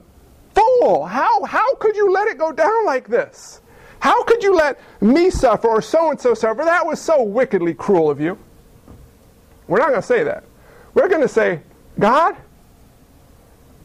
fool. 0.54 1.06
How, 1.06 1.44
how 1.44 1.76
could 1.76 1.96
you 1.96 2.12
let 2.12 2.28
it 2.28 2.38
go 2.38 2.52
down 2.52 2.86
like 2.86 3.08
this? 3.08 3.61
How 4.02 4.24
could 4.24 4.44
you 4.44 4.56
let 4.56 4.80
me 5.00 5.30
suffer 5.30 5.68
or 5.68 5.82
so 5.82 6.10
and 6.10 6.20
so 6.20 6.34
suffer? 6.34 6.66
That 6.66 6.86
was 6.86 7.00
so 7.00 7.22
wickedly 7.22 7.76
cruel 7.76 8.10
of 8.10 8.20
you. 8.20 8.38
We're 9.68 9.78
not 9.78 9.90
going 9.90 10.02
to 10.02 10.08
say 10.08 10.24
that. 10.24 10.44
We're 10.96 11.08
going 11.08 11.22
to 11.22 11.28
say, 11.28 11.62
God, 12.00 12.36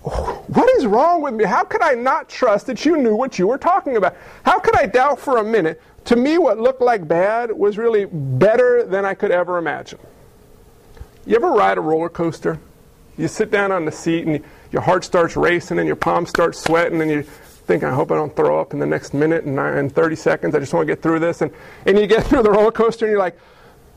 what 0.01 0.71
is 0.77 0.87
wrong 0.87 1.21
with 1.21 1.35
me? 1.35 1.45
How 1.45 1.65
could 1.65 1.83
I 1.83 1.93
not 1.93 2.31
trust 2.31 2.67
that 2.67 2.87
you 2.87 2.97
knew 2.97 3.15
what 3.15 3.39
you 3.39 3.47
were 3.47 3.59
talking 3.59 3.99
about? 3.99 4.17
How 4.43 4.59
could 4.59 4.75
I 4.75 4.87
doubt 4.87 5.21
for 5.21 5.37
a 5.37 5.45
minute? 5.45 5.83
To 6.07 6.17
me, 6.17 6.39
what 6.39 6.59
looked 6.59 6.81
like 6.81 7.07
bad 7.07 7.53
was 7.53 7.77
really 7.77 8.07
better 8.07 8.85
than 8.85 9.05
I 9.05 9.13
could 9.13 9.31
ever 9.31 9.59
imagine. 9.59 9.99
You 11.27 11.37
ever 11.37 11.51
ride 11.51 11.77
a 11.77 11.83
roller 11.83 12.09
coaster? 12.09 12.59
You 13.19 13.29
sit 13.29 13.51
down 13.51 13.71
on 13.71 13.85
the 13.85 13.93
seat 13.93 14.27
and 14.27 14.43
your 14.73 14.83
heart 14.83 15.05
starts 15.05 15.37
racing 15.37 15.79
and 15.79 15.87
your 15.87 15.97
palms 15.97 16.31
start 16.31 16.55
sweating 16.57 17.03
and 17.03 17.11
you 17.11 17.25
think, 17.67 17.83
I 17.83 17.93
hope 17.93 18.13
I 18.13 18.15
don't 18.15 18.35
throw 18.35 18.61
up 18.61 18.73
in 18.73 18.79
the 18.79 18.87
next 18.87 19.13
minute 19.13 19.45
and 19.45 19.93
30 19.93 20.17
seconds. 20.17 20.55
I 20.55 20.61
just 20.61 20.73
want 20.73 20.87
to 20.87 20.93
get 20.93 21.03
through 21.03 21.19
this. 21.19 21.43
And, 21.43 21.53
and 21.85 21.99
you 21.99 22.07
get 22.07 22.25
through 22.25 22.43
the 22.43 22.51
roller 22.51 22.71
coaster 22.71 23.07
and 23.07 23.11
you're 23.11 23.19
like, 23.19 23.39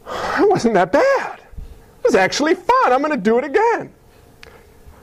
it 0.07 0.49
wasn't 0.49 0.73
that 0.73 0.91
bad. 0.91 1.39
It 1.39 2.03
was 2.03 2.15
actually 2.15 2.55
fun. 2.55 2.91
I'm 2.91 2.99
going 2.99 3.11
to 3.11 3.17
do 3.17 3.37
it 3.37 3.43
again. 3.43 3.91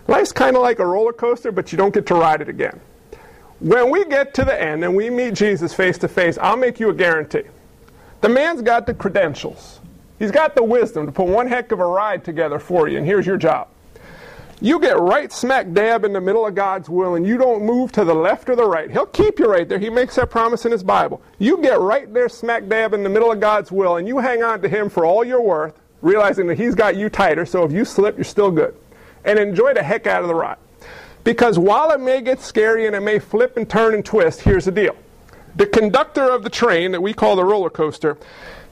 Life's 0.08 0.32
kind 0.32 0.56
of 0.56 0.62
like 0.62 0.78
a 0.78 0.86
roller 0.86 1.12
coaster, 1.12 1.52
but 1.52 1.70
you 1.72 1.78
don't 1.78 1.94
get 1.94 2.06
to 2.06 2.14
ride 2.14 2.40
it 2.40 2.48
again. 2.48 2.80
When 3.60 3.90
we 3.90 4.04
get 4.04 4.34
to 4.34 4.44
the 4.44 4.60
end 4.60 4.84
and 4.84 4.94
we 4.94 5.10
meet 5.10 5.34
Jesus 5.34 5.72
face 5.72 5.96
to 5.98 6.08
face, 6.08 6.36
I'll 6.38 6.56
make 6.56 6.78
you 6.80 6.90
a 6.90 6.94
guarantee. 6.94 7.44
The 8.20 8.28
man's 8.28 8.62
got 8.62 8.86
the 8.86 8.94
credentials. 8.94 9.80
He's 10.18 10.30
got 10.30 10.54
the 10.54 10.62
wisdom 10.62 11.06
to 11.06 11.12
put 11.12 11.26
one 11.26 11.46
heck 11.46 11.72
of 11.72 11.80
a 11.80 11.86
ride 11.86 12.24
together 12.24 12.58
for 12.58 12.88
you, 12.88 12.98
and 12.98 13.06
here's 13.06 13.26
your 13.26 13.36
job. 13.36 13.68
You 14.60 14.80
get 14.80 14.98
right 14.98 15.30
smack 15.30 15.70
dab 15.72 16.04
in 16.04 16.14
the 16.14 16.20
middle 16.20 16.46
of 16.46 16.54
God's 16.54 16.88
will 16.88 17.16
and 17.16 17.26
you 17.26 17.36
don't 17.36 17.62
move 17.62 17.92
to 17.92 18.04
the 18.04 18.14
left 18.14 18.48
or 18.48 18.56
the 18.56 18.64
right. 18.64 18.90
He'll 18.90 19.04
keep 19.04 19.38
you 19.38 19.50
right 19.50 19.68
there. 19.68 19.78
He 19.78 19.90
makes 19.90 20.16
that 20.16 20.30
promise 20.30 20.64
in 20.64 20.72
his 20.72 20.82
Bible. 20.82 21.20
You 21.38 21.60
get 21.60 21.78
right 21.78 22.12
there 22.12 22.30
smack 22.30 22.66
dab 22.66 22.94
in 22.94 23.02
the 23.02 23.10
middle 23.10 23.30
of 23.30 23.38
God's 23.38 23.70
will 23.70 23.96
and 23.96 24.08
you 24.08 24.18
hang 24.18 24.42
on 24.42 24.62
to 24.62 24.68
him 24.68 24.88
for 24.88 25.04
all 25.04 25.24
you're 25.24 25.42
worth, 25.42 25.74
realizing 26.00 26.46
that 26.46 26.56
he's 26.56 26.74
got 26.74 26.96
you 26.96 27.10
tighter, 27.10 27.44
so 27.44 27.64
if 27.64 27.72
you 27.72 27.84
slip, 27.84 28.16
you're 28.16 28.24
still 28.24 28.50
good. 28.50 28.74
And 29.26 29.38
enjoy 29.38 29.74
the 29.74 29.82
heck 29.82 30.06
out 30.06 30.22
of 30.22 30.28
the 30.28 30.34
ride. 30.34 30.56
Because 31.22 31.58
while 31.58 31.90
it 31.90 32.00
may 32.00 32.22
get 32.22 32.40
scary 32.40 32.86
and 32.86 32.96
it 32.96 33.00
may 33.00 33.18
flip 33.18 33.58
and 33.58 33.68
turn 33.68 33.92
and 33.92 34.04
twist, 34.04 34.40
here's 34.40 34.64
the 34.64 34.70
deal. 34.70 34.96
The 35.56 35.66
conductor 35.66 36.30
of 36.30 36.44
the 36.44 36.50
train 36.50 36.92
that 36.92 37.02
we 37.02 37.12
call 37.12 37.36
the 37.36 37.44
roller 37.44 37.70
coaster 37.70 38.16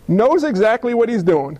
knows 0.08 0.44
exactly 0.44 0.94
what 0.94 1.08
he's 1.10 1.22
doing 1.22 1.58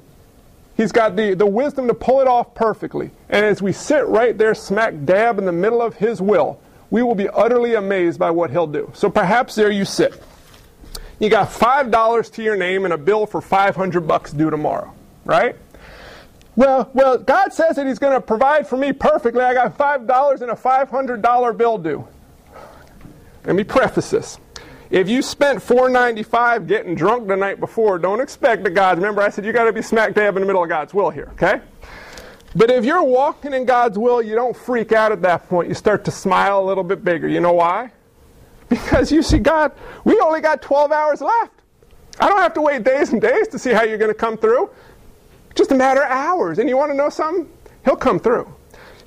He's 0.76 0.92
got 0.92 1.16
the, 1.16 1.34
the 1.34 1.46
wisdom 1.46 1.86
to 1.88 1.94
pull 1.94 2.20
it 2.20 2.26
off 2.26 2.54
perfectly. 2.54 3.10
And 3.28 3.44
as 3.44 3.62
we 3.62 3.72
sit 3.72 4.06
right 4.06 4.36
there, 4.36 4.54
smack 4.54 4.94
dab 5.04 5.38
in 5.38 5.44
the 5.44 5.52
middle 5.52 5.80
of 5.80 5.94
His 5.96 6.20
will, 6.20 6.60
we 6.90 7.02
will 7.02 7.14
be 7.14 7.28
utterly 7.28 7.74
amazed 7.74 8.18
by 8.18 8.30
what 8.30 8.50
He'll 8.50 8.66
do. 8.66 8.90
So 8.94 9.08
perhaps 9.08 9.54
there 9.54 9.70
you 9.70 9.84
sit. 9.84 10.20
You 11.20 11.30
got 11.30 11.48
$5 11.48 12.32
to 12.32 12.42
your 12.42 12.56
name 12.56 12.84
and 12.84 12.92
a 12.92 12.98
bill 12.98 13.26
for 13.26 13.40
500 13.40 14.00
bucks 14.06 14.32
due 14.32 14.50
tomorrow, 14.50 14.92
right? 15.24 15.56
Well, 16.56 16.90
well, 16.92 17.18
God 17.18 17.52
says 17.52 17.76
that 17.76 17.86
He's 17.86 18.00
going 18.00 18.14
to 18.14 18.20
provide 18.20 18.66
for 18.66 18.76
me 18.76 18.92
perfectly. 18.92 19.42
I 19.42 19.54
got 19.54 19.78
$5 19.78 20.40
and 20.40 20.50
a 20.50 20.54
$500 20.54 21.56
bill 21.56 21.78
due. 21.78 22.08
Let 23.44 23.54
me 23.54 23.64
preface 23.64 24.10
this. 24.10 24.38
If 24.94 25.08
you 25.08 25.22
spent 25.22 25.60
495 25.60 26.68
getting 26.68 26.94
drunk 26.94 27.26
the 27.26 27.34
night 27.34 27.58
before, 27.58 27.98
don't 27.98 28.20
expect 28.20 28.62
that 28.62 28.70
God's. 28.70 28.98
Remember, 28.98 29.22
I 29.22 29.28
said 29.28 29.44
you 29.44 29.52
got 29.52 29.64
to 29.64 29.72
be 29.72 29.82
smack 29.82 30.14
dab 30.14 30.36
in 30.36 30.40
the 30.40 30.46
middle 30.46 30.62
of 30.62 30.68
God's 30.68 30.94
will 30.94 31.10
here, 31.10 31.30
okay? 31.32 31.60
But 32.54 32.70
if 32.70 32.84
you're 32.84 33.02
walking 33.02 33.52
in 33.54 33.64
God's 33.64 33.98
will, 33.98 34.22
you 34.22 34.36
don't 34.36 34.56
freak 34.56 34.92
out 34.92 35.10
at 35.10 35.20
that 35.22 35.48
point. 35.48 35.68
You 35.68 35.74
start 35.74 36.04
to 36.04 36.12
smile 36.12 36.60
a 36.60 36.64
little 36.64 36.84
bit 36.84 37.02
bigger. 37.02 37.26
You 37.26 37.40
know 37.40 37.54
why? 37.54 37.90
Because 38.68 39.10
you 39.10 39.24
see, 39.24 39.40
God, 39.40 39.72
we 40.04 40.20
only 40.20 40.40
got 40.40 40.62
12 40.62 40.92
hours 40.92 41.20
left. 41.20 41.60
I 42.20 42.28
don't 42.28 42.38
have 42.38 42.54
to 42.54 42.62
wait 42.62 42.84
days 42.84 43.12
and 43.12 43.20
days 43.20 43.48
to 43.48 43.58
see 43.58 43.72
how 43.72 43.82
you're 43.82 43.98
going 43.98 44.12
to 44.12 44.14
come 44.14 44.36
through. 44.36 44.70
Just 45.56 45.72
a 45.72 45.74
matter 45.74 46.04
of 46.04 46.10
hours. 46.12 46.60
And 46.60 46.68
you 46.68 46.76
want 46.76 46.92
to 46.92 46.96
know 46.96 47.08
something? 47.08 47.50
He'll 47.84 47.96
come 47.96 48.20
through. 48.20 48.48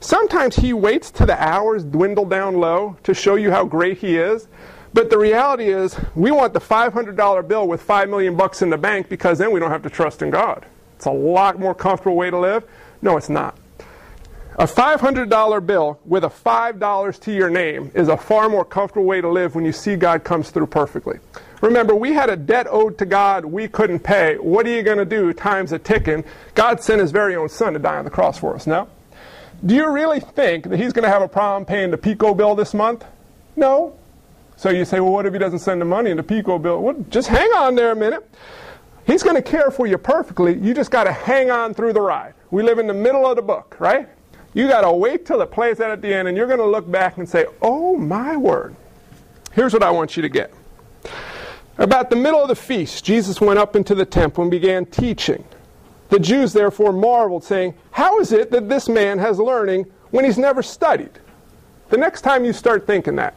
Sometimes 0.01 0.57
He 0.57 0.73
waits 0.73 1.11
till 1.11 1.27
the 1.27 1.41
hours 1.41 1.85
dwindle 1.85 2.25
down 2.25 2.57
low 2.57 2.97
to 3.03 3.13
show 3.13 3.35
you 3.35 3.51
how 3.51 3.63
great 3.63 3.99
He 3.99 4.17
is. 4.17 4.49
But 4.93 5.09
the 5.09 5.17
reality 5.17 5.69
is, 5.69 5.97
we 6.15 6.31
want 6.31 6.53
the 6.53 6.59
$500 6.59 7.47
bill 7.47 7.67
with 7.67 7.81
5 7.81 8.09
million 8.09 8.35
bucks 8.35 8.61
in 8.61 8.69
the 8.69 8.77
bank 8.77 9.09
because 9.09 9.37
then 9.37 9.51
we 9.51 9.59
don't 9.59 9.71
have 9.71 9.83
to 9.83 9.89
trust 9.89 10.21
in 10.21 10.29
God. 10.29 10.65
It's 10.95 11.05
a 11.05 11.11
lot 11.11 11.59
more 11.59 11.75
comfortable 11.75 12.15
way 12.15 12.29
to 12.29 12.39
live. 12.39 12.63
No, 13.01 13.17
it's 13.17 13.29
not. 13.29 13.57
A 14.59 14.65
$500 14.65 15.65
bill 15.67 15.99
with 16.03 16.23
a 16.23 16.29
$5 16.29 17.19
to 17.19 17.31
your 17.31 17.49
name 17.49 17.91
is 17.93 18.07
a 18.07 18.17
far 18.17 18.49
more 18.49 18.65
comfortable 18.65 19.05
way 19.05 19.21
to 19.21 19.29
live 19.29 19.53
when 19.53 19.65
you 19.65 19.71
see 19.71 19.95
God 19.95 20.23
comes 20.23 20.49
through 20.49 20.65
perfectly. 20.67 21.19
Remember, 21.61 21.93
we 21.95 22.13
had 22.13 22.31
a 22.31 22.35
debt 22.35 22.65
owed 22.69 22.97
to 22.97 23.05
God 23.05 23.45
we 23.45 23.67
couldn't 23.67 23.99
pay. 23.99 24.35
What 24.37 24.65
are 24.65 24.69
you 24.69 24.81
going 24.81 24.97
to 24.97 25.05
do? 25.05 25.31
Time's 25.33 25.73
a 25.73 25.79
ticking. 25.79 26.23
God 26.55 26.81
sent 26.81 27.01
his 27.01 27.11
very 27.11 27.35
own 27.35 27.49
son 27.49 27.73
to 27.73 27.79
die 27.79 27.97
on 27.97 28.05
the 28.05 28.11
cross 28.11 28.39
for 28.39 28.55
us, 28.55 28.65
no? 28.65 28.87
Do 29.63 29.75
you 29.75 29.89
really 29.91 30.19
think 30.19 30.69
that 30.69 30.79
he's 30.79 30.93
going 30.93 31.03
to 31.03 31.09
have 31.09 31.21
a 31.21 31.27
problem 31.27 31.65
paying 31.65 31.91
the 31.91 31.97
PICO 31.97 32.33
bill 32.33 32.55
this 32.55 32.73
month? 32.73 33.05
No. 33.55 33.95
So 34.57 34.71
you 34.71 34.85
say, 34.85 34.99
well, 34.99 35.13
what 35.13 35.25
if 35.27 35.33
he 35.33 35.39
doesn't 35.39 35.59
send 35.59 35.79
the 35.79 35.85
money 35.85 36.09
in 36.09 36.17
the 36.17 36.23
PICO 36.23 36.57
bill? 36.57 36.81
Well, 36.81 36.95
just 37.09 37.27
hang 37.27 37.49
on 37.51 37.75
there 37.75 37.91
a 37.91 37.95
minute. 37.95 38.29
He's 39.05 39.23
going 39.23 39.35
to 39.35 39.41
care 39.41 39.71
for 39.71 39.87
you 39.87 39.97
perfectly. 39.97 40.57
You 40.57 40.73
just 40.73 40.91
got 40.91 41.05
to 41.05 41.13
hang 41.13 41.51
on 41.51 41.73
through 41.73 41.93
the 41.93 42.01
ride. 42.01 42.33
We 42.49 42.63
live 42.63 42.79
in 42.79 42.87
the 42.87 42.93
middle 42.93 43.25
of 43.25 43.35
the 43.35 43.41
book, 43.41 43.77
right? 43.79 44.09
You 44.53 44.67
got 44.67 44.81
to 44.81 44.91
wait 44.91 45.25
till 45.25 45.41
it 45.41 45.51
plays 45.51 45.79
out 45.79 45.91
at 45.91 46.01
the 46.01 46.11
end, 46.11 46.27
and 46.27 46.35
you're 46.35 46.47
going 46.47 46.59
to 46.59 46.65
look 46.65 46.89
back 46.89 47.17
and 47.17 47.29
say, 47.29 47.45
oh, 47.61 47.95
my 47.95 48.35
word. 48.35 48.75
Here's 49.53 49.73
what 49.73 49.83
I 49.83 49.91
want 49.91 50.17
you 50.17 50.23
to 50.23 50.29
get. 50.29 50.51
About 51.77 52.09
the 52.09 52.15
middle 52.15 52.41
of 52.41 52.47
the 52.47 52.55
feast, 52.55 53.05
Jesus 53.05 53.39
went 53.39 53.59
up 53.59 53.75
into 53.75 53.93
the 53.93 54.05
temple 54.05 54.41
and 54.41 54.49
began 54.49 54.87
teaching. 54.87 55.43
The 56.09 56.19
Jews 56.19 56.51
therefore 56.51 56.91
marveled, 56.91 57.43
saying, 57.43 57.75
How 57.91 58.19
is 58.19 58.31
it 58.31 58.49
that 58.51 58.67
this 58.67 58.89
man 58.89 59.19
has 59.19 59.39
learning 59.39 59.85
when 60.09 60.25
he's 60.25 60.39
never 60.39 60.63
studied? 60.63 61.11
The 61.89 61.97
next 61.97 62.21
time 62.21 62.43
you 62.43 62.53
start 62.53 62.87
thinking 62.87 63.15
that, 63.17 63.35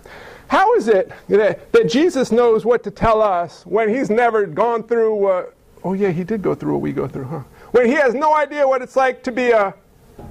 how 0.50 0.74
is 0.74 0.88
it 0.88 1.12
that, 1.28 1.70
that 1.70 1.88
Jesus 1.88 2.32
knows 2.32 2.64
what 2.64 2.82
to 2.82 2.90
tell 2.90 3.22
us 3.22 3.64
when 3.66 3.88
he's 3.88 4.10
never 4.10 4.46
gone 4.46 4.82
through, 4.82 5.26
uh, 5.26 5.46
oh 5.84 5.92
yeah, 5.92 6.10
he 6.10 6.24
did 6.24 6.42
go 6.42 6.56
through 6.56 6.72
what 6.72 6.80
we 6.80 6.90
go 6.90 7.06
through, 7.06 7.26
huh? 7.26 7.42
When 7.70 7.86
he 7.86 7.92
has 7.92 8.14
no 8.14 8.34
idea 8.34 8.66
what 8.66 8.82
it's 8.82 8.96
like 8.96 9.22
to 9.22 9.30
be 9.30 9.52
a, 9.52 9.72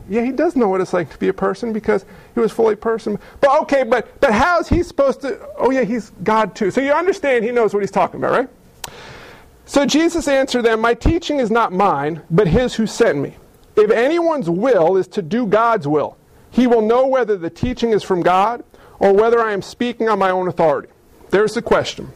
yeah, 0.09 0.21
he 0.25 0.33
does 0.33 0.57
know 0.57 0.67
what 0.67 0.81
it's 0.81 0.91
like 0.91 1.09
to 1.11 1.17
be 1.17 1.29
a 1.29 1.33
person 1.33 1.71
because 1.71 2.03
he 2.33 2.41
was 2.41 2.51
fully 2.51 2.75
person. 2.75 3.17
But 3.39 3.61
okay, 3.61 3.83
but, 3.83 4.19
but 4.19 4.33
how's 4.33 4.67
he 4.67 4.83
supposed 4.83 5.21
to, 5.21 5.39
oh 5.57 5.71
yeah, 5.71 5.85
he's 5.85 6.09
God 6.21 6.53
too. 6.53 6.69
So 6.69 6.81
you 6.81 6.91
understand 6.91 7.45
he 7.45 7.51
knows 7.51 7.73
what 7.73 7.81
he's 7.81 7.89
talking 7.89 8.19
about, 8.19 8.31
right? 8.31 8.49
So 9.67 9.85
Jesus 9.85 10.27
answered 10.27 10.63
them, 10.63 10.81
My 10.81 10.95
teaching 10.95 11.39
is 11.39 11.49
not 11.49 11.71
mine, 11.71 12.23
but 12.29 12.45
his 12.45 12.75
who 12.75 12.87
sent 12.87 13.19
me. 13.19 13.35
If 13.77 13.89
anyone's 13.89 14.49
will 14.49 14.97
is 14.97 15.07
to 15.07 15.21
do 15.21 15.45
God's 15.45 15.87
will, 15.87 16.17
he 16.51 16.67
will 16.67 16.81
know 16.81 17.07
whether 17.07 17.37
the 17.37 17.49
teaching 17.49 17.91
is 17.91 18.03
from 18.03 18.21
God 18.21 18.65
or 18.99 19.13
whether 19.13 19.39
I 19.41 19.53
am 19.53 19.61
speaking 19.61 20.09
on 20.09 20.19
my 20.19 20.29
own 20.29 20.47
authority. 20.47 20.89
There's 21.29 21.53
the 21.53 21.61
question. 21.61 22.11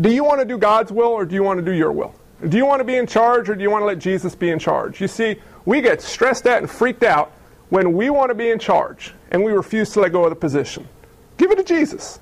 Do 0.00 0.10
you 0.10 0.24
want 0.24 0.40
to 0.40 0.46
do 0.46 0.58
God's 0.58 0.92
will 0.92 1.08
or 1.08 1.24
do 1.24 1.34
you 1.34 1.42
want 1.42 1.58
to 1.58 1.64
do 1.64 1.72
your 1.72 1.92
will? 1.92 2.14
Do 2.48 2.56
you 2.56 2.66
want 2.66 2.80
to 2.80 2.84
be 2.84 2.96
in 2.96 3.06
charge 3.06 3.48
or 3.48 3.54
do 3.54 3.62
you 3.62 3.70
want 3.70 3.82
to 3.82 3.86
let 3.86 3.98
Jesus 3.98 4.34
be 4.34 4.50
in 4.50 4.58
charge? 4.58 5.00
You 5.00 5.08
see, 5.08 5.36
we 5.64 5.80
get 5.80 6.02
stressed 6.02 6.46
out 6.46 6.58
and 6.58 6.70
freaked 6.70 7.02
out 7.02 7.32
when 7.70 7.94
we 7.94 8.10
want 8.10 8.30
to 8.30 8.34
be 8.34 8.50
in 8.50 8.58
charge 8.58 9.14
and 9.30 9.42
we 9.42 9.52
refuse 9.52 9.90
to 9.92 10.00
let 10.00 10.12
go 10.12 10.24
of 10.24 10.30
the 10.30 10.36
position. 10.36 10.86
Give 11.38 11.50
it 11.50 11.56
to 11.56 11.64
Jesus. 11.64 12.20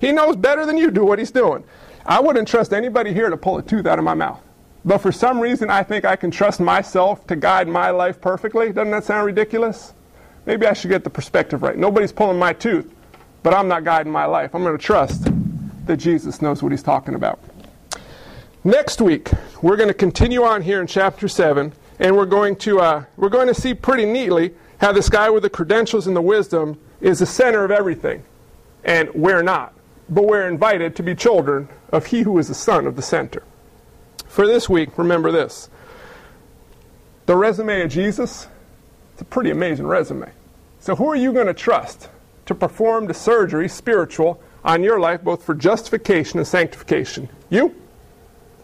He 0.00 0.12
knows 0.12 0.36
better 0.36 0.66
than 0.66 0.76
you 0.76 0.90
do 0.90 1.04
what 1.04 1.18
he's 1.18 1.30
doing. 1.30 1.64
I 2.06 2.20
wouldn't 2.20 2.46
trust 2.46 2.72
anybody 2.72 3.14
here 3.14 3.30
to 3.30 3.36
pull 3.36 3.56
a 3.56 3.62
tooth 3.62 3.86
out 3.86 3.98
of 3.98 4.04
my 4.04 4.14
mouth. 4.14 4.40
But 4.84 4.98
for 4.98 5.12
some 5.12 5.40
reason, 5.40 5.70
I 5.70 5.82
think 5.82 6.04
I 6.04 6.16
can 6.16 6.30
trust 6.30 6.60
myself 6.60 7.26
to 7.28 7.36
guide 7.36 7.68
my 7.68 7.90
life 7.90 8.20
perfectly. 8.20 8.70
Doesn't 8.70 8.90
that 8.90 9.04
sound 9.04 9.24
ridiculous? 9.24 9.94
Maybe 10.44 10.66
I 10.66 10.74
should 10.74 10.90
get 10.90 11.04
the 11.04 11.10
perspective 11.10 11.62
right. 11.62 11.76
Nobody's 11.76 12.12
pulling 12.12 12.38
my 12.38 12.52
tooth, 12.52 12.93
but 13.44 13.54
I'm 13.54 13.68
not 13.68 13.84
guiding 13.84 14.10
my 14.10 14.24
life. 14.24 14.54
I'm 14.54 14.64
going 14.64 14.76
to 14.76 14.82
trust 14.82 15.28
that 15.86 15.98
Jesus 15.98 16.42
knows 16.42 16.64
what 16.64 16.72
he's 16.72 16.82
talking 16.82 17.14
about. 17.14 17.38
Next 18.64 19.00
week, 19.00 19.30
we're 19.62 19.76
going 19.76 19.88
to 19.88 19.94
continue 19.94 20.42
on 20.42 20.62
here 20.62 20.80
in 20.80 20.88
chapter 20.88 21.28
7, 21.28 21.72
and 22.00 22.16
we're 22.16 22.26
going 22.26 22.56
to, 22.56 22.80
uh, 22.80 23.04
we're 23.16 23.28
going 23.28 23.46
to 23.46 23.54
see 23.54 23.72
pretty 23.72 24.04
neatly 24.04 24.54
how 24.78 24.90
this 24.90 25.08
guy 25.08 25.30
with 25.30 25.44
the 25.44 25.50
credentials 25.50 26.08
and 26.08 26.16
the 26.16 26.22
wisdom 26.22 26.80
is 27.00 27.20
the 27.20 27.26
center 27.26 27.64
of 27.64 27.70
everything, 27.70 28.24
and 28.82 29.14
we're 29.14 29.42
not. 29.42 29.72
But 30.08 30.24
we're 30.24 30.48
invited 30.48 30.96
to 30.96 31.04
be 31.04 31.14
children 31.14 31.68
of 31.92 32.06
he 32.06 32.22
who 32.22 32.36
is 32.38 32.48
the 32.48 32.54
son 32.54 32.86
of 32.88 32.96
the 32.96 33.02
center. 33.02 33.44
For 34.26 34.46
this 34.46 34.68
week, 34.68 34.98
remember 34.98 35.30
this. 35.30 35.68
The 37.26 37.36
resume 37.36 37.82
of 37.82 37.90
Jesus 37.90 38.48
it's 39.14 39.22
a 39.22 39.24
pretty 39.24 39.50
amazing 39.50 39.86
resume. 39.86 40.28
So, 40.80 40.96
who 40.96 41.08
are 41.08 41.14
you 41.14 41.32
going 41.32 41.46
to 41.46 41.54
trust 41.54 42.08
to 42.46 42.54
perform 42.54 43.06
the 43.06 43.14
surgery, 43.14 43.68
spiritual, 43.68 44.40
on 44.64 44.82
your 44.82 44.98
life, 44.98 45.22
both 45.22 45.42
for 45.42 45.54
justification 45.54 46.38
and 46.38 46.48
sanctification? 46.48 47.28
You 47.50 47.74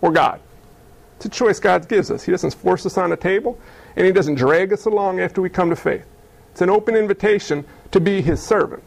or 0.01 0.13
God? 0.13 0.41
It's 1.17 1.27
a 1.27 1.29
choice 1.29 1.61
God 1.61 1.89
gives 1.89 2.11
us. 2.11 2.23
He 2.23 2.33
doesn't 2.33 2.55
force 2.55 2.87
us 2.87 2.97
on 2.97 3.13
a 3.13 3.17
table, 3.17 3.59
and 3.97 4.07
He 4.07 4.13
doesn't 4.13 4.37
drag 4.37 4.73
us 4.73 4.87
along 4.87 5.21
after 5.21 5.43
we 5.43 5.51
come 5.51 5.69
to 5.71 5.77
faith. 5.77 6.05
It's 6.53 6.63
an 6.63 6.71
open 6.71 6.97
invitation 6.97 7.65
to 7.91 8.01
be 8.01 8.23
His 8.23 8.43
servant. 8.43 8.85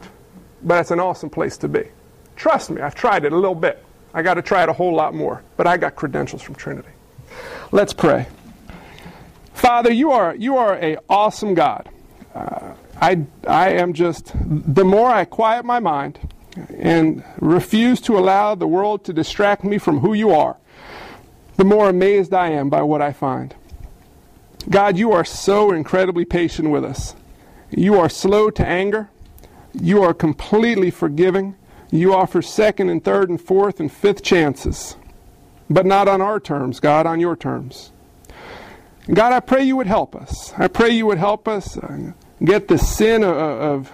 But 0.62 0.80
it's 0.80 0.90
an 0.90 0.98
awesome 0.98 1.30
place 1.30 1.56
to 1.58 1.68
be. 1.68 1.88
Trust 2.36 2.70
me, 2.70 2.80
I've 2.80 2.94
tried 2.94 3.24
it 3.24 3.32
a 3.32 3.36
little 3.36 3.54
bit. 3.54 3.84
I 4.12 4.22
got 4.22 4.34
to 4.34 4.42
try 4.42 4.62
it 4.62 4.68
a 4.68 4.72
whole 4.72 4.94
lot 4.94 5.14
more. 5.14 5.42
But 5.56 5.66
I 5.66 5.76
got 5.76 5.94
credentials 5.94 6.42
from 6.42 6.54
Trinity. 6.54 6.88
Let's 7.70 7.92
pray. 7.92 8.26
Father, 9.52 9.92
you 9.92 10.12
are 10.12 10.34
you 10.34 10.56
are 10.56 10.74
a 10.74 10.98
awesome 11.08 11.54
God. 11.54 11.88
Uh, 12.34 12.74
I 13.00 13.24
I 13.46 13.70
am 13.70 13.92
just 13.92 14.32
the 14.34 14.84
more 14.84 15.10
I 15.10 15.24
quiet 15.24 15.64
my 15.64 15.80
mind 15.80 16.18
and 16.78 17.24
refuse 17.38 18.00
to 18.02 18.16
allow 18.16 18.54
the 18.54 18.66
world 18.66 19.04
to 19.04 19.12
distract 19.12 19.64
me 19.64 19.78
from 19.78 20.00
who 20.00 20.14
you 20.14 20.30
are, 20.30 20.56
the 21.56 21.64
more 21.64 21.88
amazed 21.88 22.32
I 22.32 22.50
am 22.50 22.70
by 22.70 22.82
what 22.82 23.02
I 23.02 23.12
find. 23.12 23.54
God, 24.70 24.96
you 24.96 25.12
are 25.12 25.24
so 25.24 25.72
incredibly 25.72 26.24
patient 26.24 26.70
with 26.70 26.84
us. 26.84 27.14
You 27.70 27.98
are 27.98 28.08
slow 28.08 28.50
to 28.50 28.66
anger. 28.66 29.10
You 29.72 30.02
are 30.02 30.14
completely 30.14 30.90
forgiving. 30.90 31.56
You 31.90 32.14
offer 32.14 32.40
second 32.40 32.88
and 32.88 33.04
third 33.04 33.28
and 33.28 33.40
fourth 33.40 33.78
and 33.80 33.92
fifth 33.92 34.22
chances, 34.22 34.96
but 35.68 35.84
not 35.86 36.08
on 36.08 36.22
our 36.22 36.40
terms, 36.40 36.80
God, 36.80 37.06
on 37.06 37.20
your 37.20 37.36
terms. 37.36 37.92
God, 39.12 39.32
I 39.32 39.40
pray 39.40 39.64
you 39.64 39.76
would 39.76 39.86
help 39.86 40.16
us. 40.16 40.52
I 40.56 40.68
pray 40.68 40.90
you 40.90 41.06
would 41.06 41.18
help 41.18 41.46
us 41.46 41.76
get 42.42 42.68
the 42.68 42.78
sin 42.78 43.22
of, 43.24 43.92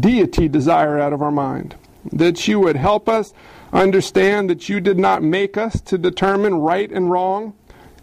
deity 0.00 0.48
desire 0.48 0.98
out 0.98 1.12
of 1.12 1.22
our 1.22 1.30
mind. 1.30 1.76
That 2.12 2.48
you 2.48 2.58
would 2.60 2.76
help 2.76 3.08
us 3.08 3.32
understand 3.72 4.50
that 4.50 4.68
you 4.68 4.80
did 4.80 4.98
not 4.98 5.22
make 5.22 5.56
us 5.56 5.80
to 5.82 5.98
determine 5.98 6.54
right 6.54 6.90
and 6.90 7.10
wrong, 7.10 7.54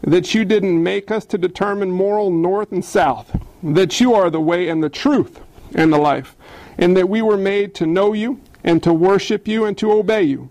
that 0.01 0.33
you 0.33 0.45
didn't 0.45 0.81
make 0.81 1.11
us 1.11 1.25
to 1.25 1.37
determine 1.37 1.91
moral 1.91 2.29
north 2.31 2.71
and 2.71 2.85
south, 2.85 3.37
that 3.63 3.99
you 3.99 4.13
are 4.13 4.29
the 4.29 4.39
way 4.39 4.69
and 4.69 4.83
the 4.83 4.89
truth 4.89 5.41
and 5.73 5.91
the 5.91 5.97
life, 5.97 6.35
and 6.77 6.95
that 6.95 7.09
we 7.09 7.21
were 7.21 7.37
made 7.37 7.75
to 7.75 7.85
know 7.85 8.13
you 8.13 8.39
and 8.63 8.81
to 8.83 8.93
worship 8.93 9.47
you 9.47 9.65
and 9.65 9.77
to 9.77 9.91
obey 9.91 10.23
you 10.23 10.49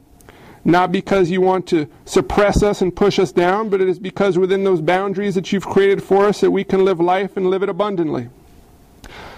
not 0.64 0.90
because 0.90 1.30
you 1.30 1.40
want 1.40 1.66
to 1.66 1.86
suppress 2.06 2.62
us 2.62 2.80
and 2.80 2.96
push 2.96 3.18
us 3.18 3.32
down, 3.32 3.68
but 3.68 3.80
it 3.80 3.88
is 3.88 3.98
because 3.98 4.38
within 4.38 4.64
those 4.64 4.80
boundaries 4.80 5.34
that 5.34 5.52
you've 5.52 5.66
created 5.66 6.02
for 6.02 6.24
us 6.26 6.40
that 6.40 6.50
we 6.50 6.64
can 6.64 6.84
live 6.84 6.98
life 6.98 7.36
and 7.36 7.50
live 7.50 7.62
it 7.62 7.68
abundantly. 7.68 8.30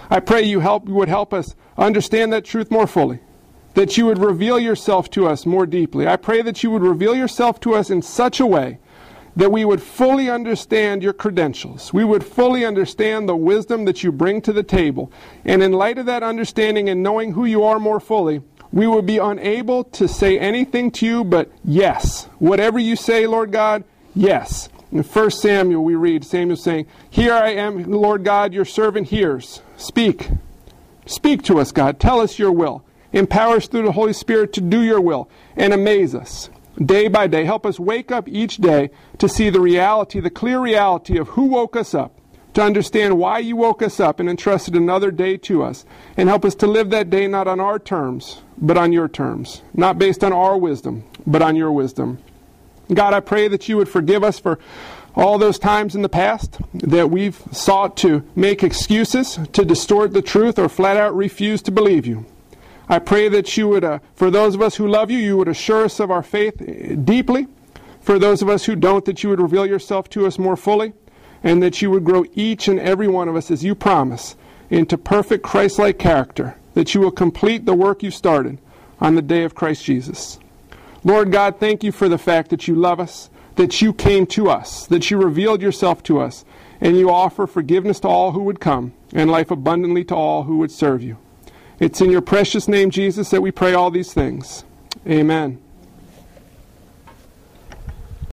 I 0.09 0.19
pray 0.19 0.43
you 0.43 0.59
help 0.59 0.85
would 0.85 1.09
help 1.09 1.33
us 1.33 1.55
understand 1.77 2.31
that 2.33 2.45
truth 2.45 2.71
more 2.71 2.87
fully. 2.87 3.19
That 3.73 3.97
you 3.97 4.05
would 4.07 4.17
reveal 4.17 4.59
yourself 4.59 5.09
to 5.11 5.27
us 5.27 5.45
more 5.45 5.65
deeply. 5.65 6.07
I 6.07 6.15
pray 6.15 6.41
that 6.41 6.63
you 6.63 6.71
would 6.71 6.81
reveal 6.81 7.15
yourself 7.15 7.59
to 7.61 7.75
us 7.75 7.89
in 7.89 8.01
such 8.01 8.39
a 8.39 8.45
way 8.45 8.79
that 9.37 9.51
we 9.51 9.63
would 9.63 9.81
fully 9.81 10.31
understand 10.31 11.03
your 11.03 11.13
credentials. 11.13 11.93
We 11.93 12.03
would 12.03 12.25
fully 12.25 12.65
understand 12.65 13.29
the 13.29 13.35
wisdom 13.35 13.85
that 13.85 14.03
you 14.03 14.11
bring 14.11 14.41
to 14.41 14.51
the 14.51 14.63
table. 14.63 15.11
And 15.45 15.61
in 15.61 15.73
light 15.73 15.99
of 15.99 16.07
that 16.07 16.23
understanding 16.23 16.89
and 16.89 17.03
knowing 17.03 17.33
who 17.33 17.45
you 17.45 17.63
are 17.63 17.79
more 17.79 17.99
fully, 17.99 18.41
we 18.71 18.87
would 18.87 19.05
be 19.05 19.19
unable 19.19 19.83
to 19.83 20.07
say 20.07 20.39
anything 20.39 20.89
to 20.91 21.05
you 21.05 21.23
but 21.23 21.51
yes. 21.63 22.25
Whatever 22.39 22.79
you 22.79 22.95
say, 22.95 23.27
Lord 23.27 23.51
God, 23.51 23.83
yes. 24.15 24.69
In 24.91 25.03
1 25.03 25.31
Samuel, 25.31 25.83
we 25.83 25.95
read 25.95 26.23
Samuel 26.23 26.57
saying, 26.57 26.87
Here 27.09 27.33
I 27.33 27.49
am, 27.49 27.83
Lord 27.83 28.23
God, 28.23 28.53
your 28.53 28.65
servant 28.65 29.07
hears. 29.07 29.61
Speak. 29.75 30.29
Speak 31.05 31.43
to 31.43 31.59
us, 31.59 31.71
God. 31.71 31.99
Tell 31.99 32.21
us 32.21 32.39
your 32.39 32.51
will. 32.51 32.83
Empower 33.11 33.57
us 33.57 33.67
through 33.67 33.83
the 33.83 33.91
Holy 33.93 34.13
Spirit 34.13 34.53
to 34.53 34.61
do 34.61 34.81
your 34.81 35.01
will 35.01 35.29
and 35.55 35.73
amaze 35.73 36.13
us 36.13 36.49
day 36.83 37.07
by 37.07 37.27
day. 37.27 37.45
Help 37.45 37.65
us 37.65 37.79
wake 37.79 38.11
up 38.11 38.27
each 38.27 38.57
day 38.57 38.89
to 39.17 39.27
see 39.27 39.49
the 39.49 39.59
reality, 39.59 40.19
the 40.19 40.29
clear 40.29 40.59
reality 40.59 41.17
of 41.17 41.29
who 41.29 41.45
woke 41.45 41.75
us 41.75 41.93
up 41.93 42.13
to 42.53 42.63
understand 42.63 43.17
why 43.17 43.39
you 43.39 43.55
woke 43.55 43.81
us 43.81 43.99
up 43.99 44.19
and 44.19 44.27
entrusted 44.27 44.75
another 44.75 45.11
day 45.11 45.37
to 45.37 45.61
us, 45.61 45.85
and 46.15 46.27
help 46.27 46.43
us 46.43 46.55
to 46.55 46.65
live 46.65 46.89
that 46.89 47.09
day 47.09 47.27
not 47.27 47.47
on 47.47 47.59
our 47.59 47.77
terms, 47.77 48.41
but 48.57 48.77
on 48.77 48.91
your 48.91 49.07
terms, 49.07 49.61
not 49.75 49.99
based 49.99 50.23
on 50.23 50.33
our 50.33 50.57
wisdom, 50.57 51.03
but 51.27 51.43
on 51.43 51.55
your 51.55 51.71
wisdom. 51.71 52.17
God, 52.93 53.13
I 53.13 53.19
pray 53.19 53.47
that 53.47 53.67
you 53.67 53.77
would 53.77 53.89
forgive 53.89 54.23
us 54.23 54.39
for 54.39 54.59
all 55.15 55.37
those 55.37 55.57
times 55.57 55.95
in 55.95 56.03
the 56.03 56.09
past 56.09 56.59
that 56.73 57.09
we've 57.09 57.41
sought 57.51 57.97
to 57.97 58.23
make 58.35 58.63
excuses, 58.63 59.39
to 59.53 59.65
distort 59.65 60.13
the 60.13 60.21
truth, 60.21 60.59
or 60.59 60.69
flat 60.69 60.95
out 60.95 61.15
refuse 61.15 61.61
to 61.63 61.71
believe 61.71 62.05
you. 62.05 62.25
I 62.87 62.99
pray 62.99 63.27
that 63.29 63.57
you 63.57 63.67
would, 63.67 63.83
uh, 63.83 63.99
for 64.15 64.31
those 64.31 64.55
of 64.55 64.61
us 64.61 64.75
who 64.75 64.87
love 64.87 65.11
you, 65.11 65.17
you 65.17 65.35
would 65.35 65.47
assure 65.47 65.85
us 65.85 65.99
of 65.99 66.11
our 66.11 66.23
faith 66.23 66.55
deeply. 67.03 67.47
For 67.99 68.17
those 68.17 68.41
of 68.41 68.47
us 68.47 68.65
who 68.65 68.75
don't, 68.75 69.03
that 69.05 69.23
you 69.23 69.29
would 69.29 69.41
reveal 69.41 69.65
yourself 69.65 70.09
to 70.11 70.25
us 70.25 70.39
more 70.39 70.55
fully 70.55 70.93
and 71.43 71.61
that 71.61 71.81
you 71.81 71.91
would 71.91 72.05
grow 72.05 72.23
each 72.33 72.67
and 72.67 72.79
every 72.79 73.07
one 73.07 73.27
of 73.27 73.35
us, 73.35 73.51
as 73.51 73.63
you 73.63 73.75
promise, 73.75 74.35
into 74.69 74.97
perfect 74.97 75.43
Christ 75.43 75.79
like 75.79 75.99
character, 75.99 76.57
that 76.73 76.93
you 76.93 77.01
will 77.01 77.11
complete 77.11 77.65
the 77.65 77.73
work 77.73 78.03
you 78.03 78.11
started 78.11 78.59
on 78.99 79.15
the 79.15 79.21
day 79.21 79.43
of 79.43 79.55
Christ 79.55 79.83
Jesus. 79.83 80.39
Lord 81.03 81.31
God, 81.31 81.59
thank 81.59 81.83
you 81.83 81.91
for 81.91 82.09
the 82.09 82.17
fact 82.17 82.49
that 82.49 82.67
you 82.67 82.75
love 82.75 82.99
us, 82.99 83.29
that 83.55 83.81
you 83.81 83.93
came 83.93 84.25
to 84.27 84.49
us, 84.49 84.85
that 84.87 85.09
you 85.09 85.17
revealed 85.17 85.61
yourself 85.61 86.03
to 86.03 86.19
us, 86.19 86.45
and 86.81 86.97
you 86.97 87.09
offer 87.09 87.47
forgiveness 87.47 87.99
to 88.01 88.07
all 88.07 88.31
who 88.31 88.43
would 88.43 88.59
come, 88.59 88.93
and 89.13 89.31
life 89.31 89.51
abundantly 89.51 90.03
to 90.05 90.15
all 90.15 90.43
who 90.43 90.57
would 90.57 90.71
serve 90.71 91.01
you. 91.01 91.17
It's 91.79 92.01
in 92.01 92.11
your 92.11 92.21
precious 92.21 92.67
name, 92.67 92.89
Jesus, 92.89 93.29
that 93.29 93.41
we 93.41 93.51
pray 93.51 93.73
all 93.73 93.91
these 93.91 94.13
things. 94.13 94.63
Amen. 95.07 95.59